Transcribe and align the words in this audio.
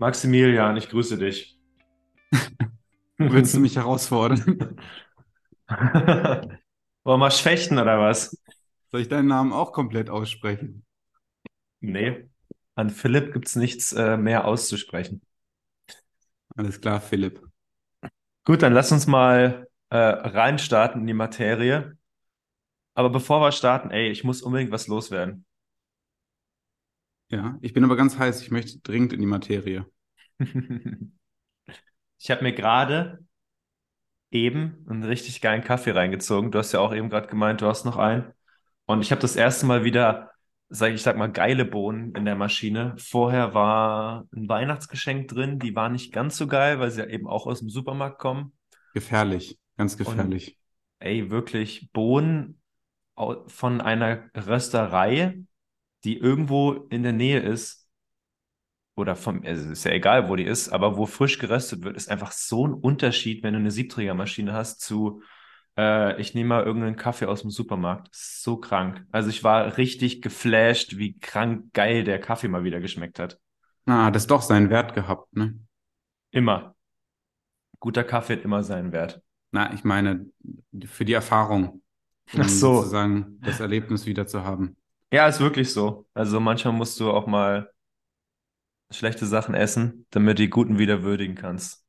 Maximilian, 0.00 0.78
ich 0.78 0.88
grüße 0.88 1.18
dich. 1.18 1.58
Willst 3.18 3.54
du 3.54 3.60
mich 3.60 3.76
herausfordern? 3.76 4.76
Wollen 5.68 6.58
wir 7.04 7.16
mal 7.18 7.30
schwächen 7.30 7.78
oder 7.78 8.00
was? 8.00 8.34
Soll 8.90 9.02
ich 9.02 9.08
deinen 9.08 9.28
Namen 9.28 9.52
auch 9.52 9.72
komplett 9.72 10.08
aussprechen? 10.08 10.86
Nee, 11.80 12.30
an 12.76 12.88
Philipp 12.88 13.34
gibt 13.34 13.48
es 13.48 13.56
nichts 13.56 13.92
äh, 13.92 14.16
mehr 14.16 14.46
auszusprechen. 14.46 15.20
Alles 16.56 16.80
klar, 16.80 17.02
Philipp. 17.02 17.46
Gut, 18.44 18.62
dann 18.62 18.72
lass 18.72 18.92
uns 18.92 19.06
mal 19.06 19.68
äh, 19.90 19.98
reinstarten 19.98 21.02
in 21.02 21.06
die 21.08 21.12
Materie. 21.12 21.98
Aber 22.94 23.10
bevor 23.10 23.42
wir 23.42 23.52
starten, 23.52 23.90
ey, 23.90 24.08
ich 24.08 24.24
muss 24.24 24.40
unbedingt 24.40 24.72
was 24.72 24.86
loswerden. 24.86 25.44
Ja, 27.30 27.58
ich 27.62 27.72
bin 27.72 27.82
aber 27.84 27.96
ganz 27.96 28.18
heiß. 28.18 28.42
Ich 28.42 28.50
möchte 28.50 28.78
dringend 28.80 29.12
in 29.12 29.20
die 29.20 29.26
Materie. 29.26 29.86
Ich 32.18 32.30
habe 32.30 32.42
mir 32.44 32.52
gerade 32.52 33.24
eben 34.30 34.84
einen 34.88 35.04
richtig 35.04 35.40
geilen 35.40 35.62
Kaffee 35.64 35.92
reingezogen. 35.92 36.50
Du 36.50 36.58
hast 36.58 36.72
ja 36.72 36.80
auch 36.80 36.94
eben 36.94 37.10
gerade 37.10 37.28
gemeint, 37.28 37.60
du 37.60 37.66
hast 37.66 37.84
noch 37.84 37.96
einen. 37.96 38.32
Und 38.86 39.02
ich 39.02 39.10
habe 39.12 39.20
das 39.20 39.36
erste 39.36 39.66
Mal 39.66 39.84
wieder, 39.84 40.30
sag 40.68 40.92
ich 40.92 41.02
sag 41.02 41.16
mal, 41.16 41.30
geile 41.32 41.64
Bohnen 41.64 42.14
in 42.14 42.24
der 42.24 42.36
Maschine. 42.36 42.94
Vorher 42.98 43.54
war 43.54 44.26
ein 44.34 44.48
Weihnachtsgeschenk 44.48 45.28
drin, 45.28 45.58
die 45.58 45.74
war 45.76 45.88
nicht 45.88 46.12
ganz 46.12 46.36
so 46.36 46.46
geil, 46.46 46.80
weil 46.80 46.90
sie 46.90 47.00
ja 47.00 47.06
eben 47.08 47.28
auch 47.28 47.46
aus 47.46 47.60
dem 47.60 47.70
Supermarkt 47.70 48.18
kommen. 48.18 48.52
Gefährlich, 48.92 49.58
ganz 49.76 49.96
Und 50.02 50.34
gefährlich. 50.36 50.56
ey, 51.00 51.30
wirklich 51.30 51.90
Bohnen 51.92 52.60
von 53.48 53.80
einer 53.80 54.30
Rösterei, 54.36 55.40
die 56.04 56.16
irgendwo 56.18 56.72
in 56.90 57.02
der 57.02 57.12
Nähe 57.12 57.40
ist, 57.40 57.88
oder 58.96 59.16
vom, 59.16 59.42
also 59.44 59.70
ist 59.70 59.84
ja 59.84 59.92
egal, 59.92 60.28
wo 60.28 60.36
die 60.36 60.44
ist, 60.44 60.68
aber 60.68 60.96
wo 60.96 61.06
frisch 61.06 61.38
geröstet 61.38 61.82
wird, 61.82 61.96
ist 61.96 62.10
einfach 62.10 62.32
so 62.32 62.66
ein 62.66 62.74
Unterschied, 62.74 63.42
wenn 63.42 63.54
du 63.54 63.60
eine 63.60 63.70
Siebträgermaschine 63.70 64.52
hast, 64.52 64.80
zu, 64.80 65.22
äh, 65.78 66.20
ich 66.20 66.34
nehme 66.34 66.50
mal 66.50 66.64
irgendeinen 66.64 66.96
Kaffee 66.96 67.26
aus 67.26 67.42
dem 67.42 67.50
Supermarkt. 67.50 68.08
So 68.12 68.58
krank. 68.58 69.06
Also 69.10 69.30
ich 69.30 69.42
war 69.42 69.78
richtig 69.78 70.20
geflasht, 70.20 70.98
wie 70.98 71.18
krank 71.18 71.72
geil 71.72 72.04
der 72.04 72.20
Kaffee 72.20 72.48
mal 72.48 72.64
wieder 72.64 72.80
geschmeckt 72.80 73.18
hat. 73.18 73.38
Ah, 73.86 74.10
das 74.10 74.24
ist 74.24 74.30
doch 74.30 74.42
seinen 74.42 74.70
Wert 74.70 74.94
gehabt, 74.94 75.34
ne? 75.34 75.58
Immer. 76.30 76.74
Guter 77.80 78.04
Kaffee 78.04 78.34
hat 78.34 78.44
immer 78.44 78.62
seinen 78.62 78.92
Wert. 78.92 79.22
Na, 79.52 79.72
ich 79.72 79.82
meine, 79.84 80.26
für 80.84 81.04
die 81.04 81.14
Erfahrung, 81.14 81.82
Ach 82.32 82.34
um 82.34 82.42
so. 82.44 82.76
sozusagen 82.76 83.40
das 83.40 83.58
Erlebnis 83.60 84.06
wieder 84.06 84.26
zu 84.26 84.44
haben. 84.44 84.76
Ja, 85.12 85.26
ist 85.26 85.40
wirklich 85.40 85.72
so. 85.72 86.06
Also 86.14 86.40
manchmal 86.40 86.74
musst 86.74 87.00
du 87.00 87.10
auch 87.10 87.26
mal 87.26 87.70
schlechte 88.90 89.26
Sachen 89.26 89.54
essen, 89.54 90.06
damit 90.10 90.38
du 90.38 90.42
die 90.42 90.50
guten 90.50 90.78
wieder 90.78 91.02
würdigen 91.02 91.34
kannst. 91.34 91.84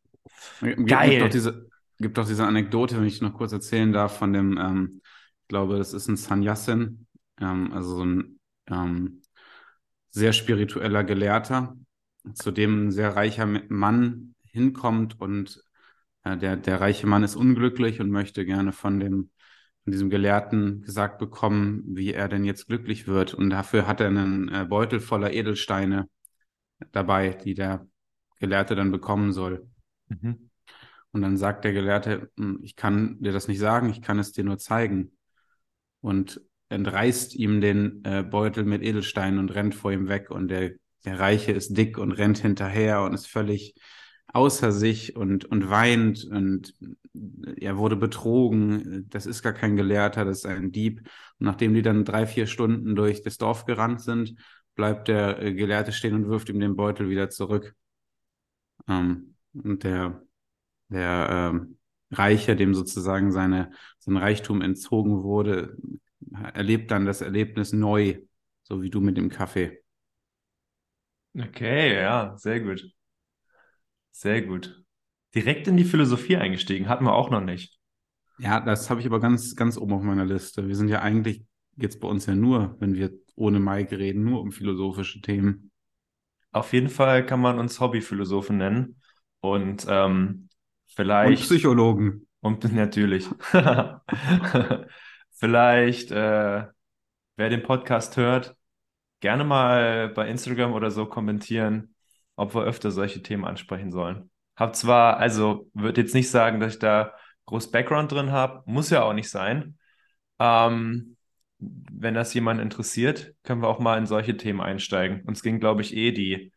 Gibt, 0.62 0.78
gibt 0.78 0.90
doch 0.92 0.98
Geil. 0.98 1.30
diese, 1.30 1.70
gibt 2.00 2.18
doch 2.18 2.28
diese 2.28 2.46
Anekdote, 2.46 2.98
wenn 2.98 3.06
ich 3.06 3.22
noch 3.22 3.34
kurz 3.34 3.52
erzählen 3.52 3.92
darf, 3.92 4.18
von 4.18 4.34
dem, 4.34 4.58
ähm, 4.58 5.02
ich 5.42 5.48
glaube, 5.48 5.78
das 5.78 5.94
ist 5.94 6.08
ein 6.08 6.18
Sannyasin, 6.18 7.08
ähm, 7.40 7.72
also 7.74 7.98
so 7.98 8.06
ein 8.06 8.40
ähm, 8.68 9.22
sehr 10.12 10.34
spiritueller 10.34 11.04
Gelehrter, 11.04 11.76
zu 12.34 12.52
dem 12.52 12.88
ein 12.88 12.92
sehr 12.92 13.16
reicher 13.16 13.46
Mann 13.46 14.36
hinkommt 14.44 15.20
und 15.20 15.64
äh, 16.24 16.38
der, 16.38 16.58
der 16.58 16.82
reiche 16.82 17.08
Mann 17.08 17.24
ist 17.24 17.36
unglücklich 17.36 18.00
und 18.02 18.12
möchte 18.12 18.46
gerne 18.46 18.72
von 18.72 19.00
dem, 19.00 19.32
von 19.84 19.92
diesem 19.92 20.10
Gelehrten 20.10 20.82
gesagt 20.82 21.18
bekommen, 21.18 21.84
wie 21.88 22.14
er 22.14 22.28
denn 22.28 22.46
jetzt 22.46 22.68
glücklich 22.68 23.08
wird. 23.08 23.34
Und 23.34 23.50
dafür 23.50 23.88
hat 23.88 24.00
er 24.00 24.08
einen 24.08 24.50
äh, 24.50 24.66
Beutel 24.68 25.00
voller 25.00 25.34
Edelsteine 25.34 26.08
dabei, 26.92 27.30
die 27.30 27.54
der 27.54 27.88
Gelehrte 28.40 28.76
dann 28.76 28.92
bekommen 28.92 29.34
soll. 29.34 29.68
Mhm. 30.08 30.50
Und 31.12 31.22
dann 31.22 31.38
sagt 31.38 31.66
der 31.66 31.74
Gelehrte, 31.74 32.32
"Hm, 32.38 32.60
ich 32.62 32.76
kann 32.76 33.18
dir 33.20 33.32
das 33.32 33.48
nicht 33.48 33.60
sagen, 33.60 33.90
ich 33.90 34.02
kann 34.02 34.20
es 34.20 34.32
dir 34.32 34.44
nur 34.44 34.58
zeigen. 34.58 35.12
Und 36.00 36.42
entreißt 36.70 37.36
ihm 37.36 37.60
den 37.60 38.04
äh, 38.06 38.24
Beutel 38.24 38.64
mit 38.64 38.82
Edelsteinen 38.82 39.40
und 39.40 39.54
rennt 39.54 39.76
vor 39.76 39.92
ihm 39.92 40.08
weg. 40.08 40.32
Und 40.32 40.48
der, 40.48 40.72
der 41.06 41.20
Reiche 41.20 41.52
ist 41.52 41.76
dick 41.78 41.98
und 41.98 42.14
rennt 42.14 42.40
hinterher 42.40 43.02
und 43.02 43.14
ist 43.14 43.28
völlig 43.28 43.76
außer 44.28 44.72
sich 44.72 45.16
und, 45.16 45.46
und 45.46 45.70
weint 45.70 46.24
und 46.24 46.74
er 47.14 47.78
wurde 47.78 47.96
betrogen. 47.96 49.08
Das 49.10 49.26
ist 49.26 49.44
gar 49.44 49.54
kein 49.54 49.76
Gelehrter, 49.76 50.26
das 50.26 50.40
ist 50.40 50.46
ein 50.46 50.72
Dieb. 50.72 51.00
Und 51.40 51.46
nachdem 51.46 51.74
die 51.74 51.82
dann 51.82 52.06
drei, 52.06 52.26
vier 52.26 52.48
Stunden 52.48 52.96
durch 52.96 53.22
das 53.24 53.38
Dorf 53.38 53.66
gerannt 53.66 54.02
sind, 54.02 54.36
bleibt 54.76 55.08
der 55.08 55.42
äh, 55.42 55.54
Gelehrte 55.54 55.92
stehen 55.92 56.16
und 56.16 56.30
wirft 56.30 56.50
ihm 56.50 56.60
den 56.60 56.76
Beutel 56.76 57.10
wieder 57.10 57.30
zurück. 57.30 57.76
Ähm, 58.88 59.36
und 59.54 59.84
der 59.84 60.22
der 60.90 61.52
ähm, 61.54 61.78
Reiche, 62.12 62.56
dem 62.56 62.76
sozusagen 62.76 63.32
seine, 63.32 63.72
sein 64.00 64.18
Reichtum 64.18 64.62
entzogen 64.62 65.24
wurde, 65.24 65.78
erlebt 66.54 66.92
dann 66.92 67.06
das 67.06 67.22
Erlebnis 67.22 67.74
neu, 67.74 68.22
so 68.64 68.82
wie 68.84 68.90
du 68.92 69.02
mit 69.02 69.18
dem 69.18 69.30
Kaffee. 69.30 69.84
Okay, 71.38 71.94
ja, 72.02 72.36
sehr 72.38 72.60
gut. 72.62 72.92
Sehr 74.12 74.42
gut. 74.44 74.81
Direkt 75.36 75.68
in 75.68 75.78
die 75.78 75.84
Philosophie 75.86 76.38
eingestiegen, 76.38 76.90
hatten 76.90 77.06
wir 77.06 77.14
auch 77.14 77.30
noch 77.30 77.42
nicht. 77.42 77.80
Ja, 78.38 78.60
das 78.60 78.90
habe 78.90 79.00
ich 79.00 79.06
aber 79.06 79.20
ganz, 79.20 79.56
ganz 79.56 79.78
oben 79.78 79.94
auf 79.94 80.04
meiner 80.04 80.26
Liste. 80.26 80.68
Wir 80.68 80.76
sind 80.76 80.90
ja 80.90 81.02
eigentlich 81.02 81.44
jetzt 81.78 82.00
bei 82.02 82.08
uns 82.08 82.26
ja 82.26 82.36
nur, 82.36 82.76
wenn 82.80 82.96
wir 82.96 83.12
ohne 83.36 83.60
Mike 83.60 83.98
reden, 83.98 84.24
nur 84.24 84.42
um 84.42 84.52
philosophische 84.52 85.22
Themen. 85.22 85.72
Auf 86.52 86.74
jeden 86.74 86.90
Fall 86.90 87.26
kann 87.26 87.40
man 87.40 87.60
uns 87.60 87.80
Hobbyphilosophen 87.80 88.58
nennen. 88.58 89.02
Und 89.40 89.86
ähm, 89.88 90.50
Und 90.88 90.90
vielleicht, 90.96 91.44
Psychologen. 91.44 92.28
und 92.42 92.64
natürlich, 92.74 93.28
vielleicht, 95.32 96.12
äh, 96.12 96.66
wer 97.36 97.50
den 97.50 97.64
Podcast 97.64 98.18
hört, 98.18 98.56
gerne 99.20 99.44
mal 99.44 100.10
bei 100.10 100.28
Instagram 100.28 100.74
oder 100.74 100.92
so 100.92 101.06
kommentieren, 101.06 101.96
ob 102.36 102.56
wir 102.56 102.64
öfter 102.64 102.92
solche 102.92 103.22
Themen 103.22 103.46
ansprechen 103.46 103.92
sollen. 103.92 104.31
Hab 104.56 104.76
zwar, 104.76 105.18
also 105.18 105.70
würde 105.74 106.02
jetzt 106.02 106.14
nicht 106.14 106.30
sagen, 106.30 106.60
dass 106.60 106.74
ich 106.74 106.80
da 106.80 107.14
groß 107.46 107.72
Background 107.72 108.12
drin 108.12 108.32
habe, 108.32 108.64
muss 108.66 108.90
ja 108.90 109.04
auch 109.04 109.14
nicht 109.14 109.30
sein. 109.30 109.78
Ähm, 110.40 111.18
wenn 111.60 112.16
das 112.16 112.34
jemand 112.34 112.60
interessiert, 112.60 113.34
können 113.44 113.62
wir 113.62 113.68
auch 113.68 113.80
mal 113.80 113.98
in 113.98 114.06
solche 114.06 114.36
Themen 114.36 114.62
einsteigen. 114.62 115.22
Uns 115.26 115.44
ging, 115.44 115.60
glaube 115.60 115.82
ich, 115.82 115.96
eh 115.96 116.12
die, 116.12 116.52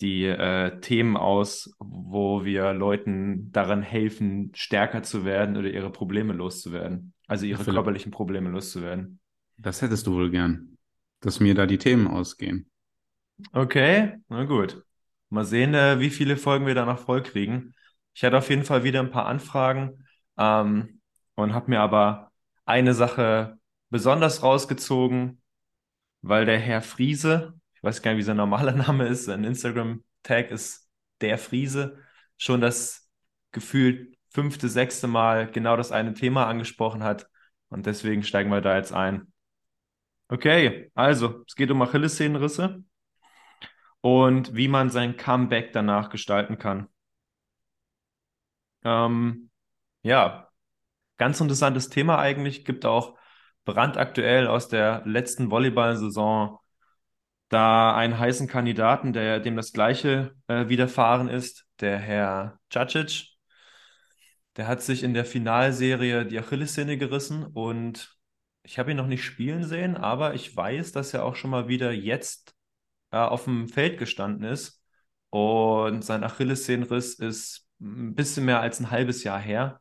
die 0.00 0.24
äh, 0.26 0.78
Themen 0.80 1.16
aus, 1.16 1.74
wo 1.78 2.44
wir 2.44 2.72
Leuten 2.72 3.50
daran 3.52 3.82
helfen, 3.82 4.52
stärker 4.54 5.02
zu 5.02 5.24
werden 5.24 5.56
oder 5.56 5.70
ihre 5.70 5.90
Probleme 5.90 6.34
loszuwerden. 6.34 7.14
Also 7.26 7.46
ihre 7.46 7.64
Philipp, 7.64 7.76
körperlichen 7.76 8.12
Probleme 8.12 8.50
loszuwerden. 8.50 9.20
das 9.56 9.82
hättest 9.82 10.06
du 10.06 10.14
wohl 10.14 10.30
gern, 10.30 10.76
dass 11.20 11.40
mir 11.40 11.54
da 11.54 11.66
die 11.66 11.78
Themen 11.78 12.06
ausgehen. 12.06 12.70
Okay, 13.52 14.14
na 14.28 14.44
gut. 14.44 14.82
Mal 15.30 15.44
sehen, 15.44 15.74
äh, 15.74 16.00
wie 16.00 16.10
viele 16.10 16.36
Folgen 16.36 16.66
wir 16.66 16.74
da 16.74 16.84
noch 16.84 16.98
voll 17.00 17.22
kriegen. 17.22 17.74
Ich 18.14 18.24
hatte 18.24 18.38
auf 18.38 18.50
jeden 18.50 18.64
Fall 18.64 18.84
wieder 18.84 19.00
ein 19.00 19.10
paar 19.10 19.26
Anfragen 19.26 20.06
ähm, 20.38 21.00
und 21.34 21.54
habe 21.54 21.70
mir 21.70 21.80
aber 21.80 22.32
eine 22.64 22.94
Sache 22.94 23.58
besonders 23.90 24.42
rausgezogen, 24.42 25.40
weil 26.22 26.46
der 26.46 26.58
Herr 26.58 26.82
Friese, 26.82 27.54
ich 27.74 27.82
weiß 27.82 28.02
gar 28.02 28.12
nicht, 28.12 28.18
wie 28.18 28.24
sein 28.24 28.36
normaler 28.36 28.72
Name 28.76 29.06
ist, 29.06 29.26
sein 29.26 29.44
Instagram-Tag 29.44 30.50
ist 30.50 30.88
der 31.20 31.38
Friese, 31.38 31.98
schon 32.36 32.60
das 32.60 33.08
gefühlt 33.52 34.16
fünfte, 34.30 34.68
sechste 34.68 35.08
Mal 35.08 35.50
genau 35.50 35.76
das 35.76 35.92
eine 35.92 36.14
Thema 36.14 36.46
angesprochen 36.46 37.02
hat. 37.02 37.28
Und 37.68 37.86
deswegen 37.86 38.22
steigen 38.22 38.50
wir 38.50 38.60
da 38.60 38.76
jetzt 38.76 38.92
ein. 38.92 39.32
Okay, 40.28 40.90
also, 40.94 41.42
es 41.46 41.54
geht 41.54 41.70
um 41.70 41.80
Achillessehnenrisse 41.82 42.84
und 44.00 44.54
wie 44.54 44.68
man 44.68 44.90
sein 44.90 45.16
Comeback 45.16 45.72
danach 45.72 46.10
gestalten 46.10 46.58
kann. 46.58 46.88
Ähm, 48.84 49.50
ja, 50.02 50.48
ganz 51.18 51.40
interessantes 51.40 51.88
Thema 51.88 52.18
eigentlich. 52.18 52.64
Gibt 52.64 52.86
auch 52.86 53.16
brandaktuell 53.64 54.46
aus 54.46 54.68
der 54.68 55.02
letzten 55.04 55.50
Volleyball-Saison 55.50 56.58
da 57.48 57.94
einen 57.96 58.18
heißen 58.18 58.46
Kandidaten, 58.46 59.12
der 59.12 59.40
dem 59.40 59.56
das 59.56 59.72
Gleiche 59.72 60.34
äh, 60.48 60.68
widerfahren 60.68 61.28
ist, 61.28 61.66
der 61.80 61.98
Herr 61.98 62.58
Cacic. 62.70 63.28
Der 64.56 64.66
hat 64.66 64.82
sich 64.82 65.02
in 65.02 65.14
der 65.14 65.24
Finalserie 65.24 66.26
die 66.26 66.38
Achillessehne 66.38 66.98
gerissen 66.98 67.46
und 67.46 68.16
ich 68.62 68.78
habe 68.78 68.90
ihn 68.90 68.96
noch 68.96 69.06
nicht 69.06 69.24
spielen 69.24 69.64
sehen, 69.64 69.96
aber 69.96 70.34
ich 70.34 70.54
weiß, 70.54 70.92
dass 70.92 71.14
er 71.14 71.24
auch 71.24 71.36
schon 71.36 71.50
mal 71.50 71.68
wieder 71.68 71.90
jetzt 71.92 72.54
äh, 73.10 73.16
auf 73.18 73.44
dem 73.44 73.68
Feld 73.68 73.98
gestanden 73.98 74.44
ist 74.44 74.82
und 75.30 76.04
sein 76.04 76.24
Achillessehnenriss 76.24 77.14
ist 77.14 77.66
ein 77.80 78.14
bisschen 78.14 78.44
mehr 78.44 78.60
als 78.60 78.80
ein 78.80 78.90
halbes 78.90 79.24
Jahr 79.24 79.40
her 79.40 79.80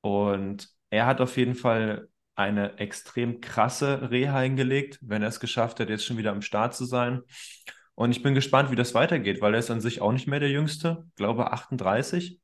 und 0.00 0.68
er 0.90 1.06
hat 1.06 1.20
auf 1.20 1.36
jeden 1.36 1.54
Fall 1.54 2.08
eine 2.34 2.78
extrem 2.78 3.40
krasse 3.40 4.10
Reha 4.10 4.40
hingelegt, 4.40 4.98
wenn 5.02 5.22
er 5.22 5.28
es 5.28 5.40
geschafft 5.40 5.78
hat, 5.80 5.90
jetzt 5.90 6.04
schon 6.04 6.16
wieder 6.16 6.32
am 6.32 6.42
Start 6.42 6.74
zu 6.74 6.84
sein. 6.84 7.22
Und 7.94 8.12
ich 8.12 8.22
bin 8.22 8.34
gespannt, 8.34 8.70
wie 8.70 8.76
das 8.76 8.94
weitergeht, 8.94 9.42
weil 9.42 9.54
er 9.54 9.60
ist 9.60 9.70
an 9.70 9.80
sich 9.80 10.00
auch 10.00 10.12
nicht 10.12 10.26
mehr 10.26 10.40
der 10.40 10.50
Jüngste, 10.50 11.06
glaube 11.16 11.52
38. 11.52 12.40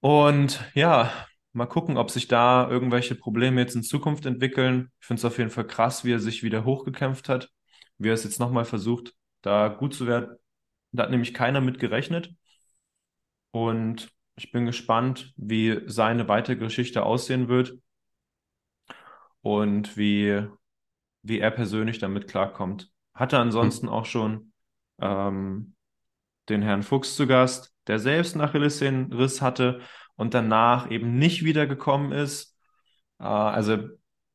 Und 0.00 0.64
ja, 0.74 1.12
mal 1.52 1.66
gucken, 1.66 1.98
ob 1.98 2.10
sich 2.10 2.26
da 2.28 2.68
irgendwelche 2.70 3.14
Probleme 3.14 3.60
jetzt 3.60 3.74
in 3.76 3.82
Zukunft 3.82 4.24
entwickeln. 4.26 4.90
Ich 5.00 5.06
finde 5.06 5.20
es 5.20 5.24
auf 5.24 5.38
jeden 5.38 5.50
Fall 5.50 5.66
krass, 5.66 6.04
wie 6.04 6.12
er 6.12 6.20
sich 6.20 6.42
wieder 6.42 6.64
hochgekämpft 6.64 7.28
hat, 7.28 7.50
wie 7.98 8.08
er 8.08 8.14
es 8.14 8.24
jetzt 8.24 8.40
nochmal 8.40 8.64
versucht, 8.64 9.14
da 9.42 9.68
gut 9.68 9.94
zu 9.94 10.06
werden. 10.06 10.36
Da 10.92 11.04
hat 11.04 11.10
nämlich 11.10 11.34
keiner 11.34 11.60
mit 11.60 11.78
gerechnet. 11.78 12.34
Und 13.50 14.10
ich 14.36 14.52
bin 14.52 14.66
gespannt, 14.66 15.32
wie 15.36 15.80
seine 15.86 16.28
weitere 16.28 16.56
Geschichte 16.56 17.04
aussehen 17.04 17.48
wird 17.48 17.78
und 19.42 19.96
wie, 19.96 20.46
wie 21.22 21.40
er 21.40 21.50
persönlich 21.50 21.98
damit 21.98 22.28
klarkommt. 22.28 22.90
Hatte 23.14 23.38
ansonsten 23.38 23.88
auch 23.88 24.06
schon 24.06 24.52
ähm, 25.00 25.74
den 26.48 26.62
Herrn 26.62 26.82
Fuchs 26.82 27.16
zu 27.16 27.26
Gast, 27.26 27.74
der 27.86 27.98
selbst 27.98 28.34
einen 28.34 28.44
Achillessehnenriss 28.44 29.42
hatte 29.42 29.80
und 30.16 30.34
danach 30.34 30.90
eben 30.90 31.18
nicht 31.18 31.44
wiedergekommen 31.44 32.12
ist. 32.12 32.56
Äh, 33.18 33.24
also 33.24 33.88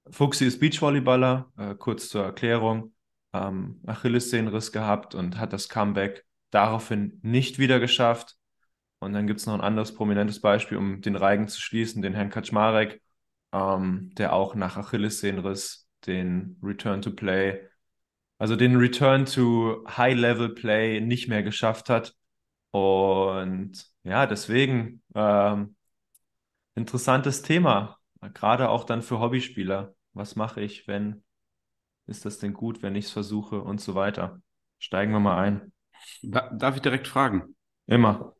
Fuchsi 0.09 0.45
ist 0.45 0.59
Beachvolleyballer, 0.59 1.51
äh, 1.57 1.75
kurz 1.75 2.09
zur 2.09 2.23
Erklärung, 2.23 2.93
ähm, 3.33 3.81
Achillessehnenriss 3.85 4.71
gehabt 4.71 5.15
und 5.15 5.37
hat 5.37 5.53
das 5.53 5.69
Comeback 5.69 6.25
daraufhin 6.51 7.19
nicht 7.23 7.59
wieder 7.59 7.79
geschafft. 7.79 8.35
Und 8.99 9.13
dann 9.13 9.27
gibt 9.27 9.39
es 9.39 9.45
noch 9.47 9.55
ein 9.55 9.61
anderes 9.61 9.93
prominentes 9.93 10.39
Beispiel, 10.39 10.77
um 10.77 11.01
den 11.01 11.15
Reigen 11.15 11.47
zu 11.47 11.59
schließen, 11.59 12.01
den 12.01 12.13
Herrn 12.13 12.29
Kaczmarek, 12.29 13.01
ähm, 13.51 14.11
der 14.15 14.33
auch 14.33 14.55
nach 14.55 14.77
Achillessehnenriss 14.77 15.87
den 16.05 16.57
Return 16.61 17.01
to 17.01 17.11
Play, 17.11 17.67
also 18.37 18.55
den 18.55 18.75
Return 18.77 19.25
to 19.25 19.85
High-Level 19.87 20.53
Play 20.55 21.01
nicht 21.01 21.27
mehr 21.27 21.43
geschafft 21.43 21.89
hat. 21.89 22.15
Und 22.71 23.85
ja, 24.03 24.25
deswegen 24.25 25.01
ähm, 25.15 25.75
interessantes 26.75 27.41
Thema, 27.41 27.99
gerade 28.33 28.69
auch 28.69 28.83
dann 28.83 29.01
für 29.01 29.19
Hobbyspieler. 29.19 29.95
Was 30.13 30.35
mache 30.35 30.61
ich, 30.61 30.87
wenn 30.87 31.22
ist 32.07 32.25
das 32.25 32.39
denn 32.39 32.53
gut, 32.53 32.81
wenn 32.81 32.95
ich 32.95 33.05
es 33.05 33.11
versuche 33.11 33.61
und 33.61 33.81
so 33.81 33.95
weiter? 33.95 34.41
Steigen 34.79 35.11
wir 35.11 35.19
mal 35.19 35.37
ein. 35.37 35.71
Darf 36.21 36.75
ich 36.75 36.81
direkt 36.81 37.07
fragen? 37.07 37.55
Immer. 37.87 38.35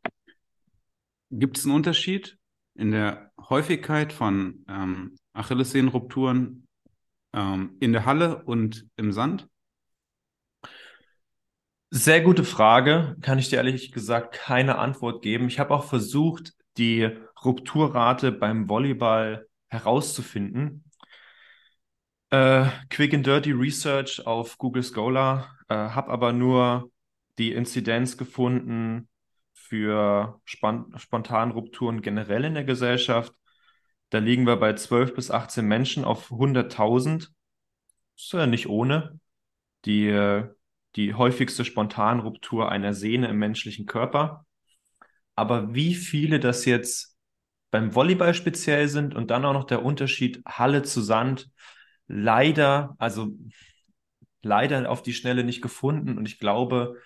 Gibt 1.30 1.58
es 1.58 1.64
einen 1.64 1.74
Unterschied 1.74 2.38
in 2.74 2.90
der 2.90 3.30
Häufigkeit 3.48 4.12
von 4.12 4.64
ähm, 4.68 5.16
Achillessehnenrupturen 5.32 6.66
ähm, 7.32 7.76
in 7.80 7.92
der 7.92 8.04
Halle 8.04 8.42
und 8.44 8.86
im 8.96 9.12
Sand? 9.12 9.48
Sehr 11.90 12.20
gute 12.22 12.44
Frage. 12.44 13.16
Kann 13.20 13.38
ich 13.38 13.48
dir 13.48 13.56
ehrlich 13.56 13.92
gesagt 13.92 14.34
keine 14.34 14.78
Antwort 14.78 15.22
geben. 15.22 15.46
Ich 15.46 15.58
habe 15.58 15.74
auch 15.74 15.84
versucht, 15.84 16.52
die 16.76 17.08
Rupturrate 17.44 18.32
beim 18.32 18.68
Volleyball 18.68 19.46
herauszufinden. 19.68 20.83
Äh, 22.30 22.66
Quick 22.90 23.14
and 23.14 23.26
Dirty 23.26 23.52
Research 23.52 24.26
auf 24.26 24.58
Google 24.58 24.82
Scholar, 24.82 25.56
äh, 25.68 25.74
habe 25.74 26.10
aber 26.10 26.32
nur 26.32 26.90
die 27.38 27.52
Inzidenz 27.52 28.16
gefunden 28.16 29.08
für 29.52 30.40
Spontanrupturen 30.44 32.02
generell 32.02 32.44
in 32.44 32.54
der 32.54 32.64
Gesellschaft. 32.64 33.32
Da 34.10 34.18
liegen 34.18 34.46
wir 34.46 34.56
bei 34.56 34.74
12 34.74 35.14
bis 35.14 35.30
18 35.30 35.66
Menschen 35.66 36.04
auf 36.04 36.30
100.000. 36.30 37.32
Ist 38.16 38.32
ja 38.32 38.46
nicht 38.46 38.68
ohne. 38.68 39.18
Die, 39.84 40.42
die 40.96 41.14
häufigste 41.14 41.64
Spontanruptur 41.64 42.70
einer 42.70 42.94
Sehne 42.94 43.28
im 43.28 43.38
menschlichen 43.38 43.86
Körper. 43.86 44.46
Aber 45.34 45.74
wie 45.74 45.94
viele 45.94 46.38
das 46.38 46.64
jetzt 46.64 47.16
beim 47.70 47.94
Volleyball 47.94 48.34
speziell 48.34 48.88
sind 48.88 49.14
und 49.14 49.30
dann 49.30 49.44
auch 49.44 49.52
noch 49.52 49.64
der 49.64 49.84
Unterschied 49.84 50.42
Halle 50.46 50.82
zu 50.84 51.00
Sand, 51.00 51.50
leider, 52.06 52.94
also 52.98 53.32
leider 54.42 54.90
auf 54.90 55.02
die 55.02 55.14
Schnelle 55.14 55.44
nicht 55.44 55.62
gefunden. 55.62 56.18
Und 56.18 56.26
ich 56.26 56.38
glaube, 56.38 56.96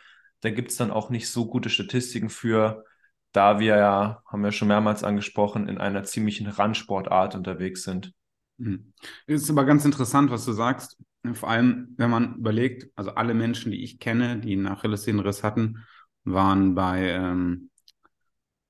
da 0.40 0.50
gibt 0.50 0.70
es 0.70 0.76
dann 0.76 0.90
auch 0.90 1.10
nicht 1.10 1.30
so 1.30 1.46
gute 1.46 1.70
Statistiken 1.70 2.30
für, 2.30 2.84
da 3.32 3.58
wir 3.58 3.76
ja, 3.76 4.22
haben 4.26 4.42
wir 4.42 4.52
schon 4.52 4.68
mehrmals 4.68 5.04
angesprochen, 5.04 5.68
in 5.68 5.78
einer 5.78 6.04
ziemlichen 6.04 6.46
Randsportart 6.46 7.34
unterwegs 7.34 7.82
sind. 7.82 8.12
Hm. 8.58 8.92
Es 9.26 9.42
ist 9.42 9.50
aber 9.50 9.64
ganz 9.64 9.84
interessant, 9.84 10.30
was 10.30 10.44
du 10.44 10.52
sagst. 10.52 10.96
Vor 11.34 11.50
allem, 11.50 11.94
wenn 11.96 12.10
man 12.10 12.36
überlegt, 12.36 12.90
also 12.96 13.10
alle 13.10 13.34
Menschen, 13.34 13.72
die 13.72 13.82
ich 13.82 13.98
kenne, 13.98 14.38
die 14.38 14.52
einen 14.52 14.66
Achillessehnenriss 14.66 15.42
hatten, 15.42 15.84
waren 16.24 16.74
bei 16.74 17.10
ähm, 17.10 17.70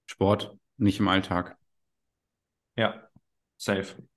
Sport, 0.06 0.56
nicht 0.76 1.00
im 1.00 1.08
Alltag. 1.08 1.56
Ja, 2.76 3.08
safe. 3.56 4.07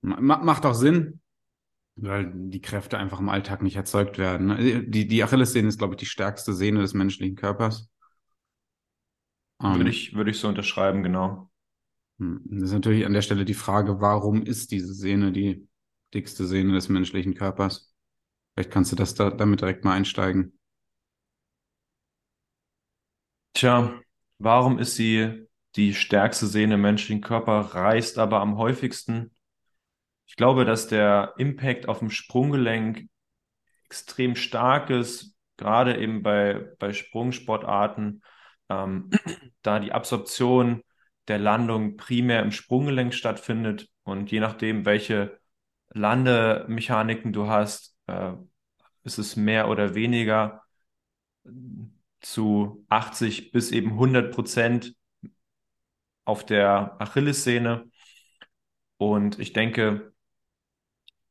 Macht 0.00 0.64
auch 0.64 0.74
Sinn, 0.74 1.20
weil 1.96 2.32
die 2.32 2.60
Kräfte 2.60 2.98
einfach 2.98 3.20
im 3.20 3.28
Alltag 3.28 3.62
nicht 3.62 3.76
erzeugt 3.76 4.18
werden. 4.18 4.46
Ne? 4.46 4.84
Die, 4.84 5.08
die 5.08 5.24
Achillessehne 5.24 5.68
ist, 5.68 5.78
glaube 5.78 5.94
ich, 5.94 5.98
die 5.98 6.06
stärkste 6.06 6.52
Sehne 6.54 6.80
des 6.80 6.94
menschlichen 6.94 7.36
Körpers. 7.36 7.90
Würde, 9.60 9.80
um, 9.80 9.86
ich, 9.86 10.14
würde 10.14 10.30
ich 10.30 10.38
so 10.38 10.48
unterschreiben, 10.48 11.02
genau. 11.02 11.50
Hm, 12.18 12.40
das 12.44 12.64
ist 12.64 12.72
natürlich 12.72 13.04
an 13.04 13.12
der 13.12 13.22
Stelle 13.22 13.44
die 13.44 13.54
Frage, 13.54 14.00
warum 14.00 14.42
ist 14.42 14.70
diese 14.70 14.94
Sehne 14.94 15.32
die 15.32 15.68
dickste 16.14 16.46
Sehne 16.46 16.74
des 16.74 16.88
menschlichen 16.88 17.34
Körpers? 17.34 17.92
Vielleicht 18.54 18.70
kannst 18.70 18.92
du 18.92 18.96
das 18.96 19.14
da, 19.14 19.30
damit 19.30 19.60
direkt 19.60 19.84
mal 19.84 19.94
einsteigen. 19.94 20.58
Tja, 23.54 24.00
warum 24.38 24.78
ist 24.78 24.94
sie 24.94 25.48
die 25.74 25.94
stärkste 25.94 26.46
Sehne 26.46 26.74
im 26.74 26.82
menschlichen 26.82 27.22
Körper, 27.22 27.60
reißt 27.60 28.18
aber 28.18 28.40
am 28.40 28.56
häufigsten? 28.56 29.32
Ich 30.28 30.36
glaube, 30.36 30.64
dass 30.64 30.86
der 30.86 31.34
Impact 31.38 31.88
auf 31.88 31.98
dem 31.98 32.10
Sprunggelenk 32.10 33.08
extrem 33.86 34.36
stark 34.36 34.90
ist, 34.90 35.34
gerade 35.56 35.98
eben 35.98 36.22
bei, 36.22 36.68
bei 36.78 36.92
Sprungsportarten, 36.92 38.22
ähm, 38.68 39.10
da 39.62 39.80
die 39.80 39.92
Absorption 39.92 40.82
der 41.26 41.38
Landung 41.38 41.96
primär 41.96 42.42
im 42.42 42.52
Sprunggelenk 42.52 43.14
stattfindet 43.14 43.88
und 44.04 44.30
je 44.30 44.40
nachdem, 44.40 44.84
welche 44.84 45.38
Landemechaniken 45.90 47.32
du 47.32 47.48
hast, 47.48 47.96
äh, 48.06 48.32
ist 49.04 49.18
es 49.18 49.36
mehr 49.36 49.68
oder 49.68 49.94
weniger 49.94 50.62
zu 52.20 52.84
80 52.88 53.52
bis 53.52 53.72
eben 53.72 53.92
100 53.92 54.34
Prozent 54.34 54.94
auf 56.24 56.44
der 56.44 57.00
Achillessehne. 57.00 57.90
Und 58.98 59.38
ich 59.38 59.52
denke, 59.52 60.12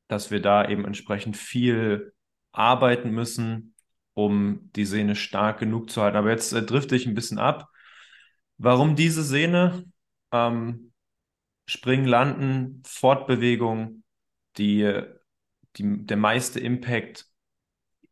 dass 0.08 0.32
wir 0.32 0.42
da 0.42 0.68
eben 0.68 0.86
entsprechend 0.86 1.38
viel 1.38 2.14
arbeiten 2.52 3.12
müssen, 3.12 3.76
um 4.14 4.72
die 4.76 4.86
Sehne 4.86 5.16
stark 5.16 5.60
genug 5.60 5.90
zu 5.90 6.02
halten. 6.02 6.18
Aber 6.18 6.32
jetzt 6.32 6.54
äh, 6.54 6.64
drifte 6.64 6.96
ich 6.96 7.06
ein 7.06 7.16
bisschen 7.16 7.38
ab. 7.38 7.70
Warum 8.58 8.96
diese 8.96 9.24
Sehne? 9.24 9.86
Ähm, 10.32 10.92
Springen, 11.70 12.06
Landen, 12.06 12.82
Fortbewegung, 12.86 14.04
die, 14.58 15.02
die, 15.76 16.06
der 16.06 16.18
meiste 16.18 16.60
Impact 16.60 17.28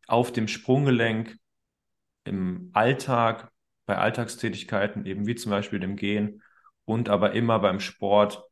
auf 0.06 0.30
dem 0.30 0.46
Sprunggelenk 0.46 1.36
im 2.24 2.70
Alltag, 2.74 3.50
bei 3.86 3.96
Alltagstätigkeiten, 3.96 5.06
eben 5.06 5.26
wie 5.26 5.36
zum 5.36 5.50
Beispiel 5.50 5.80
dem 5.80 5.96
Gehen 5.96 6.42
und 6.84 7.08
aber 7.08 7.32
immer 7.32 7.58
beim 7.58 7.80
Sport 7.80 8.45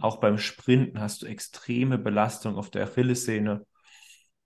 auch 0.00 0.18
beim 0.20 0.38
Sprinten 0.38 1.00
hast 1.00 1.22
du 1.22 1.26
extreme 1.26 1.98
Belastung 1.98 2.56
auf 2.56 2.70
der 2.70 2.84
Achillessehne, 2.84 3.66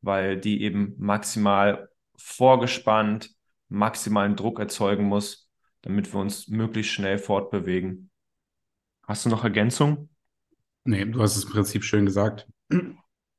weil 0.01 0.39
die 0.39 0.63
eben 0.63 0.95
maximal 0.99 1.89
vorgespannt, 2.17 3.31
maximalen 3.69 4.37
Druck 4.37 4.59
erzeugen 4.59 5.05
muss, 5.05 5.51
damit 5.83 6.13
wir 6.13 6.21
uns 6.21 6.49
möglichst 6.49 6.93
schnell 6.93 7.19
fortbewegen. 7.19 8.11
Hast 9.07 9.25
du 9.25 9.31
noch 9.31 9.45
Ergänzung? 9.45 10.09
Nee, 10.85 11.05
du 11.05 11.21
hast 11.21 11.37
es 11.37 11.45
im 11.45 11.51
Prinzip 11.51 11.85
schön 11.85 12.07
gesagt. 12.07 12.47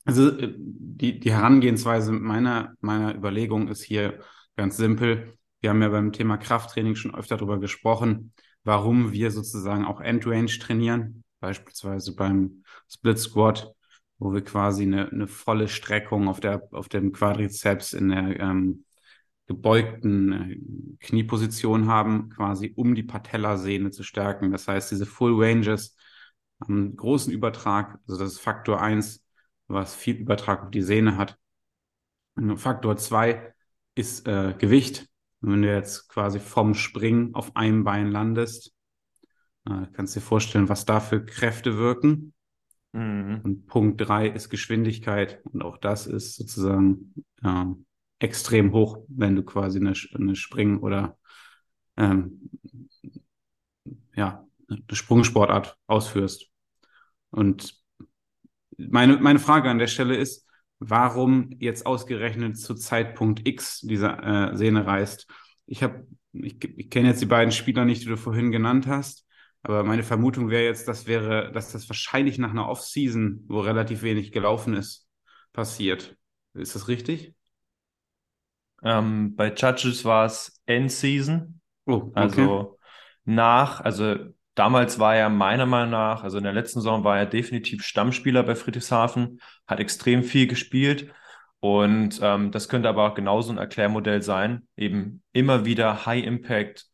Also 0.05 0.38
äh, 0.38 0.53
die, 0.58 1.20
die 1.20 1.32
Herangehensweise 1.32 2.12
meiner, 2.12 2.75
meiner 2.79 3.15
Überlegung 3.15 3.67
ist 3.67 3.84
hier 3.84 4.20
ganz 4.55 4.77
simpel. 4.77 5.38
Wir 5.62 5.72
haben 5.72 5.82
ja 5.82 5.89
beim 5.89 6.12
Thema 6.12 6.38
Krafttraining 6.38 6.96
schon 6.96 7.15
öfter 7.15 7.38
darüber 7.38 7.60
gesprochen, 7.60 8.34
warum 8.63 9.12
wir 9.12 9.32
sozusagen 9.32 9.86
auch 9.86 10.00
Endrange 10.00 10.60
trainieren 10.60 11.24
beispielsweise 11.46 12.16
beim 12.16 12.64
Split 12.90 13.20
Squat, 13.20 13.72
wo 14.18 14.34
wir 14.34 14.44
quasi 14.44 14.84
eine, 14.84 15.12
eine 15.12 15.28
volle 15.28 15.68
Streckung 15.68 16.28
auf 16.28 16.40
der 16.40 16.68
auf 16.72 16.90
dem 16.90 17.12
Quadrizeps 17.12 17.94
in 17.94 18.10
der 18.10 18.40
ähm, 18.40 18.86
gebeugten 19.48 20.32
äh, 20.34 21.06
Knieposition 21.06 21.88
haben, 21.88 22.30
quasi 22.30 22.74
um 22.75 22.96
die 22.96 23.04
Patellasehne 23.04 23.92
zu 23.92 24.04
stärken. 24.04 24.52
Das 24.52 24.68
heißt, 24.68 24.92
diese 24.92 25.06
Full 25.06 25.36
Ranges 25.44 25.96
haben 26.60 26.96
großen 26.96 27.32
Übertrag, 27.32 28.00
also 28.08 28.20
das 28.20 28.34
ist 28.34 28.40
Faktor 28.40 28.82
1, 28.82 29.24
was 29.68 29.94
viel 29.96 30.16
Übertrag 30.16 30.64
auf 30.64 30.72
die 30.72 30.82
Sehne 30.82 31.18
hat. 31.18 31.38
Und 32.36 32.58
Faktor 32.58 32.98
2 32.98 33.54
ist 33.96 34.28
äh, 34.28 34.56
Gewicht. 34.58 35.08
wenn 35.42 35.62
du 35.62 35.72
jetzt 35.72 36.10
quasi 36.10 36.40
vom 36.40 36.74
Springen 36.74 37.36
auf 37.36 37.56
einem 37.56 37.84
Bein 37.84 38.10
landest, 38.12 38.75
äh, 39.69 39.88
kannst 39.93 40.15
du 40.15 40.19
dir 40.19 40.25
vorstellen, 40.25 40.69
was 40.69 40.86
da 40.86 41.00
für 41.00 41.24
Kräfte 41.24 41.77
wirken. 41.77 42.34
Mhm. 42.93 43.41
Und 43.43 43.67
Punkt 43.67 44.01
drei 44.01 44.27
ist 44.27 44.50
Geschwindigkeit. 44.50 45.41
Und 45.43 45.63
auch 45.63 45.77
das 45.77 46.07
ist 46.07 46.36
sozusagen 46.36 47.13
äh, 47.43 47.65
extrem 48.19 48.72
hoch, 48.72 49.00
wenn 49.07 49.36
du 49.36 49.43
quasi 49.43 49.79
eine, 49.79 49.93
eine 50.13 50.36
Spring- 50.36 50.79
oder 50.79 51.17
ähm, 51.98 52.50
ja, 54.15 54.48
eine 54.69 54.84
Sprungsportart 54.91 55.77
ausführst. 55.88 56.48
Und 57.29 57.81
meine, 58.77 59.17
meine 59.17 59.39
Frage 59.39 59.69
an 59.69 59.77
der 59.79 59.88
Stelle 59.88 60.15
ist, 60.15 60.48
warum 60.79 61.51
jetzt 61.60 61.86
ausgerechnet 61.86 62.57
zu 62.57 62.75
Zeitpunkt 62.75 63.48
X 63.48 63.81
diese 63.81 64.07
äh, 64.07 64.55
Sehne 64.55 64.86
reißt? 64.86 65.27
Ich 65.65 65.84
habe, 65.84 66.07
ich, 66.31 66.63
ich 66.77 66.89
kenne 66.89 67.10
jetzt 67.10 67.22
die 67.22 67.27
beiden 67.27 67.51
Spieler 67.51 67.86
nicht, 67.86 68.03
die 68.03 68.10
du 68.10 68.17
vorhin 68.17 68.51
genannt 68.51 68.88
hast, 68.88 69.25
aber 69.65 69.84
meine 69.84 70.03
Vermutung 70.03 70.51
wäre 70.51 70.63
jetzt, 70.63 70.88
das 70.88 71.07
wäre, 71.07 71.51
dass 71.51 71.72
das 71.72 71.89
wahrscheinlich 71.89 72.38
nach 72.38 72.51
einer 72.51 72.69
Off-Season, 72.69 73.45
wo 73.48 73.62
relativ 73.62 74.03
wenig 74.03 74.31
gelaufen 74.31 74.75
ist, 74.75 75.07
passiert. 75.53 76.15
Ist 76.53 76.75
das 76.75 76.88
richtig? 76.88 77.34
Ähm, 78.84 79.36
bei 79.36 79.51
Judges 79.51 80.05
war 80.05 80.25
es 80.25 80.62
End-Season. 80.67 81.60
Oh, 81.88 81.93
okay. 81.93 82.12
Also 82.13 82.77
nach, 83.24 83.81
also 83.81 84.15
damals 84.53 85.00
war 85.00 85.15
er 85.15 85.29
meiner 85.29 85.65
Meinung 85.65 85.89
nach, 85.89 86.24
also 86.24 86.38
in 86.38 86.43
der 86.43 86.53
letzten 86.53 86.81
Saison 86.81 87.03
war 87.03 87.17
er 87.17 87.25
definitiv 87.25 87.84
Stammspieler 87.84 88.43
bei 88.43 88.53
Friedrichshafen, 88.53 89.39
hat 89.65 89.79
extrem 89.79 90.24
viel 90.24 90.45
gespielt. 90.45 91.12
Und 91.60 92.19
ähm, 92.22 92.51
das 92.51 92.69
könnte 92.69 92.88
aber 92.88 93.10
auch 93.10 93.15
genauso 93.15 93.51
ein 93.51 93.57
Erklärmodell 93.57 94.22
sein. 94.22 94.67
Eben 94.77 95.24
immer 95.31 95.65
wieder 95.65 96.05
High 96.05 96.24
Impact, 96.24 96.86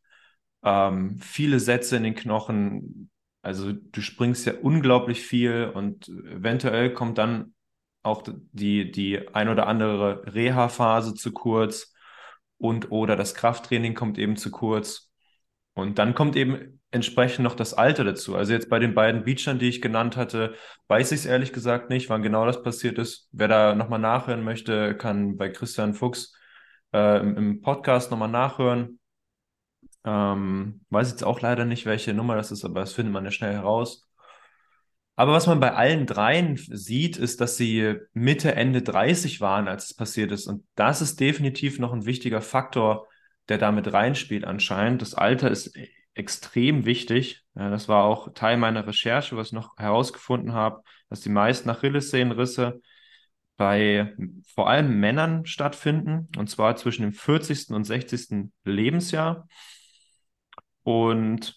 ähm, 0.63 1.19
viele 1.19 1.59
Sätze 1.59 1.97
in 1.97 2.03
den 2.03 2.15
Knochen. 2.15 3.09
Also 3.41 3.71
du 3.71 4.01
springst 4.01 4.45
ja 4.45 4.53
unglaublich 4.61 5.21
viel 5.21 5.71
und 5.73 6.09
eventuell 6.09 6.93
kommt 6.93 7.17
dann 7.17 7.53
auch 8.03 8.23
die, 8.51 8.91
die 8.91 9.27
ein 9.33 9.49
oder 9.49 9.67
andere 9.67 10.33
Reha-Phase 10.33 11.13
zu 11.13 11.31
kurz 11.31 11.93
und 12.57 12.91
oder 12.91 13.15
das 13.15 13.35
Krafttraining 13.35 13.95
kommt 13.95 14.17
eben 14.17 14.37
zu 14.37 14.51
kurz. 14.51 15.11
Und 15.73 15.99
dann 15.99 16.13
kommt 16.13 16.35
eben 16.35 16.79
entsprechend 16.91 17.43
noch 17.43 17.55
das 17.55 17.73
Alter 17.73 18.03
dazu. 18.03 18.35
Also 18.35 18.53
jetzt 18.53 18.69
bei 18.69 18.77
den 18.79 18.93
beiden 18.93 19.23
Beachern, 19.23 19.59
die 19.59 19.69
ich 19.69 19.81
genannt 19.81 20.17
hatte, 20.17 20.55
weiß 20.87 21.11
ich 21.13 21.21
es 21.21 21.25
ehrlich 21.25 21.53
gesagt 21.53 21.89
nicht, 21.89 22.09
wann 22.09 22.21
genau 22.21 22.45
das 22.45 22.61
passiert 22.61 22.97
ist. 22.99 23.29
Wer 23.31 23.47
da 23.47 23.75
nochmal 23.75 23.99
nachhören 23.99 24.43
möchte, 24.43 24.95
kann 24.95 25.37
bei 25.37 25.49
Christian 25.49 25.93
Fuchs 25.93 26.35
äh, 26.93 27.19
im, 27.19 27.37
im, 27.37 27.61
Podcast 27.61 28.11
nochmal 28.11 28.29
nachhören. 28.29 28.99
Ähm, 30.03 30.81
weiß 30.89 31.11
jetzt 31.11 31.23
auch 31.23 31.41
leider 31.41 31.65
nicht, 31.65 31.85
welche 31.85 32.13
Nummer 32.13 32.35
das 32.35 32.51
ist, 32.51 32.65
aber 32.65 32.79
das 32.81 32.93
findet 32.93 33.13
man 33.13 33.25
ja 33.25 33.31
schnell 33.31 33.53
heraus. 33.53 34.07
Aber 35.15 35.33
was 35.33 35.45
man 35.45 35.59
bei 35.59 35.73
allen 35.73 36.07
dreien 36.07 36.57
sieht, 36.57 37.17
ist, 37.17 37.41
dass 37.41 37.57
sie 37.57 37.95
Mitte, 38.13 38.55
Ende 38.55 38.81
30 38.81 39.39
waren, 39.41 39.67
als 39.67 39.85
es 39.85 39.93
passiert 39.93 40.31
ist. 40.31 40.47
Und 40.47 40.65
das 40.75 41.01
ist 41.01 41.19
definitiv 41.19 41.77
noch 41.79 41.93
ein 41.93 42.05
wichtiger 42.05 42.41
Faktor, 42.41 43.07
der 43.49 43.57
damit 43.57 43.91
reinspielt 43.93 44.45
anscheinend. 44.45 45.01
Das 45.01 45.13
Alter 45.13 45.51
ist 45.51 45.77
extrem 46.13 46.85
wichtig. 46.85 47.43
Ja, 47.55 47.69
das 47.69 47.87
war 47.87 48.03
auch 48.05 48.33
Teil 48.33 48.57
meiner 48.57 48.87
Recherche, 48.87 49.35
was 49.37 49.47
ich 49.47 49.53
noch 49.53 49.77
herausgefunden 49.77 50.53
habe, 50.53 50.81
dass 51.09 51.21
die 51.21 51.29
meisten 51.29 51.69
Achillessehnenrisse 51.69 52.81
bei 53.57 54.15
vor 54.55 54.69
allem 54.69 54.99
Männern 54.99 55.45
stattfinden, 55.45 56.29
und 56.37 56.49
zwar 56.49 56.75
zwischen 56.77 57.03
dem 57.03 57.13
40. 57.13 57.75
und 57.75 57.83
60. 57.83 58.51
Lebensjahr. 58.63 59.47
Und 60.83 61.55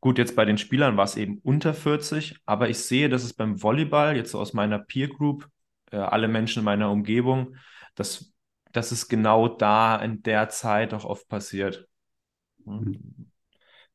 gut, 0.00 0.18
jetzt 0.18 0.36
bei 0.36 0.44
den 0.44 0.58
Spielern 0.58 0.96
war 0.96 1.04
es 1.04 1.16
eben 1.16 1.38
unter 1.42 1.74
40, 1.74 2.36
aber 2.46 2.68
ich 2.68 2.78
sehe, 2.78 3.08
dass 3.08 3.24
es 3.24 3.32
beim 3.32 3.62
Volleyball, 3.62 4.16
jetzt 4.16 4.32
so 4.32 4.40
aus 4.40 4.52
meiner 4.52 4.78
Peer 4.78 5.08
Group, 5.08 5.48
äh, 5.90 5.96
alle 5.96 6.28
Menschen 6.28 6.60
in 6.60 6.64
meiner 6.64 6.90
Umgebung, 6.90 7.56
dass, 7.94 8.34
dass 8.72 8.92
es 8.92 9.08
genau 9.08 9.48
da 9.48 9.96
in 9.96 10.22
der 10.22 10.48
Zeit 10.48 10.92
auch 10.94 11.04
oft 11.04 11.28
passiert. 11.28 11.88
Mhm. 12.64 13.30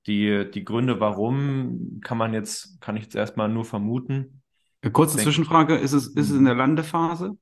Die, 0.08 0.50
die 0.50 0.64
Gründe, 0.64 1.00
warum, 1.00 2.00
kann 2.02 2.18
man 2.18 2.34
jetzt, 2.34 2.80
kann 2.82 2.98
ich 2.98 3.04
jetzt 3.04 3.16
erstmal 3.16 3.50
nur 3.50 3.66
vermuten. 3.66 4.42
Kurze 4.94 5.18
Denk, 5.18 5.26
Zwischenfrage, 5.26 5.76
ist 5.76 5.92
es, 5.92 6.08
ist 6.08 6.30
es 6.30 6.36
in 6.36 6.46
der 6.46 6.56
Landephase? 6.56 7.38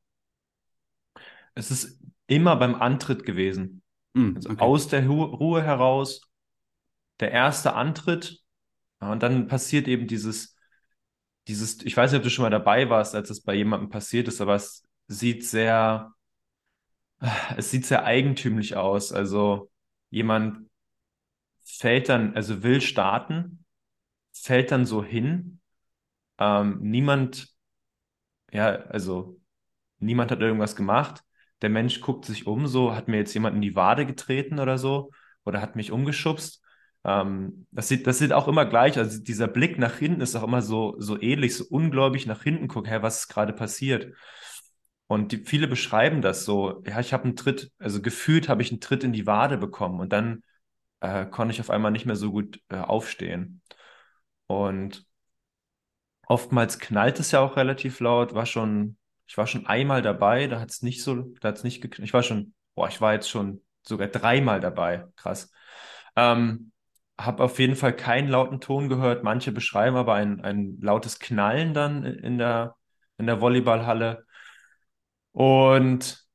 Es 1.54 1.72
ist 1.72 2.02
immer 2.26 2.56
beim 2.56 2.76
Antritt 2.76 3.24
gewesen. 3.24 3.84
Mm, 4.14 4.36
also 4.36 4.50
aus 4.58 4.88
der 4.88 5.08
Ruhe 5.08 5.62
heraus, 5.62 6.27
der 7.20 7.32
erste 7.32 7.74
Antritt, 7.74 8.42
und 9.00 9.22
dann 9.22 9.48
passiert 9.48 9.88
eben 9.88 10.08
dieses, 10.08 10.58
dieses, 11.48 11.84
ich 11.84 11.96
weiß 11.96 12.12
nicht, 12.12 12.20
ob 12.20 12.24
du 12.24 12.30
schon 12.30 12.44
mal 12.44 12.50
dabei 12.50 12.90
warst, 12.90 13.16
als 13.16 13.30
es 13.30 13.42
bei 13.44 13.54
jemandem 13.54 13.90
passiert 13.90 14.28
ist, 14.28 14.42
aber 14.42 14.56
es 14.56 14.84
sieht 15.08 15.46
sehr, 15.46 16.14
es 17.56 17.72
sieht 17.72 17.86
sehr 17.86 18.06
eigentümlich 18.06 18.76
aus. 18.76 19.12
Also 19.12 19.72
jemand 20.10 20.68
fällt 21.64 22.10
dann, 22.10 22.36
also 22.36 22.64
will 22.64 22.82
starten, 22.82 23.66
fällt 24.34 24.72
dann 24.72 24.86
so 24.86 25.04
hin. 25.04 25.60
Ähm, 26.40 26.80
niemand, 26.82 27.50
ja, 28.52 28.68
also 28.68 29.40
niemand 30.00 30.32
hat 30.32 30.42
irgendwas 30.42 30.76
gemacht. 30.76 31.24
Der 31.62 31.70
Mensch 31.70 32.02
guckt 32.02 32.26
sich 32.26 32.46
um, 32.46 32.68
so 32.68 32.96
hat 32.96 33.08
mir 33.08 33.18
jetzt 33.18 33.34
jemand 33.34 33.56
in 33.56 33.62
die 33.62 33.76
Wade 33.76 34.06
getreten 34.06 34.60
oder 34.60 34.78
so 34.78 35.12
oder 35.44 35.62
hat 35.62 35.76
mich 35.76 35.92
umgeschubst. 35.92 36.64
Ähm, 37.08 37.66
das 37.72 37.88
sieht, 37.88 38.06
das 38.06 38.20
sieht 38.20 38.34
auch 38.34 38.48
immer 38.48 38.66
gleich. 38.66 38.98
Also 38.98 39.22
dieser 39.22 39.48
Blick 39.48 39.80
nach 39.80 39.96
hinten 39.96 40.22
ist 40.22 40.36
auch 40.36 40.44
immer 40.44 40.62
so, 40.62 40.96
so 41.00 41.20
ähnlich, 41.20 41.56
so 41.56 41.66
ungläubig 41.70 42.28
nach 42.28 42.44
hinten 42.44 42.68
gucken, 42.68 42.90
hey, 42.90 43.02
was 43.02 43.22
ist 43.22 43.28
gerade 43.30 43.54
passiert? 43.54 44.14
Und 45.08 45.32
die, 45.32 45.38
viele 45.46 45.68
beschreiben 45.68 46.22
das 46.22 46.44
so, 46.46 46.84
ja, 46.86 47.00
ich 47.00 47.14
habe 47.14 47.24
einen 47.24 47.38
Tritt, 47.38 47.72
also 47.80 48.02
gefühlt 48.02 48.50
habe 48.50 48.62
ich 48.62 48.72
einen 48.72 48.82
Tritt 48.82 49.06
in 49.06 49.14
die 49.14 49.26
Wade 49.26 49.58
bekommen 49.58 50.02
und 50.02 50.12
dann 50.12 50.44
äh, 51.00 51.26
konnte 51.26 51.54
ich 51.54 51.62
auf 51.62 51.70
einmal 51.70 51.92
nicht 51.92 52.06
mehr 52.06 52.18
so 52.18 52.32
gut 52.32 52.60
äh, 52.70 52.78
aufstehen. 52.78 53.62
Und 54.48 55.06
oftmals 56.28 56.80
knallt 56.80 57.20
es 57.20 57.32
ja 57.32 57.40
auch 57.40 57.56
relativ 57.56 58.00
laut. 58.02 58.34
War 58.34 58.46
schon, 58.46 58.98
ich 59.28 59.38
war 59.38 59.48
schon 59.48 59.66
einmal 59.66 60.02
dabei, 60.02 60.48
da 60.48 60.60
hat 60.60 60.72
es 60.72 60.82
nicht 60.82 61.04
so, 61.04 61.34
da 61.42 61.50
hat 61.50 61.58
es 61.58 61.64
nicht 61.64 61.82
geknallt. 61.82 62.08
Ich 62.08 62.14
war 62.14 62.24
schon, 62.24 62.54
boah, 62.76 62.90
ich 62.90 63.00
war 63.00 63.14
jetzt 63.14 63.30
schon 63.30 63.62
sogar 63.84 64.08
dreimal 64.10 64.60
dabei. 64.60 65.06
Krass. 65.16 65.52
Ähm, 66.18 66.72
habe 67.20 67.44
auf 67.44 67.60
jeden 67.60 67.76
Fall 67.76 67.96
keinen 67.96 68.28
lauten 68.30 68.62
Ton 68.62 68.90
gehört. 68.90 69.24
Manche 69.24 69.52
beschreiben 69.52 69.96
aber 69.96 70.14
ein, 70.16 70.42
ein 70.42 70.78
lautes 70.82 71.20
Knallen 71.20 71.74
dann 71.74 72.04
in 72.04 72.38
der, 72.38 72.76
in 73.18 73.26
der 73.28 73.42
Volleyballhalle. 73.42 74.26
Und 75.32 76.28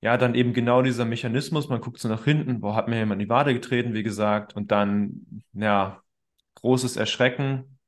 ja, 0.00 0.16
dann 0.16 0.34
eben 0.34 0.52
genau 0.52 0.82
dieser 0.82 1.04
Mechanismus, 1.04 1.68
man 1.68 1.80
guckt 1.80 2.00
so 2.00 2.08
nach 2.08 2.24
hinten, 2.24 2.60
wo 2.62 2.74
hat 2.74 2.88
mir 2.88 2.98
jemand 2.98 3.20
in 3.22 3.26
die 3.26 3.30
Wade 3.30 3.54
getreten, 3.54 3.94
wie 3.94 4.02
gesagt, 4.02 4.56
und 4.56 4.72
dann, 4.72 5.44
ja, 5.52 6.02
großes 6.56 6.96
Erschrecken. 6.96 7.78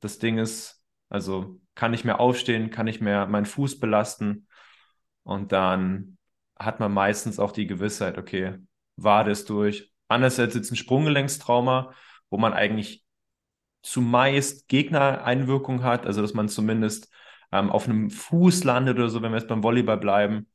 Das 0.00 0.18
Ding 0.18 0.38
ist, 0.38 0.82
also 1.08 1.60
kann 1.74 1.92
nicht 1.92 2.04
mehr 2.04 2.20
aufstehen, 2.20 2.70
kann 2.70 2.86
nicht 2.86 3.00
mehr 3.00 3.26
meinen 3.26 3.46
Fuß 3.46 3.78
belasten. 3.80 4.48
Und 5.22 5.52
dann 5.52 6.18
hat 6.58 6.80
man 6.80 6.92
meistens 6.92 7.38
auch 7.38 7.52
die 7.52 7.66
Gewissheit, 7.66 8.18
okay, 8.18 8.58
Wade 8.96 9.30
ist 9.30 9.48
durch. 9.50 9.91
Anders 10.12 10.38
als 10.38 10.54
jetzt 10.54 10.70
ein 10.70 10.76
Sprunggelenkstrauma, 10.76 11.92
wo 12.30 12.38
man 12.38 12.52
eigentlich 12.52 13.04
zumeist 13.82 14.68
Gegnereinwirkung 14.68 15.82
hat, 15.82 16.06
also 16.06 16.22
dass 16.22 16.34
man 16.34 16.48
zumindest 16.48 17.10
ähm, 17.50 17.70
auf 17.70 17.88
einem 17.88 18.10
Fuß 18.10 18.64
landet 18.64 18.98
oder 18.98 19.08
so, 19.08 19.22
wenn 19.22 19.32
wir 19.32 19.38
jetzt 19.38 19.48
beim 19.48 19.62
Volleyball 19.62 19.98
bleiben 19.98 20.46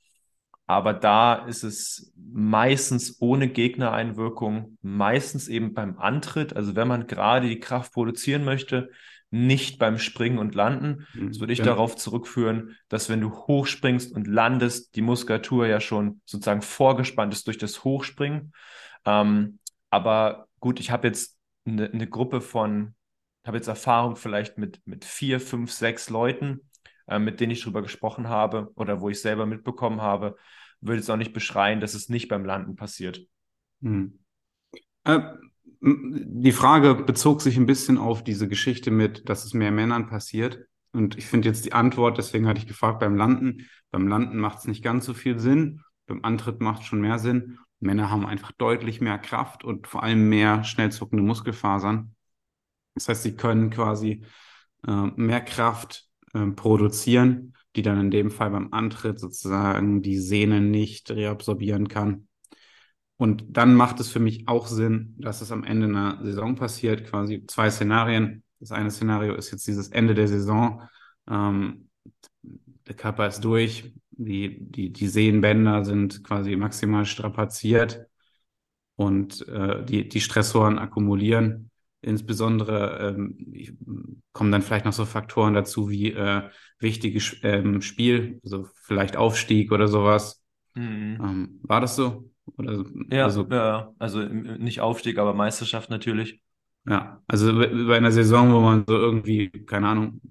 aber 0.68 0.94
da 0.94 1.34
ist 1.34 1.64
es 1.64 2.14
meistens 2.18 3.22
ohne 3.22 3.48
Gegnereinwirkung, 3.48 4.78
meistens 4.82 5.48
eben 5.48 5.74
beim 5.74 5.98
Antritt. 5.98 6.56
Also 6.56 6.76
wenn 6.76 6.90
man 6.90 7.08
gerade 7.08 7.48
die 7.48 7.62
Kraft 7.62 7.94
produzieren 7.94 8.44
möchte, 8.44 8.90
nicht 9.30 9.80
beim 9.80 9.98
Springen 9.98 10.38
und 10.38 10.56
Landen. 10.56 11.08
Mhm, 11.14 11.30
das 11.30 11.40
würde 11.40 11.54
ich 11.54 11.60
ja. 11.60 11.66
darauf 11.66 11.96
zurückführen, 11.96 12.76
dass 12.90 13.10
wenn 13.10 13.22
du 13.22 13.32
hochspringst 13.32 14.14
und 14.14 14.28
landest, 14.28 14.96
die 14.96 15.02
Muskulatur 15.02 15.68
ja 15.68 15.80
schon 15.80 16.22
sozusagen 16.26 16.62
vorgespannt 16.62 17.34
ist 17.34 17.48
durch 17.48 17.58
das 17.58 17.86
Hochspringen. 17.86 18.52
Ähm, 19.08 19.60
aber 19.90 20.48
gut, 20.60 20.80
ich 20.80 20.92
habe 20.92 21.08
jetzt 21.08 21.38
eine, 21.66 21.90
eine 21.90 22.08
Gruppe 22.08 22.42
von, 22.42 22.94
habe 23.46 23.58
jetzt 23.58 23.68
Erfahrung 23.68 24.18
vielleicht 24.18 24.58
mit, 24.58 24.82
mit 24.86 25.06
vier, 25.06 25.40
fünf, 25.40 25.72
sechs 25.72 26.10
Leuten, 26.10 26.70
äh, 27.08 27.18
mit 27.18 27.40
denen 27.40 27.54
ich 27.54 27.62
darüber 27.62 27.82
gesprochen 27.82 28.28
habe 28.28 28.72
oder 28.76 29.00
wo 29.00 29.10
ich 29.10 29.22
selber 29.22 29.46
mitbekommen 29.46 30.02
habe, 30.02 30.36
würde 30.82 31.00
es 31.00 31.10
auch 31.10 31.18
nicht 31.18 31.34
beschreien, 31.34 31.80
dass 31.80 31.94
es 31.94 32.10
nicht 32.10 32.28
beim 32.28 32.46
Landen 32.46 32.76
passiert. 32.76 33.26
Hm. 33.82 34.20
Äh, 35.06 35.22
die 35.80 36.52
Frage 36.52 36.96
bezog 36.96 37.42
sich 37.42 37.56
ein 37.56 37.66
bisschen 37.66 37.98
auf 37.98 38.24
diese 38.24 38.50
Geschichte 38.50 38.92
mit, 38.92 39.30
dass 39.30 39.46
es 39.46 39.54
mehr 39.54 39.72
Männern 39.72 40.08
passiert. 40.08 40.66
Und 40.92 41.18
ich 41.18 41.28
finde 41.28 41.48
jetzt 41.48 41.66
die 41.66 41.74
Antwort, 41.74 42.18
deswegen 42.18 42.48
hatte 42.48 42.60
ich 42.60 42.68
gefragt 42.68 43.00
beim 43.00 43.16
Landen. 43.16 43.68
Beim 43.92 44.08
Landen 44.08 44.38
macht 44.38 44.60
es 44.60 44.66
nicht 44.66 44.84
ganz 44.84 45.06
so 45.06 45.14
viel 45.14 45.40
Sinn. 45.40 45.82
beim 46.08 46.24
Antritt 46.24 46.62
macht 46.62 46.84
schon 46.84 47.02
mehr 47.02 47.20
Sinn. 47.20 47.60
Männer 47.80 48.10
haben 48.10 48.26
einfach 48.26 48.52
deutlich 48.52 49.02
mehr 49.02 49.20
Kraft 49.20 49.64
und 49.64 49.88
vor 49.88 50.04
allem 50.04 50.30
mehr 50.30 50.64
schnell 50.64 50.92
zuckende 50.92 51.24
Muskelfasern. 51.24 52.16
Das 52.96 53.08
heißt, 53.10 53.24
sie 53.24 53.36
können 53.36 53.70
quasi 53.70 54.24
äh, 54.88 55.06
mehr 55.16 55.42
Kraft 55.42 56.08
äh, 56.34 56.48
produzieren, 56.48 57.54
die 57.76 57.84
dann 57.84 58.00
in 58.00 58.12
dem 58.12 58.32
Fall 58.32 58.50
beim 58.50 58.74
Antritt 58.74 59.20
sozusagen 59.20 60.02
die 60.02 60.18
Sehne 60.18 60.62
nicht 60.62 61.12
reabsorbieren 61.12 61.88
kann. 61.88 62.28
Und 63.18 63.44
dann 63.50 63.74
macht 63.74 64.00
es 64.00 64.10
für 64.10 64.20
mich 64.20 64.48
auch 64.48 64.68
Sinn, 64.68 65.16
dass 65.18 65.42
es 65.42 65.52
am 65.52 65.64
Ende 65.64 65.88
einer 65.88 66.24
Saison 66.24 66.56
passiert, 66.56 67.06
quasi 67.06 67.46
zwei 67.48 67.70
Szenarien. 67.70 68.44
Das 68.60 68.72
eine 68.72 68.92
Szenario 68.92 69.34
ist 69.36 69.52
jetzt 69.52 69.68
dieses 69.68 69.90
Ende 69.90 70.14
der 70.14 70.28
Saison. 70.28 70.84
Ähm, 71.30 71.90
der 72.88 72.96
Körper 72.96 73.28
ist 73.28 73.42
durch, 73.42 73.94
die, 74.18 74.58
die, 74.60 74.92
die 74.92 75.08
Sehnenbänder 75.08 75.86
sind 75.86 76.24
quasi 76.24 76.56
maximal 76.56 77.06
strapaziert 77.06 78.06
und 78.96 79.48
äh, 79.48 79.84
die, 79.86 80.10
die 80.10 80.22
Stressoren 80.22 80.80
akkumulieren. 80.80 81.70
Insbesondere 82.02 83.16
ähm, 83.16 84.22
kommen 84.32 84.52
dann 84.52 84.62
vielleicht 84.62 84.86
noch 84.86 84.94
so 84.94 85.06
Faktoren 85.06 85.54
dazu 85.54 85.90
wie 85.90 86.12
äh, 86.12 86.44
wichtiges 86.80 87.38
ähm, 87.44 87.82
Spiel, 87.82 88.40
also 88.44 88.68
vielleicht 88.84 89.18
Aufstieg 89.18 89.72
oder 89.72 89.88
sowas. 89.88 90.44
Mhm. 90.76 91.18
Ähm, 91.22 91.60
war 91.64 91.82
das 91.82 91.96
so? 91.96 92.30
Oder, 92.58 92.86
ja, 93.10 93.26
also, 93.26 93.46
ja, 93.50 93.94
also 94.00 94.22
nicht 94.24 94.80
Aufstieg, 94.80 95.18
aber 95.18 95.34
Meisterschaft 95.34 95.90
natürlich. 95.90 96.42
Ja, 96.88 97.22
also 97.28 97.54
bei 97.54 97.98
einer 97.98 98.12
Saison, 98.12 98.54
wo 98.54 98.62
man 98.62 98.86
so 98.88 98.96
irgendwie, 98.96 99.50
keine 99.50 99.90
Ahnung, 99.90 100.22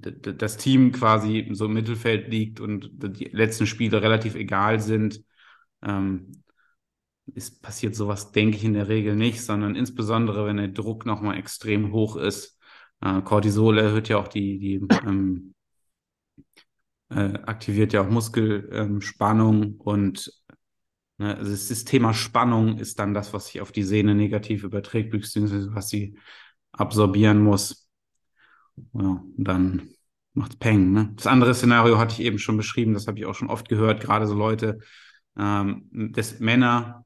das 0.00 0.56
Team 0.56 0.92
quasi 0.92 1.48
so 1.52 1.66
im 1.66 1.74
Mittelfeld 1.74 2.28
liegt 2.28 2.60
und 2.60 2.90
die 2.92 3.26
letzten 3.26 3.66
Spiele 3.66 4.02
relativ 4.02 4.34
egal 4.34 4.80
sind, 4.80 5.22
ähm, 5.82 6.42
ist 7.34 7.62
passiert 7.62 7.94
sowas, 7.94 8.32
denke 8.32 8.56
ich, 8.56 8.64
in 8.64 8.74
der 8.74 8.88
Regel 8.88 9.16
nicht, 9.16 9.42
sondern 9.42 9.74
insbesondere, 9.74 10.46
wenn 10.46 10.58
der 10.58 10.68
Druck 10.68 11.06
nochmal 11.06 11.38
extrem 11.38 11.92
hoch 11.92 12.16
ist. 12.16 12.58
Äh, 13.00 13.22
Cortisol 13.22 13.78
erhöht 13.78 14.08
ja 14.08 14.18
auch 14.18 14.28
die, 14.28 14.58
die 14.58 14.74
ähm, 15.04 15.54
äh, 17.10 17.34
aktiviert 17.44 17.92
ja 17.92 18.02
auch 18.02 18.10
Muskelspannung 18.10 19.62
ähm, 19.62 19.80
und 19.80 20.32
ne, 21.18 21.36
also 21.36 21.50
das 21.50 21.84
Thema 21.84 22.14
Spannung 22.14 22.78
ist 22.78 22.98
dann 22.98 23.14
das, 23.14 23.32
was 23.32 23.46
sich 23.46 23.60
auf 23.60 23.72
die 23.72 23.84
Sehne 23.84 24.14
negativ 24.14 24.64
überträgt, 24.64 25.10
beziehungsweise 25.10 25.74
was 25.74 25.88
sie 25.88 26.18
absorbieren 26.72 27.42
muss. 27.42 27.85
Ja, 28.92 29.22
dann 29.36 29.90
macht's 30.34 30.56
Peng. 30.56 30.92
Ne? 30.92 31.12
Das 31.16 31.26
andere 31.26 31.54
Szenario 31.54 31.98
hatte 31.98 32.14
ich 32.14 32.20
eben 32.26 32.38
schon 32.38 32.56
beschrieben, 32.56 32.94
das 32.94 33.06
habe 33.06 33.18
ich 33.18 33.26
auch 33.26 33.34
schon 33.34 33.48
oft 33.50 33.68
gehört, 33.68 34.00
gerade 34.02 34.26
so 34.26 34.34
Leute, 34.34 34.78
ähm, 35.38 35.88
das 36.14 36.40
Männer 36.40 37.04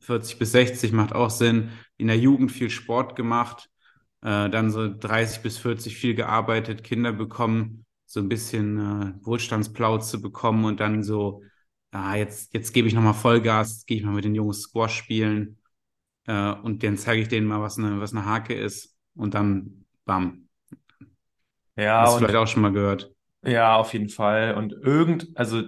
40 0.00 0.38
bis 0.38 0.52
60 0.52 0.92
macht 0.92 1.14
auch 1.14 1.30
Sinn, 1.30 1.70
in 1.96 2.08
der 2.08 2.18
Jugend 2.18 2.52
viel 2.52 2.70
Sport 2.70 3.16
gemacht, 3.16 3.70
äh, 4.22 4.50
dann 4.50 4.70
so 4.70 4.88
30 4.92 5.42
bis 5.42 5.58
40 5.58 5.96
viel 5.96 6.14
gearbeitet, 6.14 6.84
Kinder 6.84 7.12
bekommen, 7.12 7.84
so 8.06 8.20
ein 8.20 8.28
bisschen 8.28 8.78
äh, 8.78 9.24
Wohlstandsplauze 9.24 10.20
bekommen 10.20 10.64
und 10.64 10.80
dann 10.80 11.02
so, 11.02 11.42
ah, 11.92 12.16
jetzt, 12.16 12.52
jetzt 12.54 12.72
gebe 12.72 12.88
ich 12.88 12.94
nochmal 12.94 13.14
Vollgas, 13.14 13.86
gehe 13.86 13.98
ich 13.98 14.04
mal 14.04 14.12
mit 14.14 14.24
den 14.24 14.34
Jungs 14.34 14.62
Squash 14.62 14.94
spielen 14.96 15.58
äh, 16.26 16.52
und 16.52 16.82
dann 16.82 16.98
zeige 16.98 17.22
ich 17.22 17.28
denen 17.28 17.46
mal, 17.46 17.60
was 17.60 17.78
eine, 17.78 18.00
was 18.00 18.12
eine 18.12 18.26
Hake 18.26 18.54
ist 18.54 18.96
und 19.14 19.34
dann 19.34 19.81
bam, 20.04 20.48
ja, 21.76 22.02
Hast 22.02 22.14
du 22.14 22.18
vielleicht 22.18 22.36
auch 22.36 22.46
schon 22.46 22.62
mal 22.62 22.72
gehört. 22.72 23.10
Ja, 23.44 23.76
auf 23.76 23.92
jeden 23.92 24.08
Fall. 24.08 24.54
Und 24.54 24.72
irgend, 24.72 25.28
also 25.34 25.62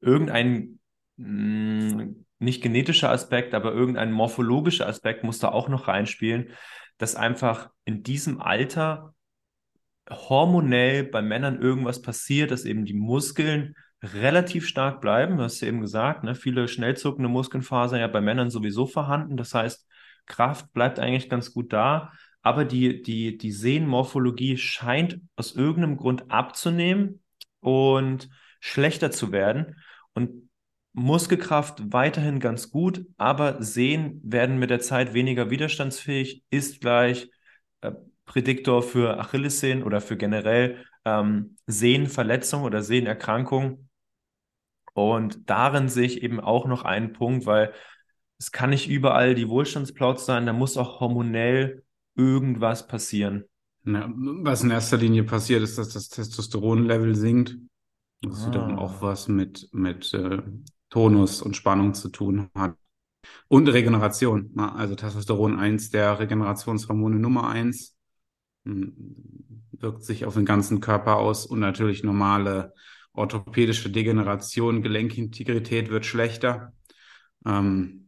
irgendein 0.00 0.78
mh, 1.16 1.94
mm, 1.94 2.24
nicht 2.40 2.62
genetischer 2.62 3.10
Aspekt, 3.10 3.54
aber 3.54 3.72
irgendein 3.72 4.12
morphologischer 4.12 4.86
Aspekt 4.86 5.24
muss 5.24 5.40
da 5.40 5.48
auch 5.48 5.68
noch 5.68 5.88
reinspielen, 5.88 6.50
dass 6.98 7.16
einfach 7.16 7.70
in 7.84 8.02
diesem 8.02 8.40
Alter 8.40 9.14
hormonell 10.08 11.04
bei 11.04 11.20
Männern 11.20 11.60
irgendwas 11.60 12.00
passiert, 12.00 12.50
dass 12.50 12.64
eben 12.64 12.84
die 12.84 12.94
Muskeln 12.94 13.74
relativ 14.02 14.66
stark 14.68 15.00
bleiben. 15.00 15.36
Du 15.36 15.42
hast 15.42 15.60
ja 15.60 15.68
eben 15.68 15.80
gesagt, 15.80 16.22
ne? 16.22 16.34
viele 16.34 16.68
schnell 16.68 16.96
zuckende 16.96 17.28
Muskelfasern 17.28 18.00
ja 18.00 18.06
bei 18.06 18.20
Männern 18.20 18.50
sowieso 18.50 18.86
vorhanden. 18.86 19.36
Das 19.36 19.54
heißt, 19.54 19.86
Kraft 20.26 20.72
bleibt 20.72 21.00
eigentlich 21.00 21.28
ganz 21.28 21.52
gut 21.52 21.72
da 21.72 22.12
aber 22.42 22.64
die, 22.64 23.02
die, 23.02 23.36
die 23.36 23.52
Sehnenmorphologie 23.52 24.56
scheint 24.56 25.20
aus 25.36 25.54
irgendeinem 25.54 25.96
Grund 25.96 26.30
abzunehmen 26.30 27.22
und 27.60 28.28
schlechter 28.60 29.10
zu 29.10 29.32
werden. 29.32 29.76
Und 30.14 30.48
Muskelkraft 30.92 31.92
weiterhin 31.92 32.40
ganz 32.40 32.70
gut, 32.70 33.06
aber 33.16 33.62
Sehnen 33.62 34.20
werden 34.24 34.58
mit 34.58 34.70
der 34.70 34.80
Zeit 34.80 35.14
weniger 35.14 35.50
widerstandsfähig, 35.50 36.42
ist 36.50 36.80
gleich 36.80 37.30
äh, 37.82 37.92
Prädiktor 38.24 38.82
für 38.82 39.18
Achillessehnen 39.18 39.84
oder 39.84 40.00
für 40.00 40.16
generell 40.16 40.84
ähm, 41.04 41.56
Sehnenverletzung 41.66 42.62
oder 42.62 42.82
Sehnenerkrankung. 42.82 43.88
Und 44.94 45.48
darin 45.48 45.88
sehe 45.88 46.06
ich 46.06 46.22
eben 46.22 46.40
auch 46.40 46.66
noch 46.66 46.82
einen 46.84 47.12
Punkt, 47.12 47.46
weil 47.46 47.72
es 48.38 48.52
kann 48.52 48.70
nicht 48.70 48.88
überall 48.88 49.34
die 49.34 49.48
Wohlstandsplaut 49.48 50.20
sein, 50.20 50.46
da 50.46 50.52
muss 50.52 50.76
auch 50.76 51.00
hormonell 51.00 51.84
irgendwas 52.18 52.86
passieren? 52.86 53.44
Ja, 53.84 54.12
was 54.14 54.62
in 54.62 54.70
erster 54.70 54.98
Linie 54.98 55.24
passiert, 55.24 55.62
ist, 55.62 55.78
dass 55.78 55.90
das 55.90 56.10
Testosteronlevel 56.10 57.14
sinkt. 57.14 57.56
Das 58.20 58.44
ah. 58.44 58.48
wiederum 58.48 58.78
auch 58.78 59.00
was 59.00 59.28
mit, 59.28 59.68
mit 59.72 60.12
äh, 60.12 60.42
Tonus 60.90 61.40
und 61.40 61.56
Spannung 61.56 61.94
zu 61.94 62.10
tun 62.10 62.50
hat. 62.54 62.74
Und 63.48 63.68
Regeneration. 63.68 64.52
Also 64.56 64.94
Testosteron 64.94 65.58
eins 65.58 65.90
der 65.90 66.18
Regenerationshormone 66.18 67.16
Nummer 67.16 67.48
eins 67.48 67.96
hm, 68.64 68.94
wirkt 69.72 70.02
sich 70.02 70.24
auf 70.24 70.34
den 70.34 70.44
ganzen 70.44 70.80
Körper 70.80 71.16
aus 71.16 71.46
und 71.46 71.60
natürlich 71.60 72.02
normale 72.02 72.74
orthopädische 73.12 73.90
Degeneration, 73.90 74.82
Gelenkintegrität 74.82 75.90
wird 75.90 76.06
schlechter. 76.06 76.72
Ähm, 77.44 78.07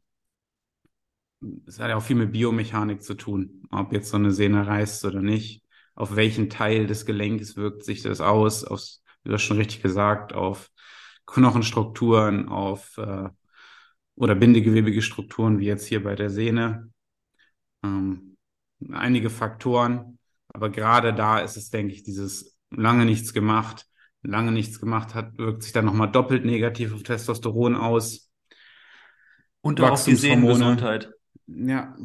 es 1.66 1.78
hat 1.78 1.88
ja 1.88 1.96
auch 1.96 2.02
viel 2.02 2.16
mit 2.16 2.32
Biomechanik 2.32 3.02
zu 3.02 3.14
tun, 3.14 3.62
ob 3.70 3.92
jetzt 3.92 4.10
so 4.10 4.16
eine 4.16 4.32
Sehne 4.32 4.66
reißt 4.66 5.04
oder 5.04 5.22
nicht. 5.22 5.62
Auf 5.94 6.16
welchen 6.16 6.50
Teil 6.50 6.86
des 6.86 7.06
Gelenkes 7.06 7.56
wirkt 7.56 7.84
sich 7.84 8.02
das 8.02 8.20
aus? 8.20 8.64
Auf, 8.64 8.82
wie 9.22 9.30
du 9.30 9.38
schon 9.38 9.56
richtig 9.56 9.82
gesagt, 9.82 10.32
auf 10.32 10.70
Knochenstrukturen, 11.26 12.48
auf 12.48 12.96
äh, 12.98 13.28
oder 14.16 14.34
bindegewebige 14.34 15.02
Strukturen, 15.02 15.58
wie 15.58 15.66
jetzt 15.66 15.86
hier 15.86 16.02
bei 16.02 16.14
der 16.14 16.30
Sehne. 16.30 16.90
Ähm, 17.82 18.36
einige 18.90 19.30
Faktoren, 19.30 20.18
aber 20.48 20.70
gerade 20.70 21.14
da 21.14 21.38
ist 21.38 21.56
es, 21.56 21.70
denke 21.70 21.94
ich, 21.94 22.02
dieses 22.02 22.56
lange 22.70 23.04
nichts 23.04 23.32
gemacht, 23.32 23.86
lange 24.22 24.52
nichts 24.52 24.80
gemacht 24.80 25.14
hat, 25.14 25.38
wirkt 25.38 25.62
sich 25.62 25.72
dann 25.72 25.86
nochmal 25.86 26.10
doppelt 26.10 26.44
negativ 26.44 26.92
auf 26.94 27.02
Testosteron 27.02 27.76
aus. 27.76 28.30
Und 29.62 29.80
auch 29.80 30.02
die 30.02 30.14
Sehnengesundheit. 30.14 31.10
Ja, 31.52 31.96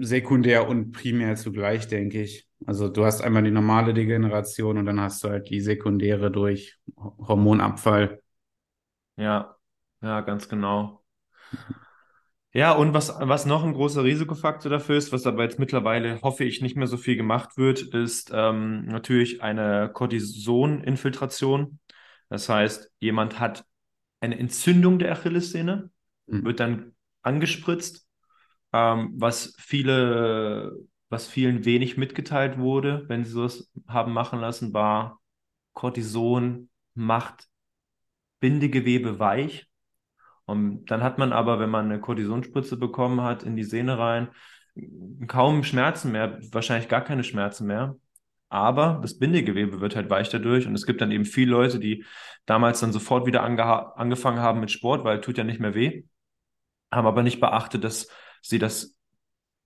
sekundär 0.00 0.66
und 0.68 0.92
primär 0.92 1.36
zugleich, 1.36 1.88
denke 1.88 2.22
ich. 2.22 2.48
Also 2.64 2.88
du 2.88 3.04
hast 3.04 3.20
einmal 3.20 3.42
die 3.42 3.50
normale 3.50 3.92
Degeneration 3.92 4.78
und 4.78 4.86
dann 4.86 5.00
hast 5.00 5.22
du 5.22 5.28
halt 5.28 5.50
die 5.50 5.60
sekundäre 5.60 6.30
durch 6.30 6.78
Hormonabfall. 6.96 8.22
Ja, 9.16 9.56
ja, 10.00 10.20
ganz 10.22 10.48
genau. 10.48 11.04
Ja, 12.52 12.72
und 12.72 12.94
was, 12.94 13.12
was 13.20 13.46
noch 13.46 13.64
ein 13.64 13.74
großer 13.74 14.04
Risikofaktor 14.04 14.70
dafür 14.70 14.96
ist, 14.96 15.12
was 15.12 15.26
aber 15.26 15.42
jetzt 15.42 15.58
mittlerweile, 15.58 16.22
hoffe 16.22 16.44
ich, 16.44 16.62
nicht 16.62 16.76
mehr 16.76 16.86
so 16.86 16.96
viel 16.96 17.16
gemacht 17.16 17.56
wird, 17.56 17.82
ist 17.82 18.30
ähm, 18.32 18.86
natürlich 18.86 19.42
eine 19.42 19.90
Cortisoninfiltration. 19.92 21.80
Das 22.28 22.48
heißt, 22.48 22.90
jemand 23.00 23.40
hat 23.40 23.66
eine 24.20 24.38
Entzündung 24.38 24.98
der 24.98 25.12
Achillessehne, 25.12 25.90
mhm. 26.26 26.44
wird 26.44 26.60
dann 26.60 26.94
angespritzt 27.22 28.03
ähm, 28.74 29.12
was 29.14 29.54
viele, 29.56 30.76
was 31.08 31.28
vielen 31.28 31.64
wenig 31.64 31.96
mitgeteilt 31.96 32.58
wurde, 32.58 33.04
wenn 33.08 33.24
sie 33.24 33.30
sowas 33.30 33.70
haben 33.86 34.12
machen 34.12 34.40
lassen, 34.40 34.74
war 34.74 35.20
Cortison 35.74 36.68
macht 36.94 37.46
Bindegewebe 38.40 39.20
weich. 39.20 39.68
Und 40.44 40.86
dann 40.86 41.04
hat 41.04 41.18
man 41.18 41.32
aber, 41.32 41.60
wenn 41.60 41.70
man 41.70 41.86
eine 41.86 42.00
Cortisonspritze 42.00 42.76
bekommen 42.76 43.20
hat, 43.20 43.44
in 43.44 43.54
die 43.54 43.62
Sehne 43.62 43.96
rein, 43.96 44.28
kaum 45.28 45.62
Schmerzen 45.62 46.10
mehr, 46.10 46.40
wahrscheinlich 46.52 46.88
gar 46.88 47.02
keine 47.02 47.22
Schmerzen 47.22 47.66
mehr. 47.66 47.96
Aber 48.48 48.98
das 49.02 49.18
Bindegewebe 49.18 49.80
wird 49.80 49.94
halt 49.94 50.10
weich 50.10 50.30
dadurch. 50.30 50.66
Und 50.66 50.74
es 50.74 50.84
gibt 50.84 51.00
dann 51.00 51.12
eben 51.12 51.24
viele 51.24 51.52
Leute, 51.52 51.78
die 51.78 52.04
damals 52.44 52.80
dann 52.80 52.92
sofort 52.92 53.24
wieder 53.24 53.44
angefangen 53.44 54.40
haben 54.40 54.58
mit 54.58 54.72
Sport, 54.72 55.04
weil 55.04 55.20
tut 55.20 55.38
ja 55.38 55.44
nicht 55.44 55.60
mehr 55.60 55.74
weh, 55.74 56.04
haben 56.90 57.06
aber 57.06 57.22
nicht 57.22 57.40
beachtet, 57.40 57.84
dass 57.84 58.08
sie 58.44 58.58
das 58.58 58.94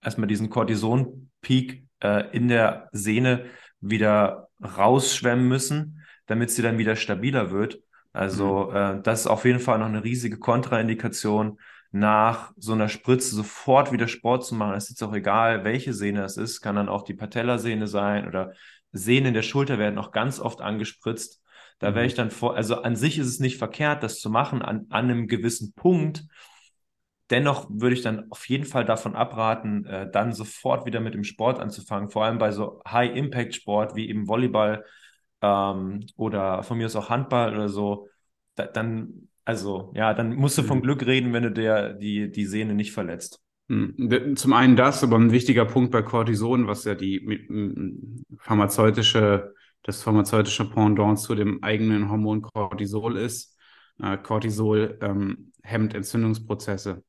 erstmal 0.03 0.29
diesen 0.29 0.51
Cortison-Peak 0.51 1.85
äh, 2.03 2.37
in 2.37 2.49
der 2.49 2.89
Sehne 2.93 3.47
wieder 3.81 4.49
rausschwemmen 4.63 5.47
müssen, 5.47 6.05
damit 6.27 6.51
sie 6.51 6.63
dann 6.63 6.79
wieder 6.79 6.97
stabiler 6.97 7.51
wird. 7.51 7.81
Also 8.13 8.71
mhm. 8.71 8.77
äh, 8.77 9.03
das 9.03 9.21
ist 9.21 9.27
auf 9.27 9.45
jeden 9.45 9.61
Fall 9.61 9.79
noch 9.79 9.87
eine 9.87 10.05
riesige 10.05 10.39
Kontraindikation, 10.39 11.59
nach 11.91 12.53
so 12.59 12.73
einer 12.73 12.89
Spritze 12.89 13.35
sofort 13.35 13.93
wieder 13.93 14.09
Sport 14.09 14.45
zu 14.45 14.55
machen. 14.55 14.75
Es 14.75 14.85
ist 14.85 14.91
jetzt 14.91 15.03
auch 15.03 15.15
egal, 15.15 15.65
welche 15.65 15.95
Sehne 15.95 16.23
es 16.23 16.37
ist, 16.37 16.61
kann 16.61 16.77
dann 16.77 16.89
auch 16.89 17.03
die 17.03 17.15
Patellasehne 17.15 17.87
sein 17.87 18.29
oder 18.29 18.53
Sehnen 18.93 19.35
der 19.35 19.43
Schulter 19.43 19.79
werden 19.79 19.99
auch 19.99 20.13
ganz 20.13 20.39
oft 20.39 20.61
angespritzt. 20.61 21.43
Da 21.79 21.95
wäre 21.95 22.05
mhm. 22.05 22.09
ich 22.09 22.15
dann 22.15 22.31
vor, 22.31 22.57
also 22.57 22.83
an 22.83 22.97
sich 22.97 23.19
ist 23.19 23.29
es 23.29 23.41
nicht 23.41 23.57
verkehrt, 23.57 24.03
das 24.03 24.21
zu 24.21 24.31
machen 24.31 24.63
an, 24.63 24.87
an 24.91 25.11
einem 25.11 25.29
gewissen 25.29 25.73
Punkt. 25.73 26.25
Dennoch 27.31 27.69
würde 27.71 27.95
ich 27.95 28.03
dann 28.03 28.31
auf 28.31 28.49
jeden 28.49 28.65
Fall 28.65 28.85
davon 28.85 29.15
abraten, 29.15 29.85
äh, 29.85 30.11
dann 30.11 30.33
sofort 30.33 30.87
wieder 30.87 31.01
mit 31.01 31.15
dem 31.15 31.25
Sport 31.25 31.61
anzufangen. 31.61 32.11
Vor 32.11 32.25
allem 32.25 32.39
bei 32.39 32.53
so 32.53 32.81
High-Impact-Sport 32.89 33.95
wie 33.97 34.09
eben 34.09 34.29
Volleyball 34.29 34.85
ähm, 35.43 36.07
oder 36.17 36.63
von 36.63 36.79
mir 36.79 36.87
aus 36.87 36.97
auch 36.97 37.11
Handball 37.11 37.55
oder 37.55 37.69
so. 37.69 38.09
Da, 38.55 38.67
dann, 38.67 39.29
also 39.45 39.93
ja, 39.95 40.15
dann 40.15 40.35
musst 40.35 40.57
du 40.57 40.63
vom 40.63 40.79
mhm. 40.79 40.83
Glück 40.83 41.07
reden, 41.07 41.33
wenn 41.33 41.43
du 41.43 41.53
der 41.53 41.93
die, 41.93 42.31
die 42.31 42.47
Sehne 42.47 42.75
nicht 42.75 42.93
verletzt. 42.93 43.41
Mhm. 43.69 44.35
Zum 44.37 44.55
einen 44.55 44.77
das, 44.77 45.05
aber 45.05 45.17
ein 45.17 45.31
wichtiger 45.31 45.67
Punkt 45.67 45.93
bei 45.93 46.01
Cortison, 46.01 46.67
was 46.67 46.85
ja 46.85 46.95
die 46.95 47.39
pharmazeutische, 48.39 49.55
das 49.83 50.03
pharmazeutische 50.03 50.69
Pendant 50.71 51.21
zu 51.21 51.35
dem 51.35 51.63
eigenen 51.63 52.11
Hormon 52.11 52.41
Cortisol 52.41 53.19
ist. 53.19 53.57
Äh, 54.03 54.17
Cortisol 54.17 54.99
ähm, 55.03 55.53
hemmt 55.63 55.95
Entzündungsprozesse. 55.95 57.05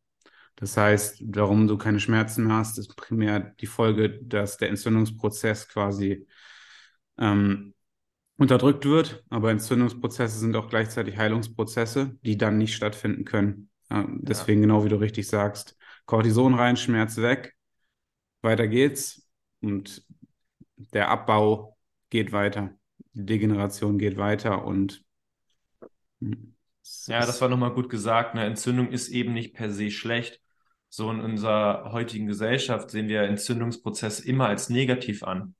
Das 0.59 0.75
heißt, 0.75 1.23
warum 1.25 1.69
du 1.69 1.77
keine 1.77 2.01
Schmerzen 2.01 2.45
mehr 2.45 2.57
hast, 2.57 2.77
ist 2.77 2.97
primär 2.97 3.39
die 3.61 3.65
Folge, 3.65 4.09
dass 4.21 4.57
der 4.57 4.67
Entzündungsprozess 4.67 5.69
quasi 5.69 6.27
ähm, 7.17 7.73
unterdrückt 8.35 8.83
wird. 8.83 9.23
Aber 9.29 9.51
Entzündungsprozesse 9.51 10.37
sind 10.37 10.57
auch 10.57 10.67
gleichzeitig 10.67 11.15
Heilungsprozesse, 11.15 12.17
die 12.23 12.37
dann 12.37 12.57
nicht 12.57 12.75
stattfinden 12.75 13.23
können. 13.23 13.69
Äh, 13.87 14.03
deswegen, 14.09 14.59
ja. 14.59 14.67
genau 14.67 14.83
wie 14.83 14.89
du 14.89 14.97
richtig 14.97 15.29
sagst, 15.29 15.77
Cortison 16.05 16.55
rein, 16.55 16.75
Schmerz 16.75 17.15
weg, 17.15 17.55
weiter 18.41 18.67
geht's 18.67 19.29
und 19.61 20.05
der 20.75 21.07
Abbau 21.07 21.77
geht 22.09 22.33
weiter, 22.33 22.77
die 23.13 23.25
Degeneration 23.25 23.97
geht 23.97 24.17
weiter 24.17 24.65
und 24.65 25.05
hm, 26.19 26.53
ja, 27.07 27.25
das 27.25 27.39
war 27.39 27.47
nochmal 27.47 27.73
gut 27.73 27.89
gesagt. 27.89 28.33
Eine 28.33 28.45
Entzündung 28.45 28.89
ist 28.89 29.07
eben 29.09 29.33
nicht 29.33 29.53
per 29.53 29.71
se 29.71 29.91
schlecht. 29.91 30.41
So 30.89 31.11
in 31.11 31.19
unserer 31.19 31.91
heutigen 31.91 32.27
Gesellschaft 32.27 32.89
sehen 32.89 33.07
wir 33.07 33.21
Entzündungsprozesse 33.23 34.27
immer 34.27 34.47
als 34.47 34.69
negativ 34.69 35.23
an. 35.23 35.55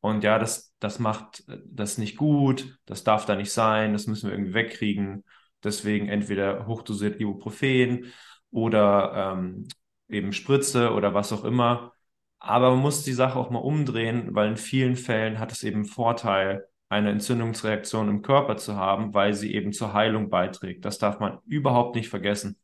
Und 0.00 0.24
ja, 0.24 0.38
das, 0.38 0.74
das 0.80 0.98
macht 0.98 1.44
das 1.64 1.96
nicht 1.98 2.16
gut, 2.16 2.78
das 2.86 3.04
darf 3.04 3.24
da 3.24 3.36
nicht 3.36 3.52
sein, 3.52 3.92
das 3.92 4.08
müssen 4.08 4.28
wir 4.28 4.34
irgendwie 4.34 4.54
wegkriegen. 4.54 5.24
Deswegen 5.62 6.08
entweder 6.08 6.66
hochdosiert 6.66 7.20
Ibuprofen 7.20 8.12
oder 8.50 9.34
ähm, 9.36 9.68
eben 10.08 10.32
Spritze 10.32 10.92
oder 10.92 11.14
was 11.14 11.32
auch 11.32 11.44
immer. 11.44 11.92
Aber 12.40 12.70
man 12.70 12.80
muss 12.80 13.04
die 13.04 13.12
Sache 13.12 13.38
auch 13.38 13.50
mal 13.50 13.60
umdrehen, 13.60 14.34
weil 14.34 14.48
in 14.48 14.56
vielen 14.56 14.96
Fällen 14.96 15.38
hat 15.38 15.52
es 15.52 15.62
eben 15.62 15.84
Vorteil, 15.84 16.66
eine 16.88 17.10
Entzündungsreaktion 17.10 18.08
im 18.08 18.22
Körper 18.22 18.56
zu 18.56 18.76
haben, 18.76 19.14
weil 19.14 19.32
sie 19.34 19.54
eben 19.54 19.72
zur 19.72 19.94
Heilung 19.94 20.28
beiträgt. 20.28 20.84
Das 20.84 20.98
darf 20.98 21.20
man 21.20 21.38
überhaupt 21.46 21.94
nicht 21.94 22.08
vergessen. 22.08 22.58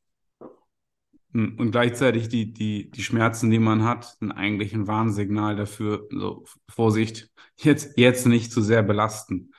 Und 1.34 1.72
gleichzeitig 1.72 2.28
die, 2.28 2.52
die, 2.54 2.90
die 2.90 3.02
Schmerzen, 3.02 3.50
die 3.50 3.58
man 3.58 3.84
hat, 3.84 4.16
sind 4.18 4.32
eigentlich 4.32 4.72
ein 4.72 4.86
Warnsignal 4.86 5.56
dafür, 5.56 6.06
so 6.10 6.44
Vorsicht, 6.68 7.30
jetzt, 7.58 7.98
jetzt 7.98 8.26
nicht 8.26 8.50
zu 8.50 8.62
sehr 8.62 8.82
belasten. 8.82 9.52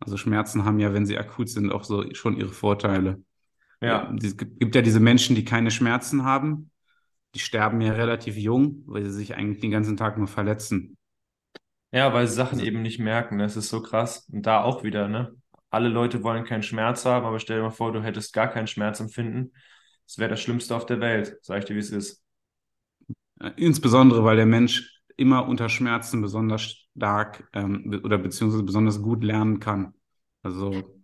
Also 0.00 0.18
Schmerzen 0.18 0.66
haben 0.66 0.78
ja, 0.80 0.92
wenn 0.92 1.06
sie 1.06 1.16
akut 1.16 1.48
sind, 1.48 1.72
auch 1.72 1.84
so 1.84 2.04
schon 2.14 2.36
ihre 2.36 2.52
Vorteile. 2.52 3.22
Ja. 3.80 4.14
Es 4.22 4.36
gibt 4.36 4.74
ja 4.74 4.82
diese 4.82 5.00
Menschen, 5.00 5.34
die 5.34 5.46
keine 5.46 5.70
Schmerzen 5.70 6.24
haben. 6.24 6.70
Die 7.34 7.38
sterben 7.40 7.80
ja 7.80 7.92
relativ 7.92 8.36
jung, 8.36 8.82
weil 8.86 9.04
sie 9.04 9.12
sich 9.12 9.34
eigentlich 9.34 9.60
den 9.60 9.70
ganzen 9.70 9.96
Tag 9.96 10.18
nur 10.18 10.28
verletzen. 10.28 10.96
Ja, 11.90 12.12
weil 12.12 12.26
sie 12.26 12.34
Sachen 12.34 12.58
also, 12.58 12.66
eben 12.66 12.82
nicht 12.82 12.98
merken. 12.98 13.38
Das 13.38 13.56
ist 13.56 13.70
so 13.70 13.80
krass. 13.80 14.28
Und 14.30 14.44
da 14.44 14.62
auch 14.62 14.84
wieder, 14.84 15.08
ne? 15.08 15.34
Alle 15.70 15.88
Leute 15.88 16.22
wollen 16.22 16.44
keinen 16.44 16.62
Schmerz 16.62 17.04
haben, 17.06 17.24
aber 17.24 17.40
stell 17.40 17.56
dir 17.56 17.64
mal 17.64 17.70
vor, 17.70 17.92
du 17.92 18.02
hättest 18.02 18.32
gar 18.34 18.48
keinen 18.48 18.66
Schmerz 18.66 19.00
empfinden 19.00 19.52
es 20.06 20.18
wäre 20.18 20.30
das 20.30 20.40
Schlimmste 20.40 20.74
auf 20.74 20.86
der 20.86 21.00
Welt, 21.00 21.38
sag 21.42 21.58
ich 21.58 21.64
dir, 21.64 21.74
wie 21.74 21.80
es 21.80 21.90
ist. 21.90 22.22
Insbesondere, 23.56 24.24
weil 24.24 24.36
der 24.36 24.46
Mensch 24.46 25.02
immer 25.16 25.48
unter 25.48 25.68
Schmerzen 25.68 26.22
besonders 26.22 26.62
stark 26.96 27.48
ähm, 27.52 28.00
oder 28.04 28.18
beziehungsweise 28.18 28.62
besonders 28.62 29.02
gut 29.02 29.24
lernen 29.24 29.60
kann. 29.60 29.94
Also 30.42 31.00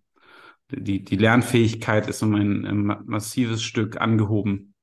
die, 0.70 1.04
die 1.04 1.16
Lernfähigkeit 1.16 2.08
ist 2.08 2.22
um 2.22 2.34
ein, 2.34 2.64
ein 2.64 3.02
massives 3.06 3.62
Stück 3.62 4.00
angehoben. 4.00 4.74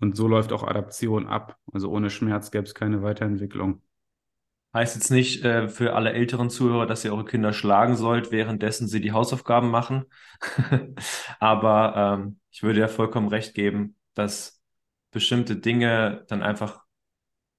Und 0.00 0.16
so 0.16 0.26
läuft 0.26 0.52
auch 0.52 0.64
Adaption 0.64 1.26
ab. 1.26 1.56
Also 1.72 1.88
ohne 1.90 2.10
Schmerz 2.10 2.50
gäbe 2.50 2.64
es 2.64 2.74
keine 2.74 3.02
Weiterentwicklung. 3.02 3.82
Heißt 4.74 4.96
jetzt 4.96 5.10
nicht 5.10 5.44
äh, 5.44 5.68
für 5.68 5.94
alle 5.94 6.12
älteren 6.12 6.50
Zuhörer, 6.50 6.86
dass 6.86 7.04
ihr 7.04 7.12
eure 7.12 7.26
Kinder 7.26 7.52
schlagen 7.52 7.94
sollt, 7.94 8.32
währenddessen 8.32 8.88
sie 8.88 9.00
die 9.00 9.12
Hausaufgaben 9.12 9.70
machen. 9.70 10.06
Aber 11.38 12.18
ähm, 12.18 12.40
ich 12.52 12.62
würde 12.62 12.80
ja 12.80 12.88
vollkommen 12.88 13.28
recht 13.28 13.54
geben, 13.54 13.96
dass 14.14 14.62
bestimmte 15.10 15.56
Dinge 15.56 16.24
dann 16.28 16.42
einfach 16.42 16.84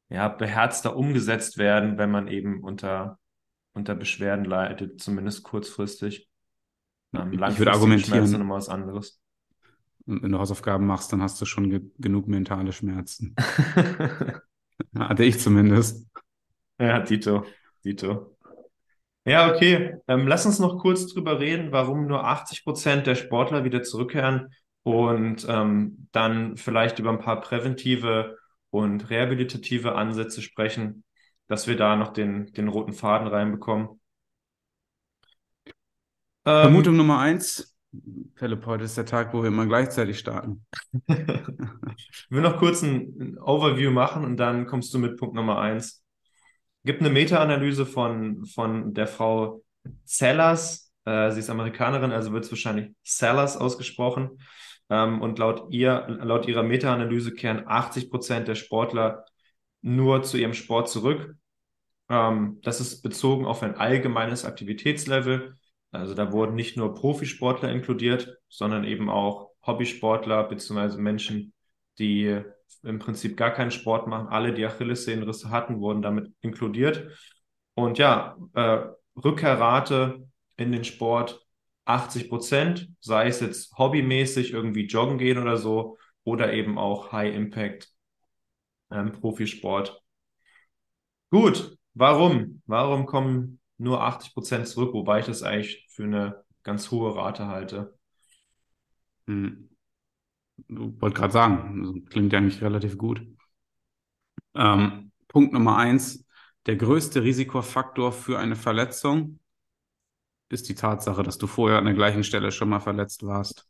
ja, 0.10 0.27
beherzter 0.27 0.95
umgesetzt 0.95 1.58
werden, 1.58 1.97
wenn 1.97 2.12
man 2.12 2.27
eben 2.27 2.63
unter, 2.63 3.19
unter 3.73 3.95
Beschwerden 3.95 4.45
leidet, 4.45 5.01
zumindest 5.01 5.43
kurzfristig. 5.43 6.29
Ähm, 7.13 7.34
ich 7.34 7.58
würde 7.58 7.71
argumentieren, 7.71 8.27
Schmerzen 8.27 8.49
was 8.49 8.69
anderes. 8.69 9.19
Wenn 10.06 10.32
du 10.32 10.38
Hausaufgaben 10.38 10.86
machst, 10.86 11.12
dann 11.12 11.23
hast 11.23 11.41
du 11.41 11.45
schon 11.45 11.69
ge 11.69 11.82
genug 11.97 12.27
mentale 12.27 12.71
Schmerzen. 12.71 13.36
Hatte 14.95 15.23
ich 15.23 15.39
zumindest. 15.39 16.08
Ja, 16.77 16.99
Dito, 16.99 17.45
Dito. 17.84 18.38
Ja, 19.25 19.49
okay. 19.49 19.95
Ähm, 20.08 20.27
lass 20.27 20.45
uns 20.45 20.60
noch 20.60 20.79
kurz 20.79 21.08
drüber 21.08 21.39
reden, 21.39 21.71
warum 21.71 22.06
nur 22.06 22.25
80 22.25 22.63
Prozent 22.63 23.08
der 23.08 23.15
Sportler 23.15 23.63
wieder 23.63 23.82
zurückkehren 23.82 24.53
und 24.84 25.46
ähm, 25.50 26.08
dann 26.12 26.58
vielleicht 26.58 27.00
über 27.00 27.10
ein 27.10 27.19
paar 27.19 27.41
präventive 27.41 28.38
und 28.69 29.10
rehabilitative 29.10 29.96
Ansätze 29.96 30.41
sprechen, 30.41 31.04
dass 31.48 31.67
wir 31.67 31.78
da 31.78 31.96
noch 31.96 32.13
den, 32.13 32.52
den 32.54 32.67
roten 32.67 32.93
Faden 32.93 33.28
reinbekommen. 33.28 34.02
Ähm, 36.46 36.62
Vermutung 36.62 36.98
Nummer 36.98 37.19
eins. 37.19 37.76
Philipp, 38.36 38.65
heute 38.65 38.86
ist 38.86 38.98
der 38.98 39.06
Tag, 39.06 39.34
wo 39.34 39.41
wir 39.43 39.50
immer 39.50 39.67
gleichzeitig 39.67 40.17
starten. 40.17 40.65
ich 41.08 42.26
will 42.30 42.41
noch 42.41 42.58
kurz 42.58 42.82
ein, 42.82 43.13
ein 43.19 43.38
Overview 43.38 43.91
machen 43.91 44.26
und 44.26 44.38
dann 44.38 44.65
kommst 44.65 44.93
du 44.93 45.00
mit 45.00 45.17
Punkt 45.17 45.36
Nummer 45.36 45.60
eins 45.60 46.04
gibt 46.84 47.02
eine 47.02 47.10
Meta-Analyse 47.10 47.86
von, 47.86 48.46
von 48.46 48.93
der 48.93 49.08
Frau 49.08 49.63
Sellers. 50.04 50.91
Äh, 51.06 51.32
sie 51.32 51.39
ist 51.39 51.50
Amerikanerin, 51.50 52.12
also 52.12 52.32
wird 52.34 52.46
es 52.46 52.52
wahrscheinlich 52.52 52.91
Sellers 53.04 53.58
ausgesprochen. 53.58 54.39
Ähm, 54.93 55.21
und 55.21 55.39
laut, 55.39 55.73
ihr, 55.73 56.06
laut 56.21 56.47
ihrer 56.47 56.62
Meta-Analyse 56.62 57.34
kehren 57.34 57.63
80 57.65 58.12
Prozent 58.12 58.47
der 58.47 58.53
Sportler 58.53 59.25
nur 59.82 60.21
zu 60.21 60.38
ihrem 60.38 60.53
Sport 60.53 60.88
zurück. 60.88 61.36
Ähm, 62.10 62.60
das 62.62 62.79
ist 62.79 63.01
bezogen 63.01 63.45
auf 63.47 63.63
ein 63.63 63.75
allgemeines 63.75 64.45
Aktivitätslevel. 64.45 65.58
Also 65.91 66.13
da 66.13 66.32
wurden 66.32 66.53
nicht 66.53 66.77
nur 66.77 66.93
Profisportler 66.93 67.71
inkludiert, 67.71 68.38
sondern 68.49 68.84
eben 68.84 69.10
auch 69.10 69.49
Hobbysportler 69.65 70.43
beziehungsweise 70.43 70.99
Menschen, 70.99 71.53
die 71.97 72.41
im 72.84 72.99
Prinzip 72.99 73.36
gar 73.36 73.51
keinen 73.51 73.71
Sport 73.71 74.08
machen. 74.08 74.27
Alle, 74.27 74.53
die 74.53 74.65
Achillessehnenrisse 74.65 75.49
hatten, 75.49 75.79
wurden 75.79 76.03
damit 76.03 76.32
inkludiert. 76.41 77.08
Und 77.73 77.97
ja, 77.97 78.38
äh, 78.53 78.86
Rückkehrrate 79.15 80.27
in 80.58 80.71
den 80.71 80.84
Sport 80.84 81.42
80 81.86 82.30
Prozent, 82.30 82.89
sei 83.00 83.28
es 83.28 83.39
jetzt 83.39 83.78
hobbymäßig 83.78 84.52
irgendwie 84.54 84.86
joggen 84.86 85.17
gehen 85.17 85.38
oder 85.38 85.58
so, 85.58 85.98
oder 86.24 86.54
eben 86.54 86.78
auch 86.78 87.12
High 87.12 87.36
Impact 87.36 87.89
ähm, 88.91 89.12
Profisport. 89.12 90.02
Gut, 91.30 91.78
warum? 91.93 92.62
Warum 92.65 93.06
kommen 93.06 93.60
nur 93.78 94.02
80 94.02 94.34
Prozent 94.34 94.67
zurück, 94.67 94.93
wobei 94.93 95.19
ich 95.19 95.26
das 95.26 95.43
eigentlich 95.43 95.88
für 95.89 96.04
eine 96.04 96.43
ganz 96.63 96.91
hohe 96.91 97.15
Rate 97.15 97.48
halte? 97.48 97.98
Hm 99.28 99.69
wollte 100.67 101.19
gerade 101.19 101.34
sagen, 101.34 102.06
klingt 102.10 102.34
ja 102.34 102.39
eigentlich 102.39 102.62
relativ 102.62 102.98
gut. 102.98 103.26
Ähm, 104.56 105.12
Punkt 105.28 105.54
Nummer 105.54 105.78
eins, 105.78 106.26
der 106.65 106.76
größte 106.76 107.24
Risikofaktor 107.24 108.12
für 108.12 108.39
eine 108.39 108.56
Verletzung 108.56 109.39
ist 110.53 110.69
die 110.69 110.75
Tatsache, 110.75 111.23
dass 111.23 111.37
du 111.37 111.47
vorher 111.47 111.77
an 111.77 111.85
der 111.85 111.93
gleichen 111.93 112.23
Stelle 112.23 112.51
schon 112.51 112.69
mal 112.69 112.79
verletzt 112.79 113.25
warst. 113.25 113.67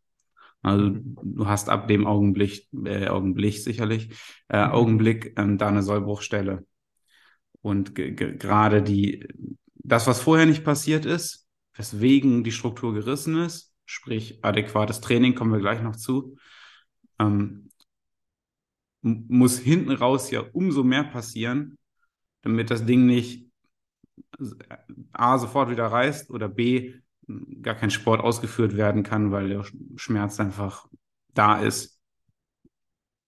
Also 0.62 0.92
du 0.94 1.48
hast 1.48 1.70
ab 1.70 1.88
dem 1.88 2.08
Augenblick, 2.08 2.68
äh, 2.86 3.08
Augenblick 3.08 3.58
sicherlich, 3.58 4.10
äh, 4.48 4.66
mhm. 4.66 4.72
Augenblick 4.72 5.34
ähm, 5.38 5.58
da 5.58 5.68
eine 5.68 5.84
Sollbruchstelle. 5.84 6.66
Und 7.62 7.96
gerade 7.96 8.82
die, 8.82 9.28
das, 9.76 10.08
was 10.08 10.22
vorher 10.22 10.46
nicht 10.46 10.64
passiert 10.64 11.06
ist, 11.06 11.48
weswegen 11.76 12.44
die 12.44 12.52
Struktur 12.52 12.94
gerissen 12.94 13.38
ist, 13.38 13.74
sprich 13.86 14.40
adäquates 14.44 15.02
Training, 15.02 15.36
kommen 15.36 15.54
wir 15.54 15.60
gleich 15.60 15.82
noch 15.82 15.96
zu, 15.96 16.38
ähm, 17.20 17.70
muss 19.02 19.60
hinten 19.60 19.92
raus 19.92 20.32
ja 20.32 20.42
umso 20.54 20.84
mehr 20.84 21.04
passieren, 21.04 21.78
damit 22.42 22.72
das 22.72 22.86
Ding 22.86 23.06
nicht 23.06 23.50
A 25.14 25.38
sofort 25.38 25.70
wieder 25.70 25.88
reißt 25.88 26.30
oder 26.30 26.50
B 26.50 26.96
gar 27.62 27.76
kein 27.76 27.90
Sport 27.90 28.22
ausgeführt 28.22 28.76
werden 28.76 29.04
kann, 29.04 29.32
weil 29.32 29.50
der 29.50 29.66
Schmerz 29.96 30.40
einfach 30.40 30.88
da 31.34 31.60
ist. 31.60 32.00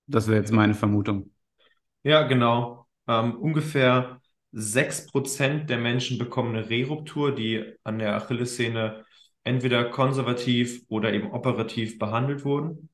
Das 0.08 0.28
wäre 0.28 0.39
jetzt 0.39 0.52
meine 0.52 0.74
Vermutung. 0.74 1.32
Ja, 2.04 2.24
genau. 2.24 2.88
Ähm, 3.08 3.36
ungefähr 3.36 4.21
6% 4.52 5.69
der 5.69 5.78
Menschen 5.78 6.17
bekommen 6.17 6.56
eine 6.56 6.69
Reruptur, 6.69 7.34
die 7.34 7.74
an 7.84 8.00
der 8.00 8.15
Achillessehne 8.15 9.06
entweder 9.43 9.86
konservativ 9.89 10.84
oder 10.88 11.13
eben 11.13 11.32
operativ 11.32 12.00
behandelt 12.00 12.45
wurden. 12.45 12.89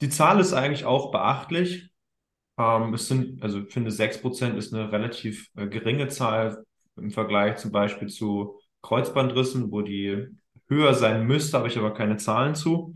Die 0.00 0.08
Zahl 0.08 0.40
ist 0.40 0.52
eigentlich 0.52 0.84
auch 0.84 1.10
beachtlich. 1.10 1.90
Ähm, 2.58 2.94
es 2.94 3.08
sind, 3.08 3.42
also 3.42 3.60
ich 3.60 3.72
finde 3.72 3.90
6% 3.90 4.56
ist 4.56 4.72
eine 4.74 4.90
relativ 4.92 5.48
äh, 5.56 5.66
geringe 5.66 6.08
Zahl 6.08 6.64
im 6.96 7.10
Vergleich 7.10 7.56
zum 7.56 7.72
Beispiel 7.72 8.08
zu 8.08 8.60
Kreuzbandrissen, 8.82 9.70
wo 9.70 9.82
die 9.82 10.28
höher 10.68 10.94
sein 10.94 11.26
müsste, 11.26 11.58
habe 11.58 11.68
ich 11.68 11.78
aber 11.78 11.94
keine 11.94 12.16
Zahlen 12.16 12.54
zu. 12.54 12.94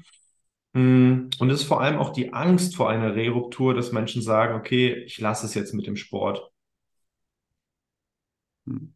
Mm, 0.73 1.29
und 1.39 1.51
es 1.51 1.63
ist 1.63 1.67
vor 1.67 1.81
allem 1.81 1.99
auch 1.99 2.11
die 2.11 2.33
Angst 2.33 2.77
vor 2.77 2.91
einer 2.91 3.15
Reruptur, 3.15 3.75
dass 3.75 3.93
Menschen 3.93 4.23
sagen, 4.23 4.55
okay, 4.55 4.93
ich 5.05 5.19
lasse 5.21 5.47
es 5.47 5.55
jetzt 5.55 5.75
mit 5.75 5.87
dem 5.87 5.97
Sport. 5.97 6.51
Hm. 8.67 8.95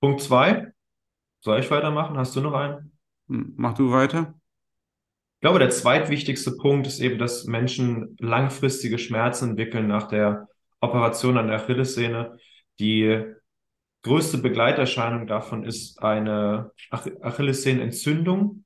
Punkt 0.00 0.22
zwei. 0.22 0.72
Soll 1.40 1.60
ich 1.60 1.70
weitermachen? 1.70 2.16
Hast 2.18 2.34
du 2.34 2.40
noch 2.40 2.54
einen? 2.54 2.92
Hm, 3.28 3.54
mach 3.56 3.74
du 3.74 3.92
weiter. 3.92 4.34
Ich 5.36 5.40
glaube, 5.40 5.58
der 5.58 5.70
zweitwichtigste 5.70 6.56
Punkt 6.56 6.86
ist 6.86 6.98
eben, 7.00 7.18
dass 7.18 7.44
Menschen 7.44 8.16
langfristige 8.18 8.98
Schmerzen 8.98 9.50
entwickeln 9.50 9.86
nach 9.86 10.08
der 10.08 10.48
Operation 10.80 11.36
an 11.38 11.48
der 11.48 11.56
Achillessehne. 11.56 12.38
Die 12.78 13.24
größte 14.06 14.38
Begleiterscheinung 14.38 15.26
davon 15.26 15.64
ist 15.64 16.02
eine 16.02 16.70
Ach 16.90 17.06
Achillessehnenentzündung. 17.20 18.64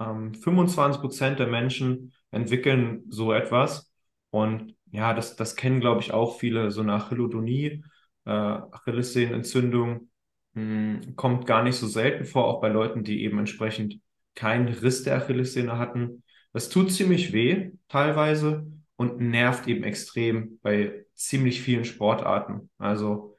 Ähm, 0.00 0.34
25 0.34 1.00
Prozent 1.00 1.38
der 1.38 1.46
Menschen 1.46 2.12
entwickeln 2.30 3.04
so 3.08 3.32
etwas. 3.32 3.92
Und 4.30 4.74
ja, 4.90 5.14
das, 5.14 5.36
das 5.36 5.54
kennen, 5.54 5.80
glaube 5.80 6.00
ich, 6.00 6.12
auch 6.12 6.38
viele, 6.38 6.70
so 6.70 6.80
eine 6.80 6.94
Achillodonie, 6.94 7.84
äh, 8.24 8.30
Achillessehnenentzündung 8.30 10.08
hm, 10.54 11.14
kommt 11.16 11.46
gar 11.46 11.62
nicht 11.62 11.76
so 11.76 11.86
selten 11.86 12.24
vor, 12.24 12.46
auch 12.46 12.60
bei 12.60 12.68
Leuten, 12.68 13.04
die 13.04 13.22
eben 13.22 13.38
entsprechend 13.38 14.00
keinen 14.34 14.68
Riss 14.68 15.04
der 15.04 15.16
Achillessehne 15.16 15.78
hatten. 15.78 16.22
Das 16.52 16.70
tut 16.70 16.90
ziemlich 16.90 17.32
weh, 17.32 17.72
teilweise, 17.88 18.66
und 18.96 19.20
nervt 19.20 19.68
eben 19.68 19.84
extrem 19.84 20.58
bei 20.62 21.04
ziemlich 21.14 21.60
vielen 21.60 21.84
Sportarten. 21.84 22.70
Also 22.78 23.33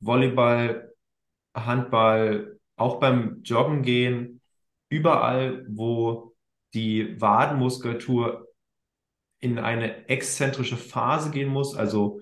Volleyball, 0.00 0.92
Handball, 1.54 2.58
auch 2.76 3.00
beim 3.00 3.42
Joggen 3.42 3.82
gehen, 3.82 4.40
überall, 4.88 5.66
wo 5.68 6.34
die 6.74 7.20
Wadenmuskulatur 7.20 8.46
in 9.40 9.58
eine 9.58 10.08
exzentrische 10.08 10.76
Phase 10.76 11.30
gehen 11.30 11.48
muss, 11.48 11.74
also 11.74 12.20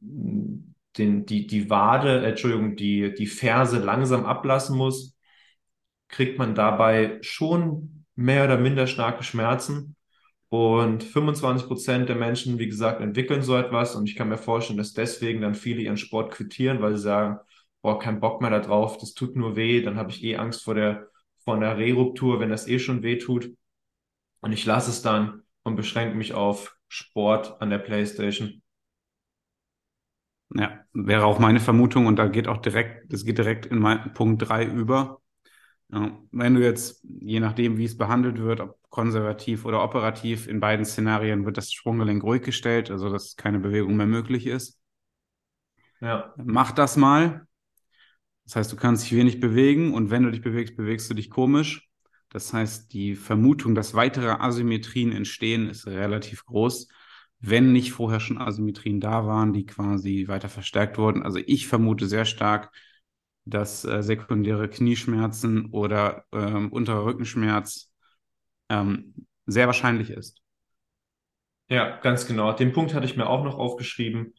hm, 0.00 0.74
den, 0.98 1.24
die, 1.26 1.46
die 1.46 1.70
Wade, 1.70 2.24
Entschuldigung, 2.26 2.76
die, 2.76 3.14
die 3.14 3.26
Ferse 3.26 3.78
langsam 3.78 4.24
ablassen 4.26 4.76
muss, 4.76 5.16
kriegt 6.08 6.38
man 6.38 6.54
dabei 6.54 7.18
schon 7.22 8.06
mehr 8.16 8.44
oder 8.44 8.58
minder 8.58 8.86
starke 8.86 9.22
Schmerzen. 9.22 9.96
Und 10.50 11.04
25 11.04 11.68
Prozent 11.68 12.08
der 12.08 12.16
Menschen, 12.16 12.58
wie 12.58 12.66
gesagt, 12.66 13.00
entwickeln 13.00 13.42
so 13.42 13.56
etwas. 13.56 13.94
Und 13.94 14.08
ich 14.08 14.16
kann 14.16 14.28
mir 14.28 14.36
vorstellen, 14.36 14.78
dass 14.78 14.92
deswegen 14.92 15.40
dann 15.40 15.54
viele 15.54 15.80
ihren 15.82 15.96
Sport 15.96 16.32
quittieren, 16.32 16.82
weil 16.82 16.96
sie 16.96 17.02
sagen, 17.02 17.38
boah, 17.82 17.98
kein 17.98 18.20
Bock 18.20 18.40
mehr 18.40 18.50
da 18.50 18.58
drauf, 18.58 18.98
das 18.98 19.14
tut 19.14 19.36
nur 19.36 19.56
weh, 19.56 19.80
dann 19.82 19.96
habe 19.96 20.10
ich 20.10 20.22
eh 20.24 20.36
Angst 20.36 20.64
vor 20.64 20.74
der, 20.74 21.08
vor 21.44 21.54
einer 21.54 21.78
Reruptur, 21.78 22.40
wenn 22.40 22.50
das 22.50 22.68
eh 22.68 22.78
schon 22.78 23.02
weh 23.02 23.16
tut. 23.18 23.50
Und 24.40 24.52
ich 24.52 24.66
lasse 24.66 24.90
es 24.90 25.02
dann 25.02 25.42
und 25.62 25.76
beschränke 25.76 26.16
mich 26.16 26.34
auf 26.34 26.76
Sport 26.88 27.60
an 27.62 27.70
der 27.70 27.78
Playstation. 27.78 28.62
Ja, 30.52 30.80
wäre 30.92 31.26
auch 31.26 31.38
meine 31.38 31.60
Vermutung 31.60 32.06
und 32.06 32.16
da 32.16 32.26
geht 32.26 32.48
auch 32.48 32.58
direkt, 32.58 33.12
das 33.12 33.24
geht 33.24 33.38
direkt 33.38 33.66
in 33.66 33.78
mein, 33.78 34.12
Punkt 34.14 34.48
drei 34.48 34.64
über. 34.64 35.19
Wenn 35.90 36.54
du 36.54 36.62
jetzt, 36.62 37.04
je 37.20 37.40
nachdem, 37.40 37.76
wie 37.76 37.84
es 37.84 37.98
behandelt 37.98 38.38
wird, 38.38 38.60
ob 38.60 38.78
konservativ 38.90 39.64
oder 39.64 39.82
operativ, 39.82 40.46
in 40.46 40.60
beiden 40.60 40.84
Szenarien 40.84 41.44
wird 41.44 41.56
das 41.56 41.72
Sprunggelenk 41.72 42.22
ruhig 42.22 42.42
gestellt, 42.42 42.90
also 42.90 43.10
dass 43.10 43.36
keine 43.36 43.58
Bewegung 43.58 43.96
mehr 43.96 44.06
möglich 44.06 44.46
ist. 44.46 44.80
Ja. 46.00 46.32
Mach 46.36 46.72
das 46.72 46.96
mal. 46.96 47.46
Das 48.44 48.56
heißt, 48.56 48.72
du 48.72 48.76
kannst 48.76 49.04
dich 49.04 49.16
wenig 49.16 49.38
bewegen 49.38 49.94
und 49.94 50.10
wenn 50.10 50.24
du 50.24 50.30
dich 50.30 50.42
bewegst, 50.42 50.76
bewegst 50.76 51.08
du 51.10 51.14
dich 51.14 51.30
komisch. 51.30 51.88
Das 52.30 52.52
heißt, 52.52 52.92
die 52.92 53.16
Vermutung, 53.16 53.74
dass 53.74 53.94
weitere 53.94 54.30
Asymmetrien 54.30 55.12
entstehen, 55.12 55.68
ist 55.68 55.86
relativ 55.86 56.44
groß, 56.46 56.88
wenn 57.40 57.72
nicht 57.72 57.92
vorher 57.92 58.20
schon 58.20 58.38
Asymmetrien 58.38 59.00
da 59.00 59.26
waren, 59.26 59.52
die 59.52 59.66
quasi 59.66 60.26
weiter 60.28 60.48
verstärkt 60.48 60.98
wurden. 60.98 61.22
Also 61.22 61.40
ich 61.44 61.66
vermute 61.66 62.06
sehr 62.06 62.24
stark, 62.24 62.72
dass 63.44 63.84
äh, 63.84 64.02
sekundäre 64.02 64.68
Knieschmerzen 64.68 65.66
oder 65.70 66.24
ähm, 66.32 66.70
unterer 66.72 67.04
Rückenschmerz 67.04 67.90
ähm, 68.68 69.14
sehr 69.46 69.66
wahrscheinlich 69.66 70.10
ist. 70.10 70.40
Ja, 71.68 71.98
ganz 71.98 72.26
genau. 72.26 72.52
Den 72.52 72.72
Punkt 72.72 72.94
hatte 72.94 73.06
ich 73.06 73.16
mir 73.16 73.28
auch 73.28 73.44
noch 73.44 73.56
aufgeschrieben. 73.56 74.34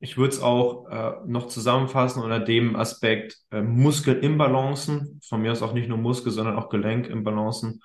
Ich 0.00 0.16
würde 0.16 0.34
es 0.34 0.40
auch 0.40 0.86
äh, 0.88 1.12
noch 1.26 1.48
zusammenfassen 1.48 2.22
unter 2.22 2.38
dem 2.40 2.76
Aspekt 2.76 3.38
äh, 3.50 3.62
Muskelimbalancen, 3.62 5.20
von 5.26 5.42
mir 5.42 5.52
aus 5.52 5.62
auch 5.62 5.72
nicht 5.72 5.88
nur 5.88 5.98
Muskel, 5.98 6.30
sondern 6.30 6.56
auch 6.56 6.68
Gelenkimbalancen, 6.68 7.80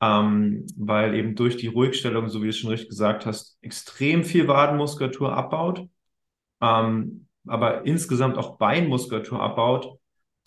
ähm, 0.00 0.66
weil 0.76 1.14
eben 1.14 1.34
durch 1.34 1.56
die 1.56 1.66
Ruhigstellung, 1.66 2.28
so 2.28 2.40
wie 2.40 2.44
du 2.44 2.50
es 2.50 2.58
schon 2.58 2.70
richtig 2.70 2.90
gesagt 2.90 3.26
hast, 3.26 3.58
extrem 3.60 4.24
viel 4.24 4.48
Wadenmuskulatur 4.48 5.36
abbaut, 5.36 5.86
ähm, 6.62 7.26
aber 7.46 7.84
insgesamt 7.86 8.38
auch 8.38 8.56
Beinmuskulatur 8.58 9.40
abbaut 9.42 9.97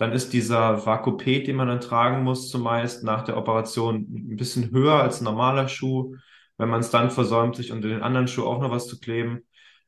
dann 0.01 0.13
ist 0.13 0.33
dieser 0.33 0.83
Vakupet, 0.87 1.45
den 1.45 1.55
man 1.57 1.67
dann 1.67 1.79
tragen 1.79 2.23
muss, 2.23 2.49
zumeist 2.49 3.03
nach 3.03 3.23
der 3.23 3.37
Operation 3.37 3.97
ein 3.97 4.35
bisschen 4.35 4.71
höher 4.71 4.95
als 4.95 5.21
ein 5.21 5.25
normaler 5.25 5.67
Schuh. 5.67 6.15
Wenn 6.57 6.69
man 6.69 6.79
es 6.79 6.89
dann 6.89 7.11
versäumt, 7.11 7.55
sich 7.55 7.71
unter 7.71 7.87
den 7.87 8.01
anderen 8.01 8.27
Schuh 8.27 8.45
auch 8.47 8.59
noch 8.59 8.71
was 8.71 8.87
zu 8.87 8.99
kleben, 8.99 9.41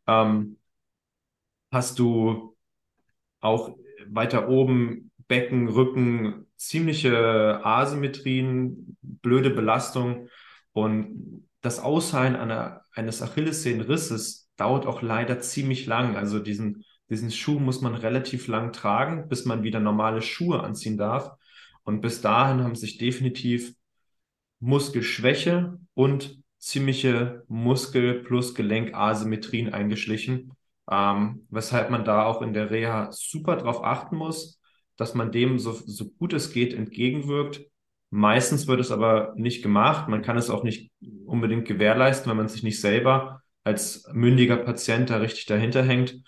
ähm, 0.06 0.58
hast 1.72 1.98
du 1.98 2.56
auch 3.40 3.76
weiter 4.06 4.50
oben 4.50 5.10
Becken, 5.28 5.68
Rücken, 5.68 6.46
ziemliche 6.58 7.62
Asymmetrien, 7.66 8.96
blöde 9.02 9.50
Belastung 9.50 10.30
und 10.74 11.48
das 11.62 11.80
Ausheilen 11.80 12.36
einer, 12.36 12.82
eines 12.94 13.24
Achillessehnenrisses 13.24 14.52
dauert 14.58 14.86
auch 14.86 15.02
leider 15.02 15.40
ziemlich 15.40 15.88
lang. 15.88 16.16
Also 16.18 16.38
diesen 16.38 16.86
diesen 17.14 17.32
Schuh 17.32 17.60
muss 17.60 17.82
man 17.82 17.94
relativ 17.96 18.48
lang 18.48 18.74
tragen, 18.74 19.30
bis 19.30 19.46
man 19.46 19.64
wieder 19.64 19.80
normale 19.80 20.22
Schuhe 20.22 20.64
anziehen 20.64 20.98
darf. 20.98 21.32
Und 21.84 22.02
bis 22.02 22.22
dahin 22.22 22.64
haben 22.64 22.76
sich 22.76 22.98
definitiv 22.98 23.76
Muskelschwäche 24.60 25.78
und 25.94 26.40
ziemliche 26.58 27.44
Muskel- 27.48 28.24
plus 28.24 28.56
Gelenkasymmetrien 28.56 29.74
eingeschlichen, 29.74 30.54
ähm, 30.90 31.46
weshalb 31.50 31.90
man 31.92 32.04
da 32.04 32.26
auch 32.26 32.42
in 32.42 32.54
der 32.54 32.72
Reha 32.72 33.12
super 33.12 33.58
drauf 33.58 33.84
achten 33.84 34.16
muss, 34.16 34.60
dass 34.96 35.14
man 35.14 35.32
dem 35.32 35.60
so, 35.60 35.74
so 35.74 36.10
gut 36.10 36.34
es 36.34 36.52
geht 36.52 36.74
entgegenwirkt. 36.74 37.62
Meistens 38.10 38.68
wird 38.68 38.80
es 38.80 38.92
aber 38.92 39.34
nicht 39.36 39.62
gemacht. 39.62 40.08
Man 40.08 40.22
kann 40.22 40.38
es 40.38 40.50
auch 40.50 40.64
nicht 40.64 40.92
unbedingt 41.26 41.68
gewährleisten, 41.68 42.30
wenn 42.30 42.38
man 42.38 42.48
sich 42.48 42.64
nicht 42.64 42.80
selber 42.82 43.42
als 43.64 44.08
mündiger 44.14 44.58
Patient 44.58 45.10
da 45.10 45.18
richtig 45.18 45.46
dahinter 45.46 45.84
hängt. 45.84 46.22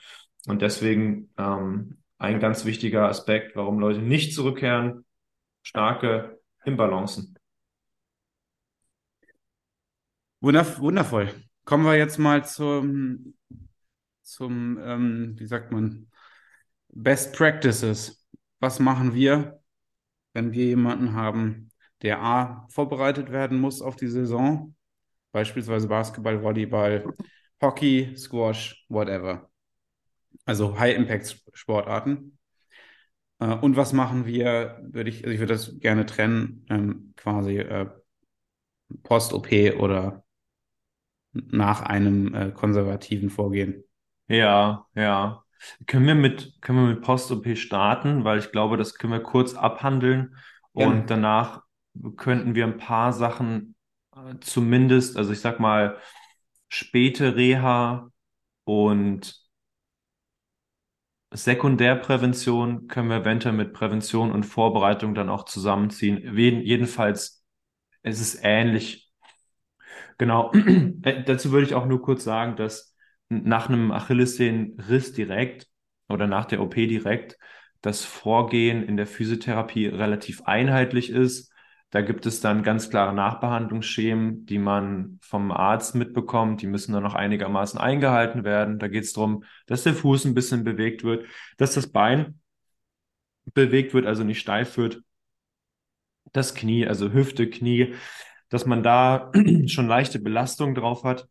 Und 0.47 0.61
deswegen 0.61 1.29
ähm, 1.37 1.97
ein 2.17 2.39
ganz 2.39 2.65
wichtiger 2.65 3.07
Aspekt, 3.09 3.55
warum 3.55 3.79
Leute 3.79 3.99
nicht 3.99 4.33
zurückkehren, 4.33 5.05
starke 5.63 6.39
Imbalancen. 6.63 7.37
Wundervoll. 10.39 11.33
Kommen 11.63 11.85
wir 11.85 11.95
jetzt 11.95 12.19
mal 12.19 12.45
zum, 12.45 13.35
zum 14.21 14.77
ähm, 14.79 15.33
wie 15.37 15.47
sagt 15.47 15.71
man, 15.71 16.07
Best 16.89 17.35
Practices. 17.35 18.27
Was 18.59 18.79
machen 18.79 19.15
wir, 19.15 19.59
wenn 20.33 20.53
wir 20.53 20.65
jemanden 20.65 21.13
haben, 21.13 21.71
der 22.03 22.21
A, 22.21 22.67
vorbereitet 22.69 23.31
werden 23.31 23.59
muss 23.59 23.81
auf 23.81 23.95
die 23.95 24.07
Saison, 24.07 24.75
beispielsweise 25.31 25.87
Basketball, 25.87 26.43
Volleyball, 26.43 27.13
Hockey, 27.61 28.15
Squash, 28.15 28.85
whatever 28.89 29.49
also 30.45 30.77
High-Impact-Sportarten. 30.79 32.37
Äh, 33.39 33.55
und 33.55 33.75
was 33.75 33.93
machen 33.93 34.25
wir, 34.25 34.79
würde 34.83 35.09
ich, 35.09 35.23
also 35.23 35.33
ich 35.33 35.39
würde 35.39 35.53
das 35.53 35.79
gerne 35.79 36.05
trennen, 36.05 36.65
ähm, 36.69 37.13
quasi 37.15 37.57
äh, 37.57 37.89
Post-OP 39.03 39.79
oder 39.79 40.23
nach 41.33 41.81
einem 41.81 42.33
äh, 42.33 42.51
konservativen 42.51 43.29
Vorgehen. 43.29 43.83
Ja, 44.27 44.87
ja. 44.95 45.43
Können 45.85 46.07
wir 46.07 46.15
mit, 46.15 46.61
können 46.61 46.79
wir 46.79 46.95
mit 46.95 47.01
Post-OP 47.01 47.57
starten? 47.57 48.23
Weil 48.23 48.39
ich 48.39 48.51
glaube, 48.51 48.77
das 48.77 48.95
können 48.95 49.13
wir 49.13 49.23
kurz 49.23 49.55
abhandeln 49.55 50.35
Gerne. 50.73 50.93
und 51.01 51.09
danach 51.09 51.63
könnten 52.17 52.55
wir 52.55 52.65
ein 52.65 52.77
paar 52.77 53.13
Sachen 53.13 53.75
äh, 54.15 54.35
zumindest, 54.41 55.17
also 55.17 55.31
ich 55.31 55.39
sag 55.39 55.59
mal, 55.59 55.97
späte 56.67 57.35
Reha 57.35 58.11
und 58.63 59.44
Sekundärprävention 61.35 62.87
können 62.87 63.09
wir 63.09 63.17
eventuell 63.17 63.55
mit 63.55 63.73
Prävention 63.73 64.31
und 64.31 64.43
Vorbereitung 64.45 65.15
dann 65.15 65.29
auch 65.29 65.45
zusammenziehen. 65.45 66.35
Jedenfalls 66.35 67.43
es 68.19 68.39
ähnlich. 68.41 69.11
Genau. 70.17 70.51
Äh, 71.03 71.23
dazu 71.23 71.51
würde 71.51 71.67
ich 71.67 71.75
auch 71.75 71.85
nur 71.85 72.01
kurz 72.01 72.23
sagen, 72.23 72.55
dass 72.55 72.95
nach 73.29 73.69
einem 73.69 73.91
Achillessehnenriss 73.91 75.13
direkt 75.13 75.67
oder 76.09 76.25
nach 76.25 76.45
der 76.45 76.61
OP 76.61 76.73
direkt 76.75 77.37
das 77.81 78.03
Vorgehen 78.03 78.81
in 78.83 78.97
der 78.97 79.05
Physiotherapie 79.05 79.87
relativ 79.87 80.41
einheitlich 80.43 81.11
ist. 81.11 81.51
Da 81.95 82.01
gibt 82.01 82.25
es 82.25 82.41
dann 82.41 82.61
ganz 82.61 82.89
klare 82.89 83.13
Nachbehandlungsschemen, 83.13 84.45
die 84.45 84.59
man 84.59 85.17
vom 85.21 85.49
Arzt 85.49 85.95
mitbekommt. 85.95 86.61
Die 86.61 86.67
müssen 86.67 86.91
dann 86.91 87.03
noch 87.03 87.15
einigermaßen 87.15 87.79
eingehalten 87.79 88.43
werden. 88.43 88.79
Da 88.79 88.89
geht 88.89 89.05
es 89.05 89.13
darum, 89.13 89.45
dass 89.65 89.83
der 89.83 89.93
Fuß 89.93 90.25
ein 90.25 90.33
bisschen 90.33 90.65
bewegt 90.65 91.05
wird, 91.05 91.25
dass 91.55 91.73
das 91.73 91.87
Bein 91.87 92.41
bewegt 93.53 93.93
wird, 93.93 94.07
also 94.07 94.25
nicht 94.25 94.41
steif 94.41 94.75
wird. 94.75 95.03
Das 96.33 96.53
Knie, 96.53 96.85
also 96.85 97.13
Hüfte, 97.13 97.49
Knie, 97.49 97.95
dass 98.49 98.65
man 98.65 98.83
da 98.83 99.31
schon 99.67 99.87
leichte 99.87 100.19
Belastung 100.19 100.75
drauf 100.75 101.05
hat 101.05 101.29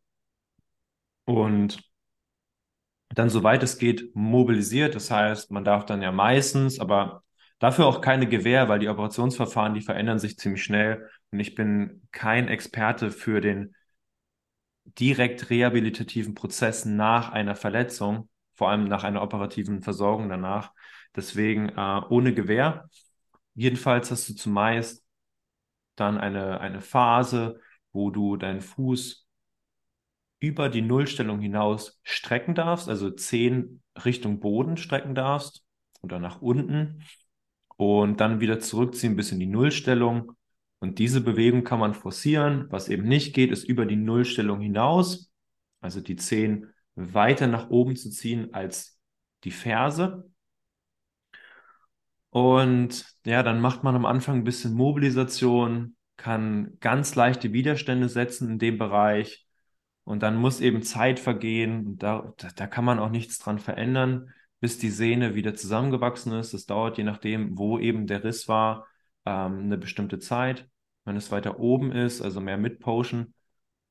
und 1.27 1.79
dann, 3.11 3.29
soweit 3.29 3.63
es 3.63 3.77
geht, 3.77 4.17
mobilisiert. 4.17 4.95
Das 4.95 5.11
heißt, 5.11 5.51
man 5.51 5.63
darf 5.63 5.85
dann 5.85 6.01
ja 6.01 6.11
meistens, 6.11 6.81
aber 6.81 7.24
dafür 7.65 7.87
auch 7.87 8.03
keine 8.03 8.29
Gewähr, 8.29 8.69
weil 8.69 8.79
die 8.79 8.91
Operationsverfahren, 8.91 9.73
die 9.73 9.81
verändern 9.81 10.19
sich 10.19 10.37
ziemlich 10.37 10.63
schnell. 10.63 11.09
Und 11.31 11.41
ich 11.41 11.55
bin 11.55 12.07
kein 12.13 12.49
Experte 12.49 13.11
für 13.11 13.41
den 13.41 13.75
direkt 14.85 15.49
rehabilitativen 15.49 16.35
Prozess 16.35 16.85
nach 16.85 17.33
einer 17.33 17.57
Verletzung, 17.57 18.29
vor 18.55 18.69
allem 18.69 18.85
nach 18.85 19.03
einer 19.03 19.23
operativen 19.23 19.81
Versorgung 19.81 20.29
danach. 20.29 20.73
Deswegen 21.17 21.71
äh, 21.71 22.03
ohne 22.11 22.35
Gewähr. 22.35 22.91
Jedenfalls 23.55 24.11
hast 24.11 24.29
du 24.29 24.35
zumeist 24.35 25.03
dann 25.97 26.19
eine, 26.19 26.61
eine 26.61 26.83
Phase, 26.83 27.61
wo 27.93 28.11
du 28.11 28.37
deinen 28.37 28.61
Fuß 28.61 29.27
über 30.39 30.69
die 30.69 30.83
Nullstellung 30.83 31.41
hinaus 31.41 31.99
strecken 32.03 32.55
darfst, 32.55 32.91
also 32.91 33.11
zehn 33.11 33.81
Richtung 34.05 34.41
Boden 34.41 34.77
strecken 34.77 35.15
darfst 35.15 35.65
oder 36.03 36.19
nach 36.19 36.43
unten 36.43 37.03
und 37.77 38.21
dann 38.21 38.41
wieder 38.41 38.61
zurückziehen 38.61 39.17
bis 39.17 39.33
in 39.33 39.41
die 39.41 39.47
Nullstellung. 39.47 40.33
Und 40.79 40.99
diese 40.99 41.21
Bewegung 41.21 41.65
kann 41.65 41.79
man 41.81 41.95
forcieren. 41.95 42.67
Was 42.71 42.89
eben 42.89 43.05
nicht 43.05 43.35
geht, 43.35 43.51
ist 43.51 43.65
über 43.65 43.87
die 43.87 43.97
Nullstellung 43.97 44.61
hinaus, 44.61 45.31
also 45.81 46.01
die 46.01 46.17
Zehen 46.17 46.73
weiter 46.95 47.47
nach 47.47 47.71
oben 47.71 47.97
zu 47.97 48.11
ziehen 48.11 48.53
als 48.53 48.99
die 49.45 49.51
Ferse. 49.51 50.31
Und 52.31 53.07
ja, 53.25 53.43
dann 53.43 53.61
macht 53.61 53.85
man 53.85 53.95
am 53.95 54.07
Anfang 54.07 54.39
ein 54.39 54.45
bisschen 54.45 54.75
Mobilisation, 54.75 55.97
kann 56.17 56.77
ganz 56.81 57.15
leichte 57.15 57.53
Widerstände 57.53 58.09
setzen 58.09 58.51
in 58.51 58.59
dem 58.59 58.79
Bereich. 58.79 59.47
Und 60.05 60.23
dann 60.23 60.37
muss 60.37 60.61
eben 60.61 60.83
Zeit 60.83 61.19
vergehen. 61.19 61.97
Da, 61.97 62.35
da 62.57 62.67
kann 62.67 62.85
man 62.85 62.99
auch 62.99 63.11
nichts 63.11 63.39
dran 63.39 63.59
verändern, 63.59 64.33
bis 64.65 64.79
die 64.79 64.89
Sehne 64.89 65.35
wieder 65.35 65.55
zusammengewachsen 65.55 66.33
ist. 66.33 66.55
Das 66.55 66.65
dauert 66.65 66.97
je 66.97 67.05
nachdem, 67.05 67.59
wo 67.59 67.79
eben 67.79 68.07
der 68.07 68.25
Riss 68.25 68.49
war, 68.49 68.87
ähm, 69.27 69.59
eine 69.65 69.77
bestimmte 69.77 70.19
Zeit. 70.21 70.67
Wenn 71.05 71.17
es 71.17 71.31
weiter 71.31 71.61
oben 71.61 71.93
ist, 71.93 72.23
also 72.23 72.41
mehr 72.41 72.57
Mid-Potion, 72.57 73.35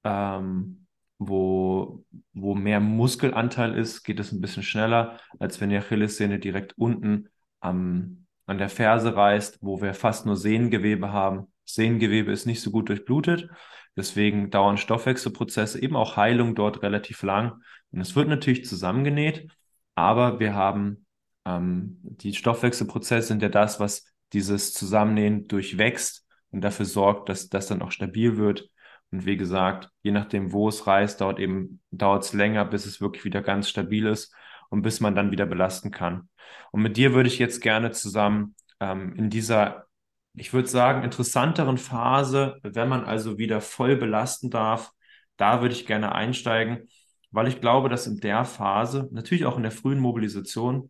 ähm, 0.03 0.87
wo, 1.19 2.03
wo 2.33 2.55
mehr 2.55 2.79
Muskelanteil 2.79 3.77
ist, 3.77 4.01
geht 4.01 4.19
es 4.19 4.31
ein 4.31 4.41
bisschen 4.41 4.63
schneller, 4.63 5.19
als 5.37 5.61
wenn 5.61 5.69
die 5.69 5.77
Achillessehne 5.77 6.39
direkt 6.39 6.75
unten 6.75 7.29
am, 7.59 8.25
an 8.47 8.57
der 8.57 8.69
Ferse 8.69 9.15
reißt, 9.15 9.59
wo 9.61 9.79
wir 9.79 9.93
fast 9.93 10.25
nur 10.25 10.37
Sehnengewebe 10.37 11.11
haben. 11.11 11.53
Sehnengewebe 11.65 12.31
ist 12.31 12.47
nicht 12.47 12.61
so 12.61 12.71
gut 12.71 12.89
durchblutet. 12.89 13.47
Deswegen 13.95 14.49
dauern 14.49 14.77
Stoffwechselprozesse, 14.77 15.79
eben 15.79 15.95
auch 15.95 16.17
Heilung 16.17 16.55
dort 16.55 16.81
relativ 16.81 17.21
lang. 17.21 17.61
Und 17.91 18.01
es 18.01 18.15
wird 18.15 18.27
natürlich 18.27 18.65
zusammengenäht, 18.65 19.51
aber 19.95 20.39
wir 20.39 20.53
haben 20.53 21.05
ähm, 21.45 21.99
die 22.01 22.33
Stoffwechselprozesse 22.33 23.27
sind 23.27 23.41
ja 23.41 23.49
das, 23.49 23.79
was 23.79 24.05
dieses 24.33 24.73
Zusammennähen 24.73 25.47
durchwächst 25.47 26.25
und 26.51 26.61
dafür 26.61 26.85
sorgt, 26.85 27.29
dass 27.29 27.49
das 27.49 27.67
dann 27.67 27.81
auch 27.81 27.91
stabil 27.91 28.37
wird. 28.37 28.69
Und 29.11 29.25
wie 29.25 29.37
gesagt, 29.37 29.89
je 30.01 30.11
nachdem, 30.11 30.51
wo 30.51 30.69
es 30.69 30.87
reißt, 30.87 31.21
dauert 31.21 31.39
eben, 31.39 31.81
dauert 31.91 32.23
es 32.23 32.33
länger, 32.33 32.65
bis 32.65 32.85
es 32.85 33.01
wirklich 33.01 33.25
wieder 33.25 33.41
ganz 33.41 33.69
stabil 33.69 34.07
ist 34.07 34.33
und 34.69 34.81
bis 34.81 34.99
man 34.99 35.15
dann 35.15 35.31
wieder 35.31 35.45
belasten 35.45 35.91
kann. 35.91 36.29
Und 36.71 36.81
mit 36.81 36.97
dir 36.97 37.13
würde 37.13 37.29
ich 37.29 37.37
jetzt 37.39 37.61
gerne 37.61 37.91
zusammen 37.91 38.55
ähm, 38.79 39.15
in 39.15 39.29
dieser 39.29 39.87
ich 40.35 40.53
würde 40.53 40.67
sagen, 40.67 41.03
interessanteren 41.03 41.77
Phase, 41.77 42.57
wenn 42.63 42.89
man 42.89 43.05
also 43.05 43.37
wieder 43.37 43.61
voll 43.61 43.95
belasten 43.95 44.49
darf, 44.49 44.91
da 45.37 45.61
würde 45.61 45.75
ich 45.75 45.85
gerne 45.85 46.13
einsteigen, 46.13 46.87
weil 47.33 47.47
ich 47.47 47.59
glaube, 47.59 47.89
dass 47.89 48.07
in 48.07 48.19
der 48.19 48.45
Phase, 48.45 49.09
natürlich 49.11 49.45
auch 49.45 49.57
in 49.57 49.63
der 49.63 49.71
frühen 49.71 49.99
Mobilisation, 49.99 50.89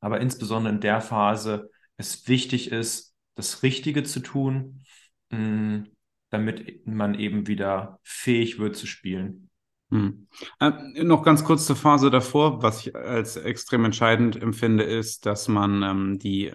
aber 0.00 0.20
insbesondere 0.20 0.74
in 0.74 0.80
der 0.80 1.00
Phase, 1.00 1.70
es 1.96 2.26
wichtig 2.28 2.70
ist, 2.70 3.14
das 3.36 3.62
Richtige 3.62 4.02
zu 4.02 4.20
tun, 4.20 4.82
mm, 5.30 5.84
damit 6.30 6.86
man 6.86 7.14
eben 7.14 7.46
wieder 7.46 8.00
fähig 8.02 8.58
wird 8.58 8.76
zu 8.76 8.86
spielen. 8.86 9.50
Hm. 9.90 10.26
Äh, 10.58 11.04
noch 11.04 11.22
ganz 11.22 11.44
kurz 11.44 11.66
zur 11.66 11.76
Phase 11.76 12.10
davor, 12.10 12.62
was 12.62 12.86
ich 12.86 12.96
als 12.96 13.36
extrem 13.36 13.84
entscheidend 13.84 14.40
empfinde, 14.40 14.82
ist, 14.82 15.26
dass 15.26 15.46
man 15.46 15.82
ähm, 15.82 16.18
die 16.18 16.52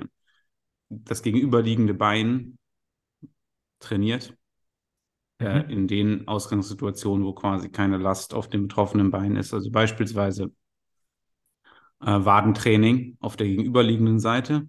das 0.90 1.22
gegenüberliegende 1.22 1.94
Bein 1.94 2.58
trainiert. 3.80 4.36
Äh, 5.40 5.64
mhm. 5.64 5.70
in 5.70 5.88
den 5.88 6.28
Ausgangssituationen, 6.28 7.24
wo 7.24 7.34
quasi 7.34 7.70
keine 7.70 7.98
Last 7.98 8.34
auf 8.34 8.50
dem 8.50 8.64
betroffenen 8.64 9.12
Bein 9.12 9.36
ist. 9.36 9.54
Also 9.54 9.70
beispielsweise 9.70 10.52
äh, 12.02 12.08
Wadentraining 12.08 13.18
auf 13.20 13.36
der 13.36 13.48
gegenüberliegenden 13.48 14.20
Seite 14.20 14.68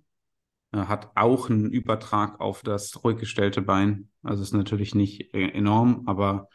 äh, 0.73 0.79
hat 0.79 1.11
auch 1.15 1.49
einen 1.49 1.71
Übertrag 1.71 2.39
auf 2.41 2.63
das 2.63 3.03
ruhig 3.03 3.19
gestellte 3.19 3.63
Bein. 3.63 4.11
Also 4.23 4.43
ist 4.43 4.53
natürlich 4.53 4.95
nicht 4.95 5.33
äh, 5.33 5.49
enorm, 5.49 6.03
aber 6.05 6.49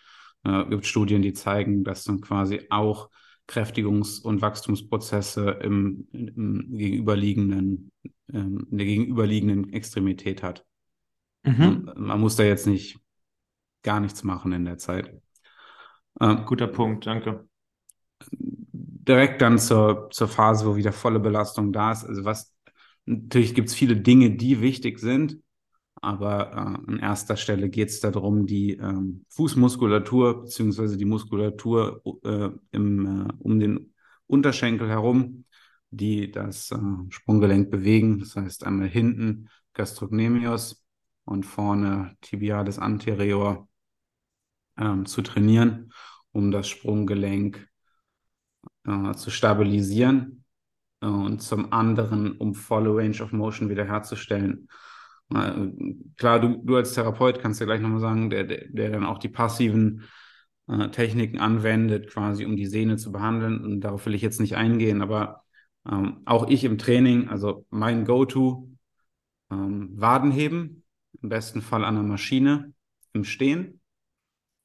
äh, 0.44 0.64
gibt 0.66 0.86
Studien, 0.86 1.24
die 1.24 1.34
zeigen, 1.34 1.84
dass 1.84 2.04
dann 2.04 2.22
quasi 2.22 2.68
auch 2.70 3.10
Kräftigungs- 3.48 4.22
und 4.22 4.42
Wachstumsprozesse 4.42 5.60
im, 5.62 6.08
im 6.12 6.78
gegenüberliegenden, 6.78 7.92
ähm, 8.32 8.68
in 8.70 8.78
der 8.78 8.86
gegenüberliegenden 8.86 9.74
Extremität 9.74 10.44
hat. 10.44 10.66
Mhm. 11.44 11.92
Man, 11.98 12.22
muss 12.22 12.36
da 12.36 12.44
jetzt 12.44 12.68
nicht 12.68 13.00
gar 13.84 14.00
nichts 14.00 14.24
machen 14.24 14.52
in 14.54 14.66
der 14.66 14.78
Zeit. 14.78 15.14
Ähm, 16.20 16.46
Guter 16.46 16.68
Punkt, 16.68 17.06
danke. 17.06 17.48
Direkt 18.32 19.42
dann 19.42 19.60
zur, 19.60 20.10
zur 20.12 20.28
Phase, 20.28 20.66
wo 20.66 20.76
wieder 20.76 20.94
volle 20.94 21.20
Belastung 21.20 21.74
da 21.74 21.92
ist. 21.92 22.06
Also 22.06 22.24
was, 22.24 22.56
natürlich 23.06 23.54
gibt 23.54 23.70
es 23.70 23.76
viele 23.76 23.98
Dinge, 23.98 24.32
die 24.32 24.62
wichtig 24.62 25.00
sind, 25.00 25.40
aber 25.96 26.52
äh, 26.52 26.92
an 26.92 27.00
erster 27.00 27.38
Stelle 27.38 27.70
geht 27.70 27.90
es 27.90 28.00
darum, 28.00 28.46
die 28.46 28.74
ähm, 28.78 29.26
Fußmuskulatur 29.30 30.44
beziehungsweise 30.44 30.98
die 30.98 31.06
Muskulatur 31.06 32.02
äh, 32.24 32.50
im, 32.72 33.28
äh, 33.28 33.34
um 33.40 33.60
den 33.60 33.94
Unterschenkel 34.28 34.90
herum, 34.90 35.46
die 35.92 36.32
das 36.32 36.72
äh, 36.72 36.78
Sprunggelenk 37.10 37.70
bewegen. 37.70 38.20
Das 38.20 38.36
heißt 38.36 38.66
einmal 38.66 38.88
hinten 38.88 39.50
Gastrocnemius 39.74 40.86
und 41.26 41.46
vorne 41.46 42.16
Tibialis 42.22 42.80
anterior 42.80 43.68
ähm, 44.78 45.06
zu 45.06 45.22
trainieren, 45.22 45.92
um 46.32 46.52
das 46.52 46.68
Sprunggelenk 46.68 47.68
äh, 48.86 49.14
zu 49.14 49.30
stabilisieren 49.30 50.44
äh, 51.02 51.08
und 51.08 51.42
zum 51.42 51.72
anderen, 51.74 52.34
um 52.34 52.56
volle 52.56 52.96
Range 52.96 53.22
of 53.22 53.32
Motion 53.32 53.70
wiederherzustellen. 53.70 54.68
Klar, 56.18 56.40
du, 56.40 56.62
du 56.64 56.76
als 56.76 56.94
Therapeut 56.94 57.40
kannst 57.40 57.60
ja 57.60 57.66
gleich 57.66 57.82
nochmal 57.82 58.02
sagen, 58.02 58.30
der, 58.30 58.44
der, 58.44 58.68
der 58.68 58.92
dann 58.92 59.06
auch 59.06 59.18
die 59.18 59.30
passiven 59.30 60.04
äh, 60.68 60.90
Techniken 60.90 61.40
anwendet, 61.40 62.12
quasi 62.12 62.46
um 62.46 62.56
die 62.56 62.68
Sehne 62.68 62.98
zu 62.98 63.12
behandeln. 63.12 63.64
Und 63.64 63.82
darauf 63.82 64.06
will 64.06 64.14
ich 64.14 64.22
jetzt 64.22 64.40
nicht 64.40 64.56
eingehen, 64.56 65.02
aber 65.02 65.44
Ähm, 65.86 66.22
auch 66.24 66.48
ich 66.48 66.64
im 66.64 66.78
Training, 66.78 67.28
also 67.28 67.66
mein 67.70 68.06
Go-To, 68.06 68.72
ähm, 69.52 69.90
Wadenheben, 70.00 70.86
im 71.22 71.28
besten 71.28 71.62
Fall 71.62 71.84
an 71.84 71.96
der 71.96 72.06
Maschine, 72.06 72.74
im 73.12 73.26
Stehen. 73.26 73.82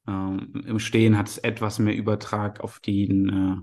Ähm, 0.09 0.63
Im 0.65 0.79
Stehen 0.79 1.17
hat 1.17 1.27
es 1.27 1.37
etwas 1.37 1.79
mehr 1.79 1.95
Übertrag 1.95 2.61
auf 2.61 2.79
den, 2.79 3.29
äh, 3.29 3.57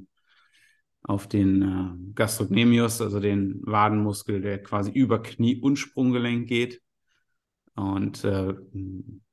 auf 1.03 1.29
den 1.29 1.63
äh, 1.63 2.13
Gastrocnemius, 2.15 3.01
also 3.01 3.21
den 3.21 3.61
Wadenmuskel, 3.65 4.41
der 4.41 4.63
quasi 4.63 4.93
über 4.93 5.23
Knie 5.23 5.61
und 5.61 5.77
Sprunggelenk 5.77 6.47
geht. 6.49 6.81
Und 7.75 8.25
äh, 8.25 8.55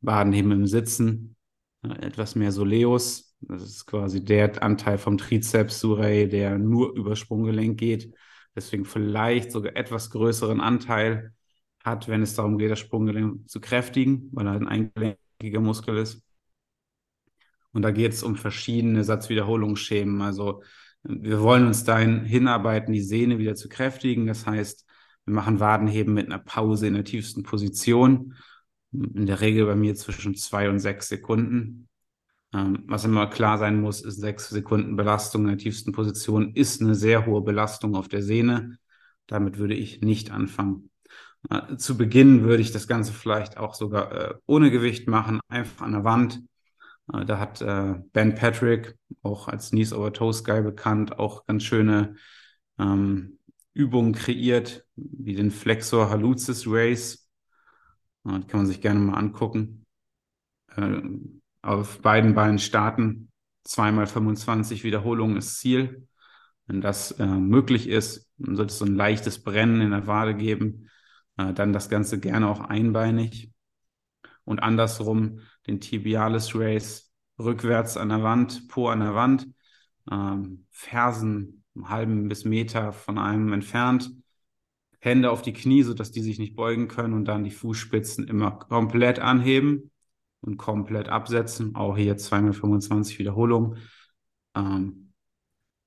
Wadenheben 0.01 0.51
im 0.51 0.67
Sitzen, 0.67 1.35
äh, 1.83 2.05
etwas 2.05 2.35
mehr 2.35 2.51
Soleus. 2.51 3.35
Das 3.41 3.61
ist 3.61 3.85
quasi 3.85 4.23
der 4.23 4.61
Anteil 4.63 4.97
vom 4.97 5.17
Trizeps 5.17 5.79
surrey, 5.79 6.27
der 6.27 6.57
nur 6.57 6.95
über 6.95 7.15
Sprunggelenk 7.15 7.79
geht. 7.79 8.13
Deswegen 8.55 8.85
vielleicht 8.85 9.51
sogar 9.51 9.75
etwas 9.75 10.09
größeren 10.09 10.61
Anteil 10.61 11.33
hat, 11.83 12.07
wenn 12.07 12.21
es 12.21 12.35
darum 12.35 12.57
geht, 12.57 12.71
das 12.71 12.79
Sprunggelenk 12.79 13.49
zu 13.49 13.59
kräftigen, 13.59 14.29
weil 14.31 14.47
er 14.47 14.53
ein 14.53 14.67
eingelenkiger 14.67 15.59
Muskel 15.59 15.97
ist. 15.97 16.23
Und 17.73 17.81
da 17.81 17.91
geht 17.91 18.13
es 18.13 18.23
um 18.23 18.35
verschiedene 18.35 19.03
Satzwiederholungsschemen. 19.03 20.21
Also 20.21 20.63
wir 21.03 21.41
wollen 21.41 21.67
uns 21.67 21.83
dahin 21.83 22.23
hinarbeiten, 22.23 22.93
die 22.93 23.01
Sehne 23.01 23.37
wieder 23.37 23.55
zu 23.55 23.67
kräftigen. 23.67 24.25
Das 24.25 24.45
heißt, 24.45 24.85
wir 25.25 25.33
machen 25.33 25.59
Wadenheben 25.59 26.13
mit 26.13 26.27
einer 26.27 26.39
Pause 26.39 26.87
in 26.87 26.93
der 26.93 27.03
tiefsten 27.03 27.43
Position. 27.43 28.35
In 28.91 29.25
der 29.25 29.41
Regel 29.41 29.65
bei 29.65 29.75
mir 29.75 29.95
zwischen 29.95 30.35
zwei 30.35 30.69
und 30.69 30.79
sechs 30.79 31.09
Sekunden. 31.09 31.89
Ähm, 32.53 32.83
was 32.85 33.05
immer 33.05 33.27
klar 33.27 33.57
sein 33.57 33.81
muss, 33.81 34.01
ist 34.01 34.19
sechs 34.19 34.49
Sekunden 34.49 34.95
Belastung 34.95 35.41
in 35.43 35.47
der 35.49 35.57
tiefsten 35.57 35.91
Position 35.91 36.53
ist 36.53 36.81
eine 36.81 36.95
sehr 36.95 37.25
hohe 37.25 37.41
Belastung 37.41 37.95
auf 37.95 38.07
der 38.07 38.21
Sehne. 38.21 38.77
Damit 39.27 39.57
würde 39.57 39.73
ich 39.73 40.01
nicht 40.01 40.31
anfangen. 40.31 40.91
Äh, 41.49 41.77
zu 41.77 41.97
Beginn 41.97 42.43
würde 42.43 42.61
ich 42.61 42.71
das 42.71 42.87
Ganze 42.87 43.13
vielleicht 43.13 43.57
auch 43.57 43.73
sogar 43.73 44.11
äh, 44.11 44.33
ohne 44.45 44.71
Gewicht 44.71 45.07
machen, 45.07 45.39
einfach 45.47 45.85
an 45.85 45.93
der 45.93 46.03
Wand. 46.03 46.43
Äh, 47.11 47.25
da 47.25 47.39
hat 47.39 47.61
äh, 47.61 47.95
Ben 48.13 48.35
Patrick, 48.35 48.95
auch 49.21 49.47
als 49.47 49.71
Knees 49.71 49.93
Over 49.93 50.13
Toes 50.13 50.43
Guy 50.43 50.61
bekannt, 50.61 51.19
auch 51.19 51.45
ganz 51.45 51.63
schöne 51.63 52.15
ähm, 52.79 53.39
Übungen 53.73 54.13
kreiert, 54.13 54.85
wie 54.95 55.35
den 55.35 55.51
Flexor 55.51 56.09
Hallucis 56.09 56.65
Race. 56.67 57.29
Äh, 58.25 58.39
die 58.39 58.47
kann 58.47 58.61
man 58.61 58.67
sich 58.67 58.81
gerne 58.81 58.99
mal 58.99 59.17
angucken. 59.17 59.85
Äh, 60.75 61.01
auf 61.61 62.01
beiden 62.01 62.35
Beinen 62.35 62.59
starten. 62.59 63.29
Zweimal 63.63 64.07
25 64.07 64.83
Wiederholungen 64.83 65.37
ist 65.37 65.59
Ziel. 65.59 66.07
Wenn 66.67 66.81
das 66.81 67.11
äh, 67.11 67.25
möglich 67.25 67.87
ist, 67.87 68.29
dann 68.37 68.55
sollte 68.55 68.71
es 68.71 68.79
so 68.79 68.85
ein 68.85 68.95
leichtes 68.95 69.43
Brennen 69.43 69.81
in 69.81 69.91
der 69.91 70.07
Wade 70.07 70.35
geben. 70.35 70.89
Äh, 71.37 71.53
dann 71.53 71.73
das 71.73 71.89
Ganze 71.89 72.19
gerne 72.19 72.47
auch 72.47 72.61
einbeinig. 72.61 73.51
Und 74.45 74.61
andersrum 74.61 75.39
den 75.67 75.79
Tibialis 75.79 76.55
Race 76.55 77.11
rückwärts 77.39 77.97
an 77.97 78.09
der 78.09 78.23
Wand, 78.23 78.67
Po 78.67 78.87
an 78.87 78.99
der 78.99 79.15
Wand, 79.15 79.47
ähm, 80.11 80.65
Fersen 80.69 81.63
einen 81.75 81.89
halben 81.89 82.27
bis 82.27 82.45
Meter 82.45 82.91
von 82.91 83.17
einem 83.17 83.53
entfernt, 83.53 84.11
Hände 84.99 85.31
auf 85.31 85.41
die 85.41 85.53
Knie, 85.53 85.83
sodass 85.83 86.11
die 86.11 86.21
sich 86.21 86.39
nicht 86.39 86.55
beugen 86.55 86.87
können 86.87 87.13
und 87.13 87.25
dann 87.25 87.43
die 87.43 87.51
Fußspitzen 87.51 88.27
immer 88.27 88.51
komplett 88.51 89.19
anheben 89.19 89.91
und 90.41 90.57
komplett 90.57 91.09
absetzen. 91.09 91.75
Auch 91.75 91.97
hier 91.97 92.17
zweimal 92.17 92.53
25 92.53 93.19
Wiederholungen. 93.19 93.77
Ähm, 94.55 95.13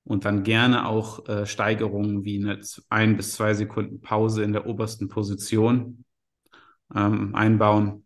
und 0.04 0.24
dann 0.24 0.44
gerne 0.44 0.86
auch 0.86 1.28
äh, 1.28 1.46
Steigerungen 1.46 2.24
wie 2.24 2.38
eine 2.38 2.60
ein 2.90 3.16
bis 3.16 3.32
zwei 3.32 3.54
Sekunden 3.54 4.00
Pause 4.00 4.44
in 4.44 4.52
der 4.52 4.66
obersten 4.66 5.08
Position 5.08 6.04
ähm, 6.94 7.34
einbauen. 7.34 8.05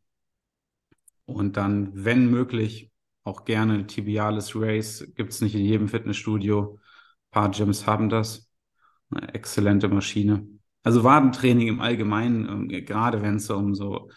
Und 1.30 1.56
dann, 1.56 1.90
wenn 1.94 2.30
möglich, 2.30 2.90
auch 3.24 3.44
gerne 3.44 3.86
Tibialis 3.86 4.54
Race. 4.56 5.12
Gibt 5.14 5.32
es 5.32 5.40
nicht 5.40 5.54
in 5.54 5.64
jedem 5.64 5.88
Fitnessstudio. 5.88 6.78
Ein 6.78 7.30
paar 7.30 7.50
Gyms 7.50 7.86
haben 7.86 8.08
das. 8.08 8.50
Eine 9.10 9.34
exzellente 9.34 9.88
Maschine. 9.88 10.46
Also 10.82 11.04
Wadentraining 11.04 11.68
im 11.68 11.80
Allgemeinen, 11.80 12.70
äh, 12.70 12.82
gerade 12.82 13.22
wenn 13.22 13.36
es 13.36 13.50
um 13.50 13.74
so 13.74 14.10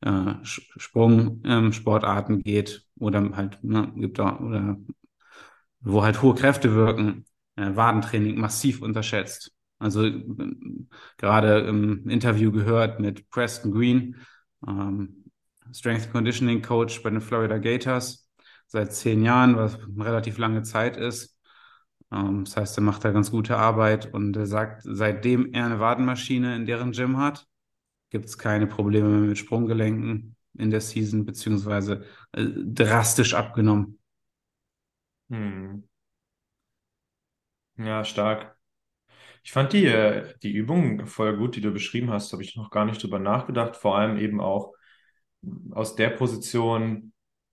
äh, 0.00 0.34
Sprungsportarten 0.42 2.36
ähm, 2.36 2.42
geht 2.42 2.86
oder 2.98 3.30
halt 3.36 3.62
ne, 3.62 3.92
gibt 3.96 4.18
da 4.18 4.38
oder 4.38 4.76
wo 5.80 6.02
halt 6.02 6.20
hohe 6.22 6.34
Kräfte 6.34 6.74
wirken, 6.74 7.24
äh, 7.56 7.74
Wadentraining 7.74 8.38
massiv 8.38 8.82
unterschätzt. 8.82 9.52
Also 9.78 10.04
äh, 10.04 10.22
gerade 11.16 11.60
im 11.60 12.08
Interview 12.08 12.52
gehört 12.52 13.00
mit 13.00 13.30
Preston 13.30 13.72
Green, 13.72 14.16
ähm, 14.66 15.19
Strength 15.72 16.12
Conditioning 16.12 16.62
Coach 16.62 17.02
bei 17.02 17.10
den 17.10 17.20
Florida 17.20 17.58
Gators 17.58 18.28
seit 18.66 18.92
zehn 18.94 19.22
Jahren, 19.24 19.56
was 19.56 19.76
eine 19.76 20.04
relativ 20.04 20.38
lange 20.38 20.62
Zeit 20.62 20.96
ist. 20.96 21.38
Ähm, 22.12 22.44
das 22.44 22.56
heißt, 22.56 22.78
er 22.78 22.82
macht 22.82 23.04
da 23.04 23.10
ganz 23.12 23.30
gute 23.30 23.56
Arbeit 23.56 24.12
und 24.12 24.36
er 24.36 24.46
sagt, 24.46 24.82
seitdem 24.84 25.52
er 25.52 25.66
eine 25.66 25.80
Wadenmaschine 25.80 26.56
in 26.56 26.66
deren 26.66 26.92
Gym 26.92 27.18
hat, 27.18 27.46
gibt 28.10 28.26
es 28.26 28.38
keine 28.38 28.66
Probleme 28.66 29.08
mehr 29.08 29.28
mit 29.28 29.38
Sprunggelenken 29.38 30.36
in 30.58 30.70
der 30.70 30.80
Season, 30.80 31.24
beziehungsweise 31.24 32.04
äh, 32.32 32.44
drastisch 32.44 33.34
abgenommen. 33.34 33.98
Hm. 35.30 35.82
Ja, 37.76 38.04
stark. 38.04 38.56
Ich 39.44 39.52
fand 39.52 39.72
die, 39.72 39.86
äh, 39.86 40.34
die 40.42 40.52
Übung 40.52 41.06
voll 41.06 41.36
gut, 41.36 41.56
die 41.56 41.60
du 41.62 41.72
beschrieben 41.72 42.10
hast, 42.10 42.32
habe 42.32 42.42
ich 42.42 42.56
noch 42.56 42.70
gar 42.70 42.84
nicht 42.84 43.02
drüber 43.02 43.18
nachgedacht. 43.18 43.76
Vor 43.76 43.96
allem 43.98 44.18
eben 44.18 44.40
auch 44.40 44.74
aus 45.70 45.96
der 45.96 46.10
Position 46.10 47.12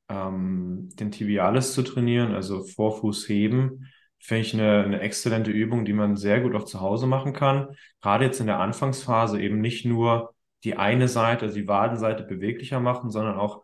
ähm, 0.09 0.89
den 0.95 1.11
Tibialis 1.11 1.73
zu 1.73 1.83
trainieren, 1.83 2.33
also 2.33 2.63
Vorfuß 2.63 3.27
heben, 3.29 3.87
finde 4.19 4.41
ich 4.41 4.53
eine, 4.53 4.83
eine 4.83 4.99
exzellente 5.01 5.51
Übung, 5.51 5.85
die 5.85 5.93
man 5.93 6.15
sehr 6.15 6.41
gut 6.41 6.55
auch 6.55 6.65
zu 6.65 6.81
Hause 6.81 7.07
machen 7.07 7.33
kann. 7.33 7.75
Gerade 8.01 8.25
jetzt 8.25 8.39
in 8.39 8.47
der 8.47 8.59
Anfangsphase 8.59 9.41
eben 9.41 9.61
nicht 9.61 9.85
nur 9.85 10.33
die 10.63 10.75
eine 10.75 11.07
Seite, 11.07 11.45
also 11.45 11.57
die 11.57 11.67
Wadenseite 11.67 12.23
beweglicher 12.23 12.79
machen, 12.79 13.11
sondern 13.11 13.37
auch 13.37 13.63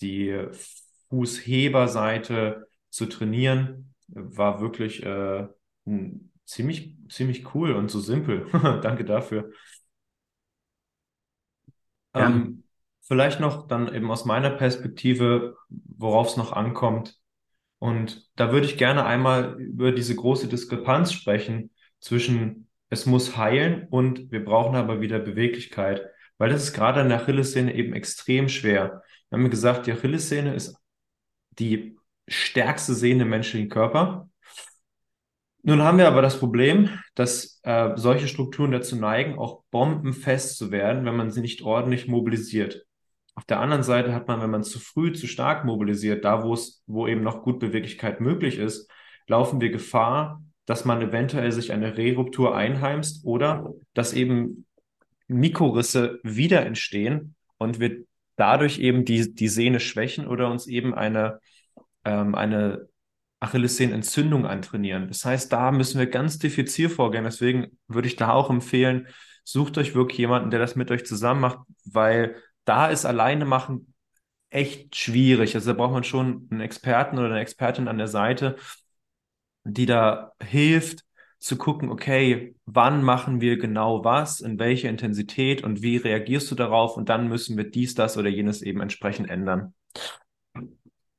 die 0.00 0.46
Fußheberseite 1.08 2.66
zu 2.90 3.06
trainieren, 3.06 3.94
war 4.08 4.60
wirklich 4.60 5.02
äh, 5.04 5.46
ziemlich, 6.44 6.96
ziemlich 7.08 7.54
cool 7.54 7.72
und 7.72 7.90
so 7.90 8.00
simpel. 8.00 8.46
Danke 8.82 9.04
dafür. 9.04 9.50
Ähm, 12.12 12.63
vielleicht 13.04 13.40
noch 13.40 13.66
dann 13.68 13.92
eben 13.94 14.10
aus 14.10 14.24
meiner 14.24 14.50
Perspektive, 14.50 15.56
worauf 15.68 16.28
es 16.28 16.36
noch 16.36 16.52
ankommt. 16.52 17.18
Und 17.78 18.28
da 18.36 18.52
würde 18.52 18.66
ich 18.66 18.78
gerne 18.78 19.04
einmal 19.04 19.60
über 19.60 19.92
diese 19.92 20.14
große 20.14 20.48
Diskrepanz 20.48 21.12
sprechen 21.12 21.70
zwischen 22.00 22.68
es 22.90 23.06
muss 23.06 23.36
heilen 23.36 23.86
und 23.88 24.30
wir 24.30 24.44
brauchen 24.44 24.76
aber 24.76 25.00
wieder 25.00 25.18
Beweglichkeit 25.18 26.02
weil 26.38 26.50
das 26.50 26.64
ist 26.64 26.72
gerade 26.72 27.00
an 27.00 27.08
der 27.08 27.22
Achillessehne 27.22 27.74
eben 27.74 27.92
extrem 27.92 28.48
schwer. 28.48 29.02
Wir 29.28 29.38
haben 29.38 29.50
gesagt, 29.50 29.86
die 29.86 29.92
Achillessehne 29.92 30.54
ist 30.54 30.76
die 31.58 31.96
stärkste 32.26 32.94
Sehne 32.94 33.22
im 33.22 33.30
menschlichen 33.30 33.68
Körper. 33.68 34.28
Nun 35.62 35.82
haben 35.82 35.98
wir 35.98 36.08
aber 36.08 36.20
das 36.20 36.38
Problem, 36.38 36.90
dass 37.14 37.60
äh, 37.62 37.92
solche 37.96 38.28
Strukturen 38.28 38.72
dazu 38.72 38.96
neigen, 38.96 39.38
auch 39.38 39.62
bombenfest 39.70 40.58
zu 40.58 40.70
werden, 40.70 41.06
wenn 41.06 41.16
man 41.16 41.30
sie 41.30 41.40
nicht 41.40 41.62
ordentlich 41.62 42.08
mobilisiert. 42.08 42.84
Auf 43.36 43.44
der 43.44 43.60
anderen 43.60 43.82
Seite 43.82 44.14
hat 44.14 44.28
man, 44.28 44.40
wenn 44.40 44.50
man 44.50 44.62
zu 44.62 44.78
früh, 44.78 45.12
zu 45.12 45.26
stark 45.26 45.64
mobilisiert, 45.64 46.24
da 46.24 46.44
wo 46.44 46.54
es, 46.54 46.82
wo 46.86 47.06
eben 47.08 47.22
noch 47.22 47.42
gut 47.42 47.58
Beweglichkeit 47.58 48.20
möglich 48.20 48.58
ist, 48.58 48.88
laufen 49.26 49.60
wir 49.60 49.70
Gefahr, 49.70 50.42
dass 50.66 50.84
man 50.84 51.02
eventuell 51.02 51.50
sich 51.52 51.72
eine 51.72 51.96
Reruptur 51.96 52.56
einheimst 52.56 53.24
oder 53.24 53.72
dass 53.92 54.12
eben 54.12 54.66
Mikrorisse 55.26 56.20
wieder 56.22 56.64
entstehen 56.64 57.34
und 57.58 57.80
wir 57.80 58.04
dadurch 58.36 58.78
eben 58.78 59.04
die, 59.04 59.34
die 59.34 59.48
Sehne 59.48 59.80
schwächen 59.80 60.26
oder 60.26 60.50
uns 60.50 60.66
eben 60.66 60.94
eine, 60.94 61.40
ähm, 62.04 62.34
eine 62.34 62.88
Achillessehnenentzündung 63.40 64.46
antrainieren. 64.46 65.08
Das 65.08 65.24
heißt, 65.24 65.52
da 65.52 65.70
müssen 65.70 65.98
wir 65.98 66.06
ganz 66.06 66.38
diffizil 66.38 66.88
vorgehen. 66.88 67.24
Deswegen 67.24 67.78
würde 67.88 68.08
ich 68.08 68.16
da 68.16 68.32
auch 68.32 68.48
empfehlen, 68.48 69.08
sucht 69.44 69.76
euch 69.76 69.94
wirklich 69.94 70.18
jemanden, 70.18 70.50
der 70.50 70.60
das 70.60 70.76
mit 70.76 70.90
euch 70.90 71.04
zusammen 71.04 71.40
macht, 71.40 71.58
weil 71.84 72.36
da 72.64 72.88
ist 72.88 73.04
alleine 73.04 73.44
machen 73.44 73.94
echt 74.50 74.94
schwierig. 74.96 75.54
Also 75.54 75.72
da 75.72 75.76
braucht 75.76 75.92
man 75.92 76.04
schon 76.04 76.48
einen 76.50 76.60
Experten 76.60 77.18
oder 77.18 77.30
eine 77.30 77.40
Expertin 77.40 77.88
an 77.88 77.98
der 77.98 78.08
Seite, 78.08 78.56
die 79.64 79.86
da 79.86 80.32
hilft, 80.42 81.04
zu 81.38 81.56
gucken, 81.56 81.90
okay, 81.90 82.54
wann 82.64 83.02
machen 83.02 83.40
wir 83.40 83.58
genau 83.58 84.02
was, 84.02 84.40
in 84.40 84.58
welcher 84.58 84.88
Intensität 84.88 85.62
und 85.62 85.82
wie 85.82 85.98
reagierst 85.98 86.50
du 86.50 86.54
darauf 86.54 86.96
und 86.96 87.10
dann 87.10 87.28
müssen 87.28 87.56
wir 87.58 87.70
dies, 87.70 87.94
das 87.94 88.16
oder 88.16 88.30
jenes 88.30 88.62
eben 88.62 88.80
entsprechend 88.80 89.28
ändern. 89.28 89.74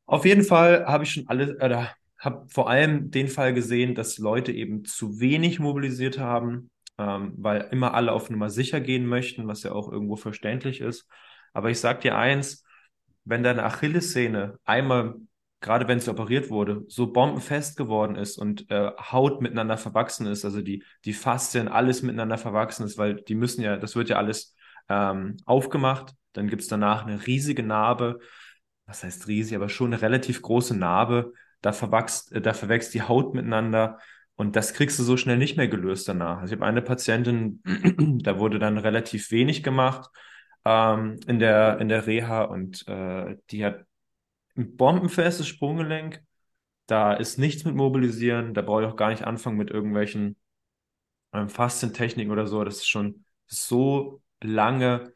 Auf 0.07 0.25
jeden 0.25 0.43
Fall 0.43 0.85
habe 0.87 1.03
ich 1.03 1.11
schon 1.11 1.27
alle, 1.27 1.57
oder 1.57 1.91
habe 2.17 2.47
vor 2.49 2.69
allem 2.69 3.11
den 3.11 3.27
Fall 3.27 3.53
gesehen, 3.53 3.93
dass 3.93 4.17
Leute 4.17 4.51
eben 4.51 4.83
zu 4.85 5.19
wenig 5.19 5.59
mobilisiert 5.59 6.17
haben 6.17 6.71
ähm, 6.97 7.33
weil 7.37 7.67
immer 7.71 7.93
alle 7.93 8.11
auf 8.11 8.29
Nummer 8.29 8.49
sicher 8.49 8.79
gehen 8.79 9.05
möchten, 9.05 9.47
was 9.47 9.63
ja 9.63 9.71
auch 9.71 9.91
irgendwo 9.91 10.15
verständlich 10.15 10.81
ist. 10.81 11.07
Aber 11.55 11.69
ich 11.69 11.79
sag 11.79 12.01
dir 12.01 12.17
eins, 12.17 12.65
wenn 13.23 13.41
deine 13.41 13.63
Achillessehne 13.63 14.59
einmal, 14.65 15.15
gerade 15.61 15.87
wenn 15.87 16.01
sie 16.01 16.11
operiert 16.11 16.49
wurde, 16.49 16.83
so 16.89 17.13
bombenfest 17.13 17.77
geworden 17.77 18.17
ist 18.17 18.37
und 18.37 18.69
äh, 18.69 18.91
Haut 18.99 19.41
miteinander 19.41 19.77
verwachsen 19.77 20.27
ist, 20.27 20.43
also 20.43 20.61
die, 20.61 20.83
die 21.05 21.13
Faszien, 21.13 21.69
alles 21.69 22.03
miteinander 22.03 22.37
verwachsen 22.37 22.85
ist, 22.85 22.97
weil 22.97 23.15
die 23.15 23.35
müssen 23.35 23.61
ja, 23.61 23.77
das 23.77 23.95
wird 23.95 24.09
ja 24.09 24.17
alles 24.17 24.53
ähm, 24.89 25.37
aufgemacht, 25.45 26.13
dann 26.33 26.49
gibt's 26.49 26.67
danach 26.67 27.05
eine 27.05 27.25
riesige 27.25 27.63
Narbe, 27.63 28.19
was 28.85 29.05
heißt 29.05 29.29
riesig, 29.29 29.55
aber 29.55 29.69
schon 29.69 29.93
eine 29.93 30.01
relativ 30.01 30.41
große 30.41 30.75
Narbe, 30.77 31.31
da 31.61 31.71
verwachst, 31.71 32.33
äh, 32.33 32.41
da 32.41 32.53
verwächst 32.53 32.93
die 32.93 33.01
Haut 33.01 33.33
miteinander 33.33 33.97
und 34.35 34.57
das 34.57 34.73
kriegst 34.73 34.99
du 34.99 35.03
so 35.03 35.15
schnell 35.15 35.37
nicht 35.37 35.55
mehr 35.55 35.69
gelöst 35.69 36.09
danach. 36.09 36.41
Also 36.41 36.53
ich 36.53 36.59
habe 36.59 36.67
eine 36.67 36.81
Patientin, 36.81 37.61
da 38.23 38.39
wurde 38.39 38.59
dann 38.59 38.77
relativ 38.77 39.31
wenig 39.31 39.63
gemacht 39.63 40.09
ähm, 40.65 41.19
in 41.27 41.39
der, 41.39 41.79
in 41.79 41.89
der 41.89 42.07
Reha 42.07 42.43
und 42.43 42.87
äh, 42.87 43.37
die 43.51 43.63
hat 43.65 43.85
ein 44.57 44.75
bombenfestes 44.75 45.47
Sprunggelenk. 45.47 46.21
Da 46.87 47.13
ist 47.13 47.37
nichts 47.37 47.65
mit 47.65 47.75
Mobilisieren. 47.75 48.53
Da 48.53 48.61
brauche 48.61 48.83
ich 48.83 48.87
auch 48.87 48.95
gar 48.95 49.09
nicht 49.09 49.23
anfangen 49.23 49.57
mit 49.57 49.69
irgendwelchen 49.69 50.35
ähm, 51.33 51.49
Faszientechniken 51.49 52.31
oder 52.31 52.47
so. 52.47 52.63
Das 52.63 52.77
ist 52.77 52.87
schon 52.87 53.25
so 53.47 54.21
lange 54.41 55.13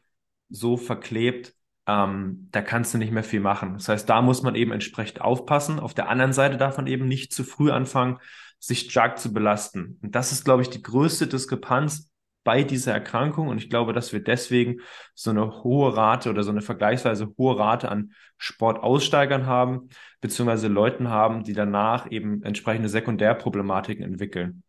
so 0.48 0.76
verklebt. 0.76 1.54
Ähm, 1.86 2.48
da 2.52 2.62
kannst 2.62 2.94
du 2.94 2.98
nicht 2.98 3.12
mehr 3.12 3.24
viel 3.24 3.40
machen. 3.40 3.74
Das 3.74 3.88
heißt, 3.88 4.08
da 4.08 4.22
muss 4.22 4.42
man 4.42 4.54
eben 4.54 4.72
entsprechend 4.72 5.20
aufpassen. 5.20 5.80
Auf 5.80 5.94
der 5.94 6.08
anderen 6.08 6.32
Seite 6.32 6.56
darf 6.56 6.76
man 6.76 6.86
eben 6.86 7.06
nicht 7.06 7.32
zu 7.32 7.44
früh 7.44 7.70
anfangen, 7.70 8.18
sich 8.58 8.90
stark 8.90 9.18
zu 9.18 9.32
belasten. 9.32 9.98
Und 10.02 10.14
das 10.14 10.32
ist, 10.32 10.44
glaube 10.44 10.62
ich, 10.62 10.70
die 10.70 10.82
größte 10.82 11.26
Diskrepanz 11.26 12.09
bei 12.44 12.62
dieser 12.62 12.92
Erkrankung. 12.92 13.48
Und 13.48 13.58
ich 13.58 13.70
glaube, 13.70 13.92
dass 13.92 14.12
wir 14.12 14.22
deswegen 14.22 14.80
so 15.14 15.30
eine 15.30 15.62
hohe 15.62 15.96
Rate 15.96 16.30
oder 16.30 16.42
so 16.42 16.50
eine 16.50 16.62
vergleichsweise 16.62 17.32
hohe 17.38 17.58
Rate 17.58 17.88
an 17.88 18.12
Sportaussteigern 18.38 19.46
haben, 19.46 19.88
beziehungsweise 20.20 20.68
Leuten 20.68 21.08
haben, 21.08 21.44
die 21.44 21.52
danach 21.52 22.10
eben 22.10 22.42
entsprechende 22.42 22.88
Sekundärproblematiken 22.88 24.04
entwickeln. 24.04 24.62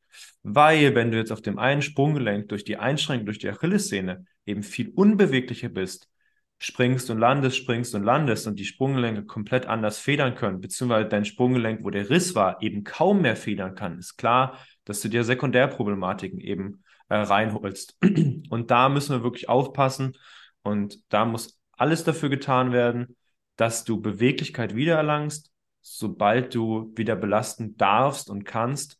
Weil, 0.43 0.95
wenn 0.95 1.11
du 1.11 1.17
jetzt 1.17 1.31
auf 1.31 1.41
dem 1.41 1.59
einen 1.59 1.81
Sprunggelenk 1.81 2.49
durch 2.49 2.63
die 2.63 2.77
Einschränkung, 2.77 3.25
durch 3.25 3.39
die 3.39 3.49
Achillessehne 3.49 4.25
eben 4.45 4.63
viel 4.63 4.89
unbeweglicher 4.89 5.69
bist, 5.69 6.09
springst 6.57 7.09
und 7.09 7.17
landest, 7.17 7.57
springst 7.57 7.95
und 7.95 8.03
landest 8.03 8.45
und 8.45 8.59
die 8.59 8.65
Sprunggelenke 8.65 9.25
komplett 9.25 9.65
anders 9.65 9.97
federn 9.97 10.35
können, 10.35 10.61
beziehungsweise 10.61 11.09
dein 11.09 11.25
Sprunggelenk, 11.25 11.83
wo 11.83 11.89
der 11.89 12.09
Riss 12.09 12.35
war, 12.35 12.61
eben 12.61 12.83
kaum 12.83 13.21
mehr 13.21 13.35
federn 13.35 13.73
kann, 13.73 13.97
ist 13.97 14.17
klar, 14.17 14.57
dass 14.83 15.01
du 15.01 15.09
dir 15.09 15.23
Sekundärproblematiken 15.23 16.39
eben 16.39 16.83
äh, 17.11 17.15
reinholst. 17.15 17.97
Und 18.49 18.71
da 18.71 18.87
müssen 18.87 19.13
wir 19.13 19.23
wirklich 19.23 19.49
aufpassen 19.49 20.17
und 20.63 20.99
da 21.11 21.25
muss 21.25 21.59
alles 21.71 22.03
dafür 22.05 22.29
getan 22.29 22.71
werden, 22.71 23.17
dass 23.57 23.83
du 23.83 23.99
Beweglichkeit 23.99 24.75
wiedererlangst, 24.75 25.51
sobald 25.81 26.53
du 26.55 26.93
wieder 26.95 27.15
belasten 27.15 27.75
darfst 27.75 28.29
und 28.29 28.45
kannst, 28.45 28.97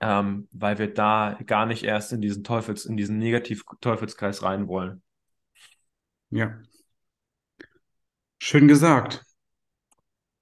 ähm, 0.00 0.48
weil 0.50 0.78
wir 0.78 0.92
da 0.92 1.38
gar 1.46 1.66
nicht 1.66 1.84
erst 1.84 2.12
in 2.12 2.20
diesen 2.22 2.42
Teufels, 2.42 2.86
in 2.86 2.96
diesen 2.96 3.18
Negativ-Teufelskreis 3.18 4.42
rein 4.42 4.66
wollen. 4.66 5.02
Ja. 6.30 6.58
Schön 8.38 8.66
gesagt. 8.66 9.22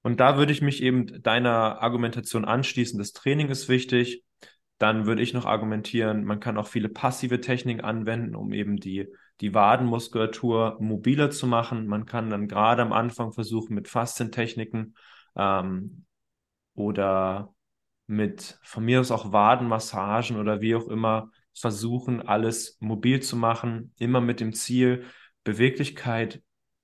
Und 0.01 0.19
da 0.19 0.37
würde 0.37 0.53
ich 0.53 0.61
mich 0.61 0.81
eben 0.81 1.21
deiner 1.21 1.81
Argumentation 1.81 2.45
anschließen. 2.45 2.97
Das 2.97 3.11
Training 3.11 3.49
ist 3.49 3.69
wichtig. 3.69 4.23
Dann 4.77 5.05
würde 5.05 5.21
ich 5.21 5.33
noch 5.33 5.45
argumentieren, 5.45 6.25
man 6.25 6.39
kann 6.39 6.57
auch 6.57 6.67
viele 6.67 6.89
passive 6.89 7.39
Techniken 7.39 7.81
anwenden, 7.81 8.35
um 8.35 8.51
eben 8.51 8.77
die, 8.77 9.07
die 9.41 9.53
Wadenmuskulatur 9.53 10.77
mobiler 10.79 11.31
zu 11.31 11.47
machen. 11.47 11.87
Man 11.87 12.05
kann 12.05 12.29
dann 12.29 12.47
gerade 12.47 12.81
am 12.81 12.91
Anfang 12.91 13.31
versuchen 13.31 13.73
mit 13.73 13.87
Faszientechniken 13.87 14.95
ähm, 15.35 16.05
oder 16.73 17.53
mit 18.07 18.59
von 18.61 18.85
mir 18.85 18.99
aus 18.99 19.11
auch 19.11 19.31
Wadenmassagen 19.31 20.37
oder 20.37 20.61
wie 20.61 20.75
auch 20.75 20.87
immer 20.87 21.31
versuchen, 21.53 22.21
alles 22.21 22.77
mobil 22.79 23.21
zu 23.21 23.37
machen, 23.37 23.93
immer 23.97 24.21
mit 24.21 24.39
dem 24.39 24.53
Ziel, 24.53 25.05
Beweglichkeit 25.43 26.43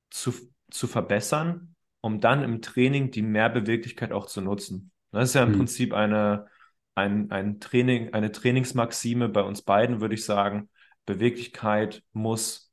zu, 0.10 0.34
zu 0.70 0.88
verbessern, 0.88 1.76
um 2.00 2.22
dann 2.22 2.44
im 2.44 2.62
Training 2.62 3.12
die 3.12 3.22
Mehrbeweglichkeit 3.22 4.12
auch 4.12 4.26
zu 4.26 4.42
nutzen. 4.42 4.92
Das 5.12 5.30
ist 5.30 5.36
ja 5.36 5.44
im 5.44 5.50
hm. 5.50 5.58
Prinzip 5.58 5.94
eine, 5.94 6.48
ein, 6.96 7.32
ein 7.32 7.60
Training, 7.60 8.14
eine 8.14 8.32
Trainingsmaxime 8.32 9.30
bei 9.30 9.42
uns 9.42 9.62
beiden, 9.62 10.02
würde 10.02 10.16
ich 10.16 10.26
sagen. 10.26 10.70
Beweglichkeit 11.06 12.04
muss 12.14 12.72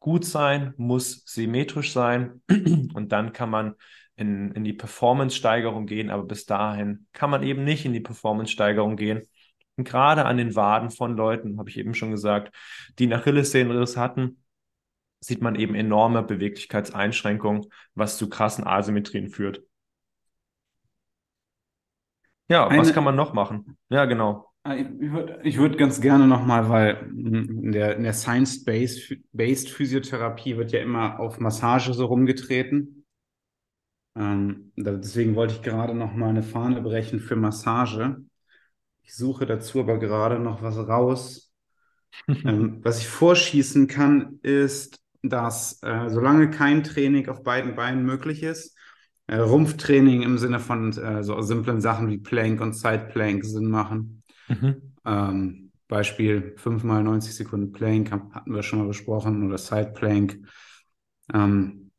gut 0.00 0.24
sein, 0.24 0.74
muss 0.76 1.22
symmetrisch 1.26 1.92
sein 1.92 2.42
und 2.48 3.12
dann 3.12 3.32
kann 3.32 3.50
man 3.50 3.74
in, 4.16 4.52
in 4.52 4.64
die 4.64 4.72
Performance-Steigerung 4.72 5.86
gehen, 5.86 6.10
aber 6.10 6.24
bis 6.24 6.44
dahin 6.44 7.06
kann 7.12 7.30
man 7.30 7.42
eben 7.42 7.64
nicht 7.64 7.84
in 7.84 7.92
die 7.92 8.00
Performance-Steigerung 8.00 8.96
gehen. 8.96 9.22
Und 9.76 9.84
gerade 9.86 10.24
an 10.24 10.36
den 10.38 10.56
Waden 10.56 10.90
von 10.90 11.16
Leuten, 11.16 11.58
habe 11.58 11.70
ich 11.70 11.78
eben 11.78 11.94
schon 11.94 12.10
gesagt, 12.10 12.52
die 12.98 13.06
nach 13.06 13.20
Achillessehnenriss 13.20 13.96
hatten, 13.96 14.42
sieht 15.20 15.40
man 15.40 15.54
eben 15.54 15.74
enorme 15.74 16.22
Beweglichkeitseinschränkungen, 16.22 17.66
was 17.94 18.18
zu 18.18 18.28
krassen 18.28 18.66
Asymmetrien 18.66 19.28
führt. 19.28 19.62
Ja, 22.48 22.66
Eine, 22.66 22.80
was 22.80 22.92
kann 22.92 23.04
man 23.04 23.16
noch 23.16 23.32
machen? 23.32 23.76
Ja, 23.90 24.04
genau. 24.06 24.46
Ah, 24.64 24.74
ich 24.74 24.86
würde 25.00 25.40
ich 25.44 25.58
würd 25.58 25.78
ganz 25.78 26.00
gerne 26.00 26.26
nochmal, 26.26 26.68
weil 26.68 27.10
in 27.14 27.72
der, 27.72 27.96
in 27.96 28.02
der 28.02 28.12
Science-Based 28.12 29.70
Physiotherapie 29.70 30.56
wird 30.56 30.72
ja 30.72 30.80
immer 30.80 31.20
auf 31.20 31.38
Massage 31.38 31.94
so 31.94 32.06
rumgetreten. 32.06 33.04
Ähm, 34.16 34.72
deswegen 34.76 35.36
wollte 35.36 35.54
ich 35.54 35.62
gerade 35.62 35.94
nochmal 35.94 36.30
eine 36.30 36.42
Fahne 36.42 36.82
brechen 36.82 37.20
für 37.20 37.36
Massage. 37.36 38.16
Ich 39.02 39.14
suche 39.14 39.46
dazu 39.46 39.80
aber 39.80 39.98
gerade 39.98 40.38
noch 40.38 40.62
was 40.62 40.76
raus. 40.76 41.52
ähm, 42.28 42.80
was 42.82 43.00
ich 43.00 43.08
vorschießen 43.08 43.86
kann, 43.86 44.38
ist 44.42 45.00
dass 45.22 45.82
äh, 45.82 46.08
solange 46.08 46.50
kein 46.50 46.84
Training 46.84 47.28
auf 47.28 47.42
beiden 47.42 47.74
Beinen 47.74 48.04
möglich 48.04 48.42
ist, 48.44 48.77
äh, 49.28 49.36
Rumpftraining 49.36 50.22
im 50.22 50.38
Sinne 50.38 50.58
von 50.60 50.92
äh, 50.98 51.22
so 51.22 51.40
simplen 51.42 51.80
Sachen 51.80 52.08
wie 52.08 52.18
Plank 52.18 52.60
und 52.60 52.74
Side 52.74 53.08
Plank 53.12 53.44
Sinn 53.44 53.70
machen. 53.70 54.22
Mhm. 54.48 54.94
Ähm, 55.06 55.72
Beispiel 55.86 56.54
5 56.56 56.84
mal 56.84 57.02
90 57.02 57.34
Sekunden 57.34 57.72
Plank 57.72 58.10
hatten 58.10 58.54
wir 58.54 58.62
schon 58.62 58.80
mal 58.80 58.88
besprochen 58.88 59.46
oder 59.46 59.58
Side 59.58 59.92
Plank. 59.94 60.38
Ähm, 61.32 61.90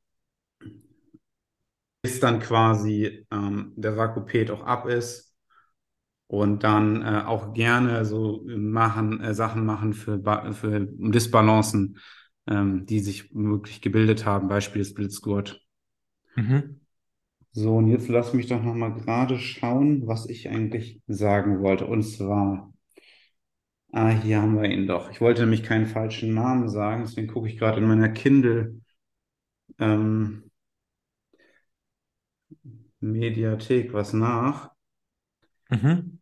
bis 2.01 2.19
dann 2.19 2.39
quasi 2.39 3.25
ähm, 3.31 3.73
der 3.75 3.97
Vakupet 3.97 4.51
auch 4.51 4.63
ab 4.63 4.87
ist 4.87 5.35
und 6.27 6.63
dann 6.63 7.01
äh, 7.01 7.23
auch 7.25 7.53
gerne 7.53 8.05
so 8.05 8.43
machen 8.45 9.21
äh, 9.21 9.33
Sachen 9.33 9.65
machen 9.65 9.93
für, 9.93 10.21
für 10.53 10.79
Disbalancen 10.81 11.97
ähm, 12.49 12.85
die 12.85 12.99
sich 12.99 13.33
wirklich 13.33 13.81
gebildet 13.81 14.25
haben, 14.25 14.47
Beispiel 14.47 14.83
Split 14.83 15.11
Squat. 15.11 15.61
Mhm. 16.35 16.78
So, 17.59 17.75
und 17.75 17.87
jetzt 17.89 18.07
lass 18.07 18.33
mich 18.33 18.47
doch 18.47 18.63
nochmal 18.63 18.93
gerade 18.93 19.37
schauen, 19.37 20.07
was 20.07 20.29
ich 20.29 20.49
eigentlich 20.49 21.01
sagen 21.07 21.61
wollte. 21.61 21.87
Und 21.87 22.03
zwar, 22.03 22.73
ah, 23.91 24.09
hier 24.11 24.41
haben 24.41 24.55
wir 24.61 24.69
ihn 24.69 24.87
doch. 24.87 25.11
Ich 25.11 25.19
wollte 25.19 25.41
nämlich 25.41 25.63
keinen 25.63 25.85
falschen 25.85 26.33
Namen 26.33 26.69
sagen, 26.69 27.03
deswegen 27.03 27.27
gucke 27.27 27.49
ich 27.49 27.57
gerade 27.57 27.79
in 27.81 27.87
meiner 27.87 28.07
Kindle 28.09 28.79
ähm, 29.77 30.49
Mediathek 33.01 33.91
was 33.91 34.13
nach. 34.13 34.71
Mhm. 35.69 36.21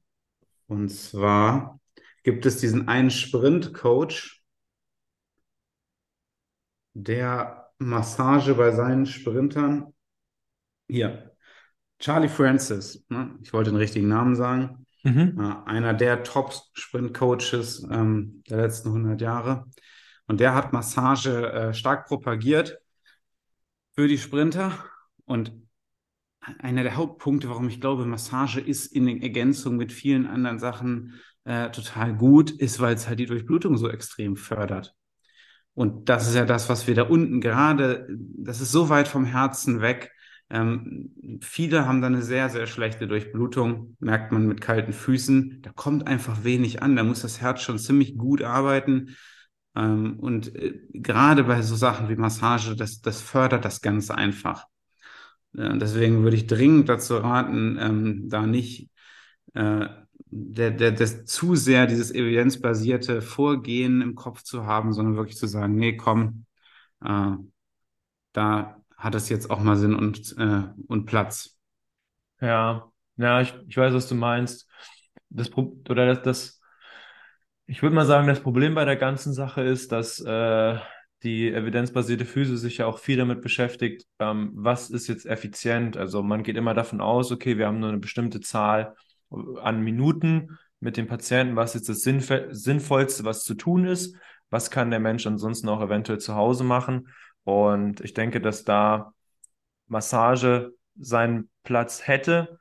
Und 0.65 0.89
zwar 0.89 1.79
gibt 2.23 2.47
es 2.47 2.59
diesen 2.59 2.87
einen 2.87 3.11
Sprint-Coach, 3.11 4.43
der 6.95 7.71
Massage 7.77 8.55
bei 8.55 8.71
seinen 8.71 9.05
Sprintern. 9.05 9.93
Hier, 10.89 11.26
Charlie 11.99 12.29
Francis, 12.29 13.03
ne? 13.09 13.35
ich 13.41 13.53
wollte 13.53 13.71
den 13.71 13.77
richtigen 13.77 14.07
Namen 14.07 14.35
sagen, 14.35 14.85
mhm. 15.03 15.39
äh, 15.39 15.69
einer 15.69 15.93
der 15.93 16.23
Top-Sprint-Coaches 16.23 17.87
ähm, 17.89 18.43
der 18.49 18.57
letzten 18.57 18.89
100 18.89 19.21
Jahre. 19.21 19.65
Und 20.27 20.39
der 20.39 20.53
hat 20.53 20.73
Massage 20.73 21.51
äh, 21.51 21.73
stark 21.73 22.07
propagiert 22.07 22.79
für 23.95 24.07
die 24.07 24.17
Sprinter. 24.17 24.71
Und 25.25 25.53
einer 26.59 26.83
der 26.83 26.95
Hauptpunkte, 26.95 27.49
warum 27.49 27.67
ich 27.67 27.81
glaube, 27.81 28.05
Massage 28.05 28.59
ist 28.59 28.87
in 28.87 29.21
Ergänzung 29.21 29.77
mit 29.77 29.91
vielen 29.91 30.27
anderen 30.27 30.59
Sachen 30.59 31.19
äh, 31.45 31.71
total 31.71 32.15
gut, 32.15 32.51
ist, 32.51 32.79
weil 32.79 32.95
es 32.95 33.07
halt 33.07 33.19
die 33.19 33.25
Durchblutung 33.25 33.77
so 33.77 33.89
extrem 33.89 34.35
fördert. 34.35 34.93
Und 35.73 36.09
das 36.09 36.27
ist 36.27 36.35
ja 36.35 36.45
das, 36.45 36.69
was 36.69 36.87
wir 36.87 36.95
da 36.95 37.03
unten 37.03 37.39
gerade, 37.39 38.07
das 38.09 38.61
ist 38.61 38.71
so 38.71 38.89
weit 38.89 39.07
vom 39.07 39.25
Herzen 39.25 39.79
weg, 39.79 40.11
Ähm, 40.49 41.39
viele 41.41 41.85
haben 41.85 42.01
da 42.01 42.07
eine 42.07 42.21
sehr, 42.21 42.49
sehr 42.49 42.67
schlechte 42.67 43.07
Durchblutung, 43.07 43.97
merkt 43.99 44.31
man 44.31 44.47
mit 44.47 44.61
kalten 44.61 44.93
Füßen. 44.93 45.61
Da 45.61 45.71
kommt 45.71 46.07
einfach 46.07 46.43
wenig 46.43 46.81
an. 46.81 46.95
Da 46.95 47.03
muss 47.03 47.21
das 47.21 47.41
Herz 47.41 47.61
schon 47.61 47.79
ziemlich 47.79 48.17
gut 48.17 48.41
arbeiten. 48.41 49.15
Ähm, 49.75 50.19
und 50.19 50.55
äh, 50.55 50.79
gerade 50.93 51.43
bei 51.43 51.61
so 51.61 51.75
Sachen 51.75 52.09
wie 52.09 52.15
Massage, 52.15 52.75
das, 52.75 53.01
das 53.01 53.21
fördert 53.21 53.65
das 53.65 53.81
ganz 53.81 54.09
einfach. 54.09 54.65
Äh, 55.55 55.77
deswegen 55.77 56.23
würde 56.23 56.37
ich 56.37 56.47
dringend 56.47 56.89
dazu 56.89 57.17
raten, 57.17 57.77
ähm, 57.79 58.29
da 58.29 58.45
nicht 58.45 58.89
äh, 59.53 59.87
der, 60.29 60.71
der, 60.71 60.91
das 60.91 61.25
zu 61.25 61.55
sehr 61.55 61.87
dieses 61.87 62.11
evidenzbasierte 62.11 63.21
Vorgehen 63.21 64.01
im 64.01 64.15
Kopf 64.15 64.43
zu 64.43 64.65
haben, 64.65 64.93
sondern 64.93 65.15
wirklich 65.15 65.37
zu 65.37 65.47
sagen, 65.47 65.75
nee, 65.75 65.95
komm, 65.97 66.45
äh, 67.03 67.31
da 68.33 68.76
hat 68.97 69.15
es 69.15 69.29
jetzt 69.29 69.49
auch 69.49 69.59
mal 69.59 69.77
Sinn 69.77 69.95
und, 69.95 70.35
äh, 70.37 70.63
und 70.87 71.05
Platz. 71.05 71.57
Ja, 72.41 72.91
ja, 73.17 73.41
ich, 73.41 73.53
ich 73.67 73.77
weiß, 73.77 73.93
was 73.93 74.07
du 74.07 74.15
meinst. 74.15 74.69
Das, 75.29 75.55
oder 75.55 76.15
das, 76.15 76.21
das, 76.23 76.61
ich 77.65 77.81
würde 77.81 77.95
mal 77.95 78.05
sagen, 78.05 78.27
das 78.27 78.41
Problem 78.41 78.75
bei 78.75 78.85
der 78.85 78.95
ganzen 78.95 79.33
Sache 79.33 79.61
ist, 79.61 79.91
dass 79.91 80.19
äh, 80.19 80.79
die 81.23 81.51
evidenzbasierte 81.51 82.25
Physik 82.25 82.57
sich 82.57 82.77
ja 82.77 82.85
auch 82.85 82.99
viel 82.99 83.17
damit 83.17 83.41
beschäftigt, 83.41 84.05
ähm, 84.19 84.51
was 84.53 84.89
ist 84.89 85.07
jetzt 85.07 85.25
effizient. 85.25 85.97
Also 85.97 86.23
man 86.23 86.43
geht 86.43 86.57
immer 86.57 86.73
davon 86.73 87.01
aus, 87.01 87.31
okay, 87.31 87.57
wir 87.57 87.67
haben 87.67 87.79
nur 87.79 87.89
eine 87.89 87.99
bestimmte 87.99 88.39
Zahl 88.39 88.95
an 89.61 89.81
Minuten 89.81 90.57
mit 90.79 90.95
dem 90.95 91.07
Patienten, 91.07 91.55
was 91.55 91.73
jetzt 91.73 91.89
das 91.89 92.01
Sinnvollste, 92.01 93.25
was 93.25 93.43
zu 93.43 93.55
tun 93.55 93.85
ist, 93.85 94.15
was 94.49 94.71
kann 94.71 94.91
der 94.91 94.99
Mensch 94.99 95.25
ansonsten 95.25 95.69
auch 95.69 95.81
eventuell 95.81 96.19
zu 96.19 96.35
Hause 96.35 96.63
machen. 96.63 97.09
Und 97.47 98.01
ich 98.01 98.13
denke, 98.13 98.41
dass 98.41 98.65
da 98.65 99.13
Massage 99.87 100.73
seinen 100.99 101.49
Platz 101.63 102.05
hätte, 102.05 102.59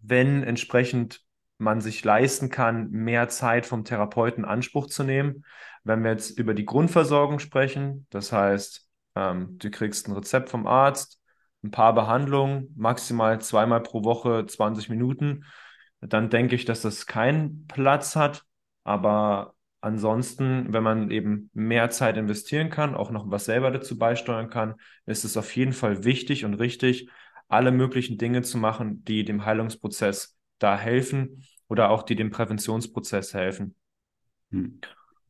wenn 0.00 0.44
entsprechend 0.44 1.24
man 1.58 1.80
sich 1.80 2.04
leisten 2.04 2.48
kann, 2.48 2.88
mehr 2.92 3.28
Zeit 3.28 3.66
vom 3.66 3.84
Therapeuten 3.84 4.44
Anspruch 4.44 4.86
zu 4.86 5.02
nehmen. 5.02 5.44
Wenn 5.82 6.04
wir 6.04 6.12
jetzt 6.12 6.38
über 6.38 6.54
die 6.54 6.64
Grundversorgung 6.64 7.40
sprechen, 7.40 8.06
das 8.10 8.30
heißt, 8.30 8.88
ähm, 9.16 9.58
du 9.58 9.72
kriegst 9.72 10.06
ein 10.06 10.12
Rezept 10.12 10.50
vom 10.50 10.68
Arzt, 10.68 11.20
ein 11.64 11.72
paar 11.72 11.92
Behandlungen, 11.92 12.72
maximal 12.76 13.40
zweimal 13.40 13.82
pro 13.82 14.04
Woche 14.04 14.46
20 14.46 14.88
Minuten, 14.88 15.46
dann 16.00 16.30
denke 16.30 16.54
ich, 16.54 16.64
dass 16.64 16.80
das 16.80 17.06
keinen 17.06 17.66
Platz 17.66 18.14
hat. 18.14 18.44
Aber 18.84 19.55
Ansonsten, 19.80 20.72
wenn 20.72 20.82
man 20.82 21.10
eben 21.10 21.50
mehr 21.52 21.90
Zeit 21.90 22.16
investieren 22.16 22.70
kann, 22.70 22.94
auch 22.94 23.10
noch 23.10 23.30
was 23.30 23.44
selber 23.44 23.70
dazu 23.70 23.98
beisteuern 23.98 24.50
kann, 24.50 24.74
ist 25.04 25.24
es 25.24 25.36
auf 25.36 25.54
jeden 25.54 25.72
Fall 25.72 26.04
wichtig 26.04 26.44
und 26.44 26.54
richtig, 26.54 27.08
alle 27.48 27.70
möglichen 27.70 28.18
Dinge 28.18 28.42
zu 28.42 28.58
machen, 28.58 29.04
die 29.04 29.24
dem 29.24 29.44
Heilungsprozess 29.44 30.36
da 30.58 30.76
helfen 30.76 31.44
oder 31.68 31.90
auch 31.90 32.02
die 32.02 32.16
dem 32.16 32.30
Präventionsprozess 32.30 33.34
helfen. 33.34 33.74
Hm. 34.50 34.80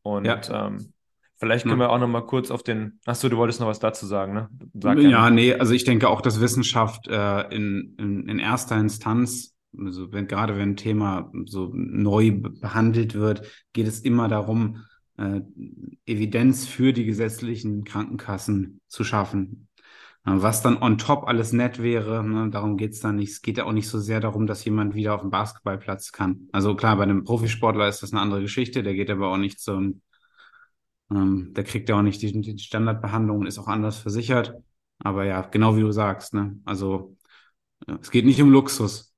Und 0.02 0.24
ja. 0.24 0.66
ähm, 0.66 0.92
vielleicht 1.36 1.64
können 1.64 1.80
ja. 1.80 1.88
wir 1.88 1.90
auch 1.90 1.98
noch 1.98 2.08
mal 2.08 2.24
kurz 2.24 2.50
auf 2.50 2.62
den. 2.62 3.00
Achso, 3.04 3.28
du 3.28 3.36
wolltest 3.36 3.60
noch 3.60 3.66
was 3.66 3.80
dazu 3.80 4.06
sagen, 4.06 4.34
ne? 4.34 4.48
Sag 4.74 4.98
ja, 4.98 5.30
nee, 5.30 5.52
also 5.54 5.74
ich 5.74 5.84
denke 5.84 6.08
auch, 6.08 6.20
dass 6.20 6.40
Wissenschaft 6.40 7.08
äh, 7.08 7.40
in, 7.54 7.96
in, 7.98 8.28
in 8.28 8.38
erster 8.38 8.76
Instanz 8.76 9.55
also 9.84 10.12
wenn, 10.12 10.26
gerade 10.26 10.56
wenn 10.56 10.70
ein 10.70 10.76
Thema 10.76 11.30
so 11.44 11.70
neu 11.72 12.32
behandelt 12.32 13.14
wird, 13.14 13.42
geht 13.72 13.86
es 13.86 14.00
immer 14.00 14.28
darum, 14.28 14.84
äh, 15.18 15.40
Evidenz 16.04 16.66
für 16.66 16.92
die 16.92 17.04
gesetzlichen 17.04 17.84
Krankenkassen 17.84 18.80
zu 18.88 19.04
schaffen. 19.04 19.68
Äh, 20.24 20.32
was 20.36 20.62
dann 20.62 20.82
on 20.82 20.98
top 20.98 21.28
alles 21.28 21.52
nett 21.52 21.82
wäre, 21.82 22.24
ne, 22.24 22.50
darum 22.50 22.76
geht's 22.76 23.00
dann 23.00 23.16
nicht. 23.16 23.30
Es 23.30 23.42
geht 23.42 23.58
ja 23.58 23.64
auch 23.64 23.72
nicht 23.72 23.88
so 23.88 23.98
sehr 23.98 24.20
darum, 24.20 24.46
dass 24.46 24.64
jemand 24.64 24.94
wieder 24.94 25.14
auf 25.14 25.22
dem 25.22 25.30
Basketballplatz 25.30 26.12
kann. 26.12 26.48
Also 26.52 26.74
klar, 26.76 26.96
bei 26.96 27.04
einem 27.04 27.24
Profisportler 27.24 27.88
ist 27.88 28.02
das 28.02 28.12
eine 28.12 28.20
andere 28.20 28.42
Geschichte, 28.42 28.82
der 28.82 28.94
geht 28.94 29.10
aber 29.10 29.28
auch 29.28 29.38
nicht 29.38 29.60
so 29.60 29.80
ähm, 31.10 31.52
der 31.54 31.64
kriegt 31.64 31.88
ja 31.88 31.98
auch 31.98 32.02
nicht 32.02 32.22
die, 32.22 32.40
die 32.40 32.58
Standardbehandlung 32.58 33.40
und 33.40 33.46
ist 33.46 33.58
auch 33.58 33.68
anders 33.68 33.98
versichert. 33.98 34.54
Aber 34.98 35.24
ja, 35.24 35.42
genau 35.42 35.76
wie 35.76 35.82
du 35.82 35.92
sagst, 35.92 36.34
ne? 36.34 36.58
Also 36.64 37.16
es 38.00 38.10
geht 38.10 38.24
nicht 38.24 38.40
um 38.40 38.50
Luxus. 38.50 39.14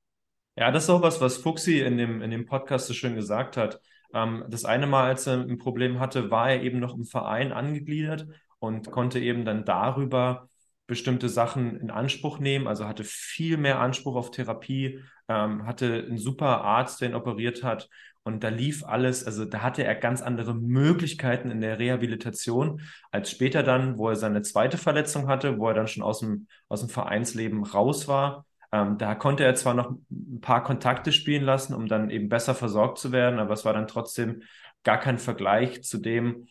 Ja, 0.59 0.73
das 0.73 0.85
ist 0.85 0.91
auch 0.91 1.03
was, 1.03 1.21
was 1.21 1.37
Fuxi 1.37 1.81
in 1.81 1.99
dem, 1.99 2.21
in 2.21 2.33
dem 2.33 2.45
Podcast 2.45 2.89
so 2.89 2.93
schön 2.95 3.15
gesagt 3.15 3.57
hat. 3.57 3.81
Ähm, 4.13 4.45
das 4.49 4.65
eine 4.65 4.89
Mal, 4.89 5.05
als 5.05 5.25
er 5.29 5.35
ein 5.41 5.59
Problem 5.59 6.01
hatte, 6.01 6.33
war 6.33 6.51
er 6.51 6.63
eben 6.63 6.81
noch 6.81 6.97
im 6.97 7.05
Verein 7.05 7.53
angegliedert 7.53 8.27
und 8.59 8.91
konnte 8.91 9.21
eben 9.21 9.45
dann 9.45 9.65
darüber 9.65 10.49
bestimmte 10.89 11.29
Sachen 11.29 11.79
in 11.79 11.93
Anspruch 11.93 12.41
nehmen, 12.41 12.67
also 12.67 12.87
hatte 12.89 13.05
viel 13.05 13.57
mehr 13.57 13.79
Anspruch 13.79 14.17
auf 14.17 14.33
Therapie, 14.33 14.99
ähm, 15.29 15.65
hatte 15.65 16.05
einen 16.09 16.19
super 16.19 16.63
Arzt, 16.63 17.01
der 17.01 17.11
ihn 17.11 17.15
operiert 17.15 17.63
hat 17.63 17.89
und 18.25 18.43
da 18.43 18.49
lief 18.49 18.85
alles, 18.85 19.25
also 19.25 19.45
da 19.45 19.63
hatte 19.63 19.85
er 19.85 19.95
ganz 19.95 20.23
andere 20.23 20.55
Möglichkeiten 20.55 21.53
in 21.53 21.61
der 21.61 21.79
Rehabilitation 21.79 22.81
als 23.13 23.31
später 23.31 23.63
dann, 23.63 23.97
wo 23.97 24.09
er 24.09 24.17
seine 24.17 24.43
zweite 24.43 24.77
Verletzung 24.77 25.29
hatte, 25.29 25.59
wo 25.59 25.69
er 25.69 25.75
dann 25.75 25.87
schon 25.89 26.03
aus 26.03 26.19
dem, 26.19 26.49
aus 26.69 26.81
dem 26.81 26.89
Vereinsleben 26.89 27.63
raus 27.63 28.09
war 28.09 28.45
ähm, 28.73 28.99
da 28.99 29.14
konnte 29.14 29.45
er 29.45 29.55
zwar 29.55 29.75
noch 29.75 29.91
ein 30.11 30.41
paar 30.41 30.62
Kontakte 30.62 31.12
spielen 31.12 31.45
lassen, 31.45 31.75
um 31.75 31.87
dann 31.87 32.11
eben 32.11 32.29
besser 32.29 32.55
versorgt 32.55 32.99
zu 32.99 33.12
werden, 33.12 33.39
aber 33.39 33.55
es 33.55 33.64
war 33.64 33.73
dann 33.73 33.87
trotzdem 33.87 34.43
gar 34.85 34.99
kein 34.99 35.19
Vergleich 35.19 35.83
zu 35.83 35.99
dem, 35.99 36.49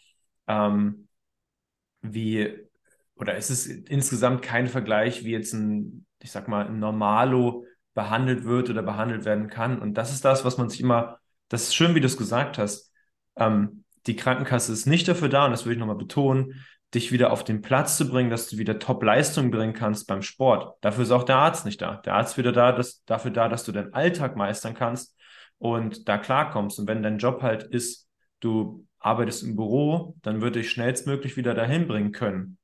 ähm, 0.47 1.07
wie, 2.01 2.53
oder 3.15 3.35
es 3.35 3.49
ist 3.49 3.67
insgesamt 3.67 4.41
kein 4.41 4.67
Vergleich, 4.67 5.23
wie 5.23 5.31
jetzt 5.31 5.53
ein, 5.53 6.05
ich 6.21 6.31
sag 6.31 6.47
mal, 6.47 6.67
ein 6.67 6.79
Normalo 6.79 7.65
behandelt 7.93 8.43
wird 8.43 8.69
oder 8.69 8.83
behandelt 8.83 9.25
werden 9.25 9.49
kann. 9.49 9.79
Und 9.79 9.95
das 9.95 10.13
ist 10.13 10.23
das, 10.25 10.45
was 10.45 10.57
man 10.57 10.69
sich 10.69 10.81
immer, 10.81 11.19
das 11.49 11.63
ist 11.63 11.75
schön, 11.75 11.95
wie 11.95 11.99
du 11.99 12.07
es 12.07 12.17
gesagt 12.17 12.57
hast. 12.57 12.91
Ähm, 13.35 13.83
die 14.05 14.15
Krankenkasse 14.15 14.71
ist 14.71 14.85
nicht 14.85 15.07
dafür 15.07 15.29
da, 15.29 15.45
und 15.45 15.51
das 15.51 15.65
will 15.65 15.73
ich 15.73 15.79
nochmal 15.79 15.95
betonen, 15.97 16.63
dich 16.93 17.11
wieder 17.11 17.31
auf 17.31 17.43
den 17.43 17.61
Platz 17.61 17.97
zu 17.97 18.09
bringen, 18.09 18.29
dass 18.29 18.49
du 18.49 18.57
wieder 18.57 18.79
Top-Leistung 18.79 19.51
bringen 19.51 19.73
kannst 19.73 20.07
beim 20.07 20.21
Sport. 20.21 20.77
Dafür 20.81 21.03
ist 21.03 21.11
auch 21.11 21.23
der 21.23 21.37
Arzt 21.37 21.65
nicht 21.65 21.81
da. 21.81 21.97
Der 21.97 22.15
Arzt 22.15 22.33
ist 22.33 22.37
wieder 22.37 22.53
da, 22.53 22.71
dass, 22.71 23.03
dafür 23.05 23.31
da, 23.31 23.49
dass 23.49 23.65
du 23.65 23.71
deinen 23.71 23.93
Alltag 23.93 24.37
meistern 24.37 24.73
kannst 24.73 25.15
und 25.57 26.07
da 26.07 26.17
klarkommst. 26.17 26.79
Und 26.79 26.87
wenn 26.87 27.03
dein 27.03 27.17
Job 27.17 27.41
halt 27.41 27.63
ist, 27.63 28.07
du 28.39 28.85
arbeitest 28.99 29.43
im 29.43 29.55
Büro, 29.55 30.15
dann 30.21 30.41
würde 30.41 30.59
ich 30.59 30.71
schnellstmöglich 30.71 31.35
wieder 31.35 31.53
dahin 31.53 31.87
bringen 31.87 32.11
können. 32.13 32.57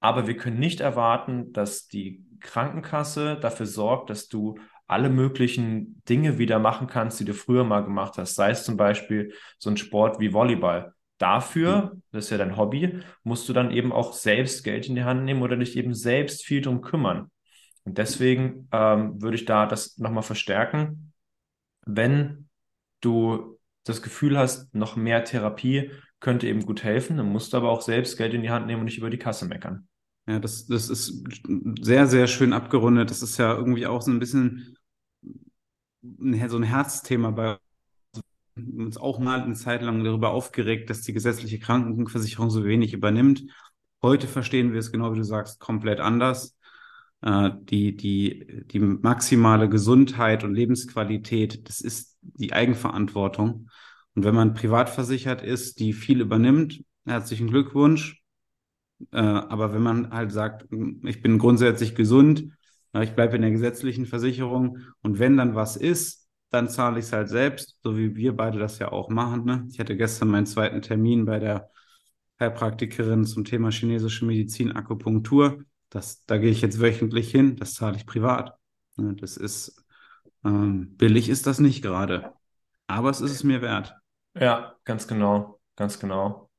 Aber 0.00 0.26
wir 0.26 0.36
können 0.36 0.58
nicht 0.58 0.80
erwarten, 0.80 1.52
dass 1.52 1.88
die 1.88 2.24
Krankenkasse 2.40 3.38
dafür 3.40 3.66
sorgt, 3.66 4.10
dass 4.10 4.28
du 4.28 4.58
alle 4.86 5.08
möglichen 5.08 6.02
Dinge 6.08 6.38
wieder 6.38 6.58
machen 6.58 6.86
kannst, 6.86 7.18
die 7.18 7.24
du 7.24 7.34
früher 7.34 7.64
mal 7.64 7.80
gemacht 7.80 8.18
hast. 8.18 8.34
Sei 8.34 8.50
es 8.50 8.64
zum 8.64 8.76
Beispiel 8.76 9.32
so 9.58 9.70
ein 9.70 9.76
Sport 9.76 10.20
wie 10.20 10.32
Volleyball. 10.32 10.94
Dafür, 11.18 11.94
mhm. 11.94 12.02
das 12.12 12.26
ist 12.26 12.30
ja 12.30 12.38
dein 12.38 12.56
Hobby, 12.56 13.00
musst 13.22 13.48
du 13.48 13.52
dann 13.52 13.70
eben 13.70 13.92
auch 13.92 14.12
selbst 14.12 14.64
Geld 14.64 14.88
in 14.88 14.94
die 14.94 15.04
Hand 15.04 15.24
nehmen 15.24 15.42
oder 15.42 15.56
dich 15.56 15.76
eben 15.76 15.94
selbst 15.94 16.44
viel 16.44 16.60
drum 16.60 16.82
kümmern. 16.82 17.30
Und 17.84 17.98
deswegen 17.98 18.68
ähm, 18.72 19.22
würde 19.22 19.36
ich 19.36 19.44
da 19.44 19.66
das 19.66 19.96
nochmal 19.98 20.24
verstärken. 20.24 21.12
Wenn 21.86 22.48
du 23.00 23.58
das 23.84 24.02
Gefühl 24.02 24.36
hast, 24.36 24.74
noch 24.74 24.96
mehr 24.96 25.24
Therapie 25.24 25.92
könnte 26.18 26.48
eben 26.48 26.66
gut 26.66 26.82
helfen, 26.82 27.16
dann 27.16 27.28
musst 27.28 27.52
du 27.52 27.56
aber 27.56 27.70
auch 27.70 27.82
selbst 27.82 28.16
Geld 28.16 28.34
in 28.34 28.42
die 28.42 28.50
Hand 28.50 28.66
nehmen 28.66 28.80
und 28.80 28.86
nicht 28.86 28.98
über 28.98 29.10
die 29.10 29.18
Kasse 29.18 29.46
meckern. 29.46 29.86
Ja, 30.26 30.40
das, 30.40 30.66
das 30.66 30.88
ist 30.88 31.24
sehr, 31.80 32.08
sehr 32.08 32.26
schön 32.26 32.52
abgerundet. 32.52 33.10
Das 33.10 33.22
ist 33.22 33.38
ja 33.38 33.54
irgendwie 33.54 33.86
auch 33.86 34.02
so 34.02 34.10
ein 34.10 34.18
bisschen 34.18 34.76
so 36.02 36.56
ein 36.56 36.62
Herzthema 36.64 37.30
bei 37.30 37.58
uns 38.56 38.96
auch 38.96 39.18
mal 39.18 39.42
eine 39.42 39.54
Zeit 39.54 39.82
lang 39.82 40.02
darüber 40.02 40.30
aufgeregt, 40.30 40.90
dass 40.90 41.02
die 41.02 41.12
gesetzliche 41.12 41.58
Krankenversicherung 41.58 42.50
so 42.50 42.64
wenig 42.64 42.92
übernimmt. 42.92 43.44
Heute 44.02 44.26
verstehen 44.26 44.72
wir 44.72 44.80
es 44.80 44.92
genau 44.92 45.12
wie 45.12 45.18
du 45.18 45.24
sagst 45.24 45.60
komplett 45.60 46.00
anders. 46.00 46.56
Äh, 47.22 47.50
die, 47.62 47.96
die, 47.96 48.64
die 48.66 48.78
maximale 48.78 49.68
Gesundheit 49.68 50.44
und 50.44 50.54
Lebensqualität, 50.54 51.68
das 51.68 51.80
ist 51.80 52.16
die 52.22 52.52
Eigenverantwortung. 52.52 53.68
Und 54.14 54.24
wenn 54.24 54.34
man 54.34 54.54
privat 54.54 54.88
versichert 54.88 55.42
ist, 55.42 55.78
die 55.78 55.92
viel 55.92 56.20
übernimmt, 56.20 56.82
herzlichen 57.04 57.48
Glückwunsch. 57.48 58.22
Äh, 59.12 59.18
aber 59.18 59.74
wenn 59.74 59.82
man 59.82 60.10
halt 60.12 60.32
sagt, 60.32 60.66
ich 61.04 61.20
bin 61.20 61.38
grundsätzlich 61.38 61.94
gesund, 61.94 62.50
ich 63.02 63.14
bleibe 63.14 63.36
in 63.36 63.42
der 63.42 63.50
gesetzlichen 63.50 64.06
Versicherung 64.06 64.78
und 65.02 65.18
wenn 65.18 65.36
dann 65.36 65.54
was 65.54 65.76
ist, 65.76 66.25
dann 66.56 66.68
zahle 66.68 66.98
ich 66.98 67.06
es 67.06 67.12
halt 67.12 67.28
selbst, 67.28 67.78
so 67.82 67.96
wie 67.96 68.16
wir 68.16 68.34
beide 68.34 68.58
das 68.58 68.78
ja 68.78 68.90
auch 68.90 69.08
machen. 69.08 69.44
Ne? 69.44 69.66
Ich 69.70 69.78
hatte 69.78 69.96
gestern 69.96 70.28
meinen 70.28 70.46
zweiten 70.46 70.82
Termin 70.82 71.26
bei 71.26 71.38
der 71.38 71.70
Heilpraktikerin 72.40 73.24
zum 73.24 73.44
Thema 73.44 73.70
chinesische 73.70 74.24
Medizin, 74.24 74.72
Akupunktur. 74.72 75.62
Das, 75.90 76.24
da 76.24 76.38
gehe 76.38 76.50
ich 76.50 76.62
jetzt 76.62 76.80
wöchentlich 76.80 77.30
hin, 77.30 77.56
das 77.56 77.74
zahle 77.74 77.96
ich 77.96 78.06
privat. 78.06 78.56
Ne? 78.96 79.14
Das 79.14 79.36
ist 79.36 79.84
ähm, 80.44 80.96
billig 80.96 81.28
ist 81.28 81.46
das 81.46 81.58
nicht 81.58 81.82
gerade, 81.82 82.32
aber 82.86 83.10
es 83.10 83.20
ist 83.20 83.32
es 83.32 83.44
mir 83.44 83.62
wert. 83.62 83.94
Ja, 84.34 84.76
ganz 84.84 85.08
genau, 85.08 85.60
ganz 85.76 85.98
genau. 85.98 86.50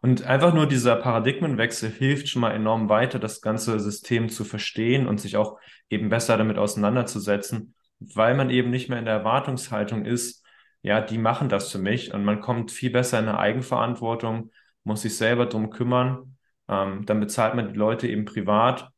Und 0.00 0.24
einfach 0.24 0.52
nur 0.52 0.66
dieser 0.66 0.96
Paradigmenwechsel 0.96 1.90
hilft 1.90 2.28
schon 2.28 2.42
mal 2.42 2.52
enorm 2.52 2.88
weiter, 2.88 3.18
das 3.18 3.40
ganze 3.40 3.78
System 3.80 4.28
zu 4.28 4.44
verstehen 4.44 5.06
und 5.06 5.20
sich 5.20 5.36
auch 5.36 5.58
eben 5.88 6.08
besser 6.08 6.36
damit 6.36 6.58
auseinanderzusetzen, 6.58 7.74
weil 8.00 8.34
man 8.34 8.50
eben 8.50 8.70
nicht 8.70 8.88
mehr 8.88 8.98
in 8.98 9.04
der 9.04 9.14
Erwartungshaltung 9.14 10.04
ist, 10.04 10.44
ja, 10.82 11.00
die 11.00 11.18
machen 11.18 11.48
das 11.48 11.72
für 11.72 11.78
mich 11.78 12.14
und 12.14 12.24
man 12.24 12.40
kommt 12.40 12.70
viel 12.70 12.90
besser 12.90 13.18
in 13.18 13.28
eine 13.28 13.38
Eigenverantwortung, 13.38 14.52
muss 14.84 15.02
sich 15.02 15.16
selber 15.16 15.46
drum 15.46 15.70
kümmern. 15.70 16.36
Ähm, 16.68 17.04
dann 17.06 17.20
bezahlt 17.20 17.54
man 17.54 17.68
die 17.68 17.78
Leute 17.78 18.06
eben 18.08 18.24
privat, 18.24 18.90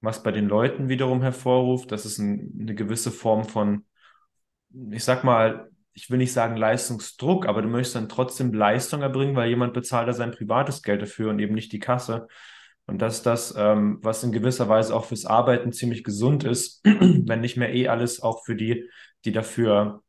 was 0.00 0.22
bei 0.22 0.32
den 0.32 0.48
Leuten 0.48 0.88
wiederum 0.88 1.22
hervorruft, 1.22 1.92
dass 1.92 2.04
es 2.04 2.18
ein, 2.18 2.56
eine 2.60 2.74
gewisse 2.74 3.10
Form 3.10 3.44
von, 3.44 3.84
ich 4.90 5.04
sag 5.04 5.24
mal, 5.24 5.70
ich 5.92 6.10
will 6.10 6.18
nicht 6.18 6.32
sagen 6.32 6.56
Leistungsdruck, 6.56 7.46
aber 7.46 7.62
du 7.62 7.68
möchtest 7.68 7.96
dann 7.96 8.08
trotzdem 8.08 8.52
Leistung 8.52 9.02
erbringen, 9.02 9.34
weil 9.34 9.48
jemand 9.48 9.74
bezahlt 9.74 10.08
da 10.08 10.12
sein 10.12 10.30
privates 10.30 10.82
Geld 10.82 11.02
dafür 11.02 11.30
und 11.30 11.38
eben 11.40 11.54
nicht 11.54 11.72
die 11.72 11.80
Kasse. 11.80 12.28
Und 12.88 13.02
das 13.02 13.16
ist 13.18 13.26
das, 13.26 13.54
ähm, 13.56 13.98
was 14.02 14.24
in 14.24 14.32
gewisser 14.32 14.68
Weise 14.68 14.96
auch 14.96 15.04
fürs 15.04 15.26
Arbeiten 15.26 15.72
ziemlich 15.72 16.02
gesund 16.02 16.44
ist, 16.44 16.80
wenn 16.84 17.40
nicht 17.40 17.58
mehr 17.58 17.72
eh 17.74 17.88
alles 17.88 18.22
auch 18.22 18.44
für 18.44 18.56
die, 18.56 18.88
die 19.26 19.32
dafür 19.32 20.02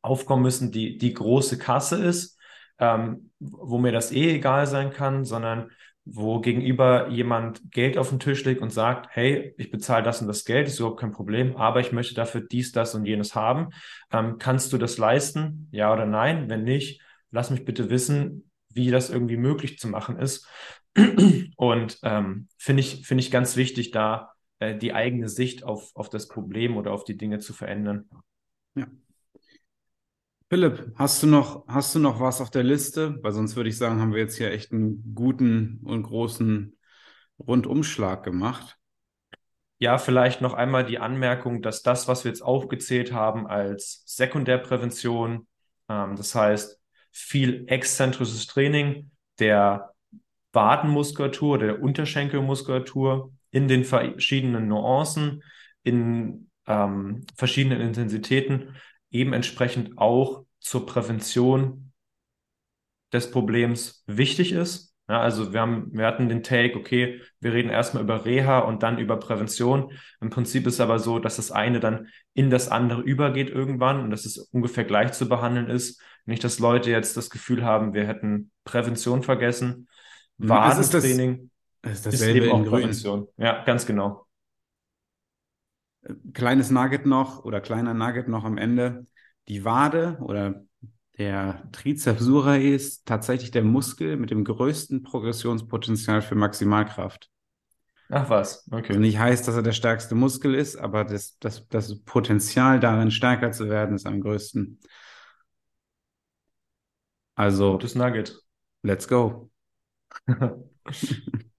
aufkommen 0.00 0.42
müssen, 0.42 0.72
die, 0.72 0.96
die 0.96 1.12
große 1.12 1.58
Kasse 1.58 2.02
ist, 2.02 2.38
ähm, 2.78 3.30
wo 3.38 3.76
mir 3.76 3.92
das 3.92 4.10
eh 4.10 4.36
egal 4.36 4.66
sein 4.66 4.90
kann, 4.90 5.26
sondern 5.26 5.70
wo 6.06 6.40
gegenüber 6.40 7.08
jemand 7.08 7.70
Geld 7.70 7.98
auf 7.98 8.08
den 8.08 8.20
Tisch 8.20 8.42
legt 8.46 8.62
und 8.62 8.72
sagt, 8.72 9.08
hey, 9.10 9.54
ich 9.58 9.70
bezahle 9.70 10.02
das 10.02 10.22
und 10.22 10.28
das 10.28 10.46
Geld, 10.46 10.66
ist 10.66 10.78
überhaupt 10.78 11.00
kein 11.00 11.12
Problem, 11.12 11.56
aber 11.56 11.80
ich 11.80 11.92
möchte 11.92 12.14
dafür 12.14 12.40
dies, 12.40 12.72
das 12.72 12.94
und 12.94 13.04
jenes 13.04 13.34
haben. 13.34 13.68
Ähm, 14.10 14.38
kannst 14.38 14.72
du 14.72 14.78
das 14.78 14.96
leisten? 14.96 15.68
Ja 15.72 15.92
oder 15.92 16.06
nein? 16.06 16.48
Wenn 16.48 16.64
nicht, 16.64 17.02
lass 17.30 17.50
mich 17.50 17.66
bitte 17.66 17.90
wissen, 17.90 18.50
wie 18.72 18.90
das 18.90 19.10
irgendwie 19.10 19.36
möglich 19.36 19.78
zu 19.78 19.88
machen 19.88 20.18
ist. 20.18 20.46
Und 21.56 21.98
ähm, 22.02 22.48
finde 22.56 22.80
ich, 22.80 23.06
finde 23.06 23.22
ich 23.22 23.30
ganz 23.30 23.56
wichtig, 23.56 23.90
da 23.90 24.32
äh, 24.58 24.76
die 24.76 24.92
eigene 24.92 25.28
Sicht 25.28 25.64
auf, 25.64 25.94
auf 25.94 26.08
das 26.08 26.28
Problem 26.28 26.76
oder 26.76 26.92
auf 26.92 27.04
die 27.04 27.16
Dinge 27.16 27.38
zu 27.38 27.52
verändern. 27.52 28.08
Ja. 28.74 28.86
Philipp, 30.50 30.92
hast 30.96 31.22
du 31.22 31.26
noch, 31.26 31.66
hast 31.68 31.94
du 31.94 31.98
noch 31.98 32.20
was 32.20 32.40
auf 32.40 32.50
der 32.50 32.62
Liste? 32.62 33.18
Weil 33.22 33.32
sonst 33.32 33.54
würde 33.54 33.68
ich 33.68 33.76
sagen, 33.76 34.00
haben 34.00 34.12
wir 34.12 34.20
jetzt 34.20 34.36
hier 34.36 34.50
echt 34.50 34.72
einen 34.72 35.14
guten 35.14 35.80
und 35.84 36.04
großen 36.04 36.78
Rundumschlag 37.38 38.24
gemacht. 38.24 38.76
Ja, 39.78 39.98
vielleicht 39.98 40.40
noch 40.40 40.54
einmal 40.54 40.84
die 40.84 40.98
Anmerkung, 40.98 41.62
dass 41.62 41.82
das, 41.82 42.08
was 42.08 42.24
wir 42.24 42.30
jetzt 42.30 42.42
aufgezählt 42.42 43.12
haben 43.12 43.46
als 43.46 44.02
Sekundärprävention, 44.06 45.46
ähm, 45.88 46.16
das 46.16 46.34
heißt 46.34 46.80
viel 47.12 47.64
exzentrisches 47.68 48.46
Training 48.46 49.10
der 49.38 49.92
Wadenmuskulatur, 50.52 51.58
der 51.58 51.82
Unterschenkelmuskulatur 51.82 53.32
in 53.50 53.68
den 53.68 53.84
verschiedenen 53.84 54.68
Nuancen, 54.68 55.42
in 55.82 56.50
ähm, 56.66 57.26
verschiedenen 57.36 57.80
Intensitäten, 57.80 58.76
eben 59.10 59.32
entsprechend 59.32 59.98
auch 59.98 60.44
zur 60.60 60.86
Prävention 60.86 61.92
des 63.12 63.30
Problems 63.30 64.04
wichtig 64.06 64.52
ist. 64.52 64.94
Ja, 65.08 65.20
also 65.20 65.54
wir 65.54 65.60
haben, 65.60 65.90
wir 65.92 66.04
hatten 66.04 66.28
den 66.28 66.42
Take, 66.42 66.76
okay, 66.76 67.22
wir 67.40 67.54
reden 67.54 67.70
erstmal 67.70 68.02
über 68.02 68.26
Reha 68.26 68.58
und 68.58 68.82
dann 68.82 68.98
über 68.98 69.16
Prävention. 69.18 69.92
Im 70.20 70.28
Prinzip 70.28 70.66
ist 70.66 70.80
aber 70.80 70.98
so, 70.98 71.18
dass 71.18 71.36
das 71.36 71.50
eine 71.50 71.80
dann 71.80 72.08
in 72.34 72.50
das 72.50 72.68
andere 72.68 73.00
übergeht 73.00 73.48
irgendwann 73.48 74.00
und 74.00 74.10
dass 74.10 74.26
es 74.26 74.36
ungefähr 74.36 74.84
gleich 74.84 75.12
zu 75.12 75.26
behandeln 75.26 75.70
ist. 75.70 76.02
Nicht, 76.26 76.44
dass 76.44 76.58
Leute 76.58 76.90
jetzt 76.90 77.16
das 77.16 77.30
Gefühl 77.30 77.64
haben, 77.64 77.94
wir 77.94 78.06
hätten 78.06 78.50
Prävention 78.64 79.22
vergessen. 79.22 79.87
Wadentraining 80.38 81.50
ist, 81.82 82.06
das, 82.06 82.14
ist, 82.14 82.20
ist 82.22 82.28
eben 82.28 82.50
auch 82.50 82.64
Prävention. 82.64 83.28
Ja, 83.36 83.64
ganz 83.64 83.86
genau. 83.86 84.26
Kleines 86.32 86.70
Nugget 86.70 87.06
noch 87.06 87.44
oder 87.44 87.60
kleiner 87.60 87.94
Nugget 87.94 88.28
noch 88.28 88.44
am 88.44 88.56
Ende. 88.56 89.06
Die 89.48 89.64
Wade 89.64 90.18
oder 90.20 90.64
der 91.18 91.68
Trizeps 91.72 92.22
surae 92.22 92.74
ist 92.74 93.04
tatsächlich 93.06 93.50
der 93.50 93.64
Muskel 93.64 94.16
mit 94.16 94.30
dem 94.30 94.44
größten 94.44 95.02
Progressionspotenzial 95.02 96.22
für 96.22 96.36
Maximalkraft. 96.36 97.28
Ach 98.10 98.30
was, 98.30 98.66
okay. 98.70 98.88
Also 98.88 99.00
nicht 99.00 99.18
heißt, 99.18 99.46
dass 99.46 99.56
er 99.56 99.62
der 99.62 99.72
stärkste 99.72 100.14
Muskel 100.14 100.54
ist, 100.54 100.76
aber 100.76 101.04
das, 101.04 101.36
das, 101.40 101.66
das 101.68 102.00
Potenzial 102.04 102.80
darin, 102.80 103.10
stärker 103.10 103.52
zu 103.52 103.68
werden, 103.68 103.96
ist 103.96 104.06
am 104.06 104.20
größten. 104.20 104.80
Also. 107.34 107.72
Gutes 107.72 107.94
Nugget. 107.94 108.40
Let's 108.82 109.06
go. 109.08 109.50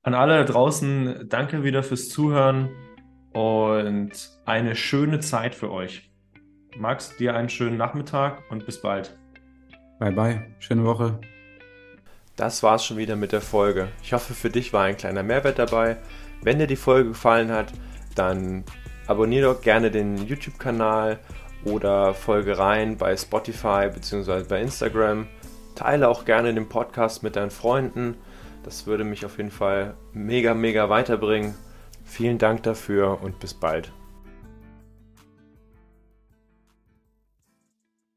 An 0.01 0.13
alle 0.13 0.37
da 0.37 0.43
draußen, 0.43 1.27
danke 1.29 1.63
wieder 1.63 1.83
fürs 1.83 2.09
Zuhören 2.09 2.69
und 3.33 4.11
eine 4.45 4.75
schöne 4.75 5.19
Zeit 5.19 5.55
für 5.55 5.71
euch. 5.71 6.09
Max, 6.77 7.15
dir 7.17 7.35
einen 7.35 7.49
schönen 7.49 7.77
Nachmittag 7.77 8.43
und 8.49 8.65
bis 8.65 8.81
bald. 8.81 9.17
Bye 9.99 10.11
bye, 10.11 10.55
schöne 10.59 10.85
Woche. 10.85 11.19
Das 12.35 12.63
war's 12.63 12.85
schon 12.85 12.97
wieder 12.97 13.17
mit 13.17 13.33
der 13.33 13.41
Folge. 13.41 13.89
Ich 14.01 14.13
hoffe, 14.13 14.33
für 14.33 14.49
dich 14.49 14.71
war 14.71 14.85
ein 14.85 14.95
kleiner 14.95 15.23
Mehrwert 15.23 15.59
dabei. 15.59 15.97
Wenn 16.41 16.57
dir 16.57 16.67
die 16.67 16.77
Folge 16.77 17.09
gefallen 17.09 17.51
hat, 17.51 17.73
dann 18.15 18.63
abonniere 19.07 19.53
doch 19.53 19.61
gerne 19.61 19.91
den 19.91 20.17
YouTube-Kanal 20.25 21.19
oder 21.65 22.13
folge 22.13 22.57
rein 22.57 22.97
bei 22.97 23.17
Spotify 23.17 23.89
bzw. 23.93 24.43
bei 24.47 24.61
Instagram. 24.61 25.27
Teile 25.75 26.07
auch 26.07 26.23
gerne 26.23 26.53
den 26.53 26.69
Podcast 26.69 27.23
mit 27.23 27.35
deinen 27.35 27.51
Freunden. 27.51 28.15
Das 28.63 28.87
würde 28.87 29.03
mich 29.03 29.25
auf 29.25 29.37
jeden 29.37 29.51
Fall 29.51 29.95
mega, 30.13 30.53
mega 30.53 30.89
weiterbringen. 30.89 31.55
Vielen 32.03 32.37
Dank 32.37 32.63
dafür 32.63 33.21
und 33.21 33.39
bis 33.39 33.53
bald. 33.53 33.91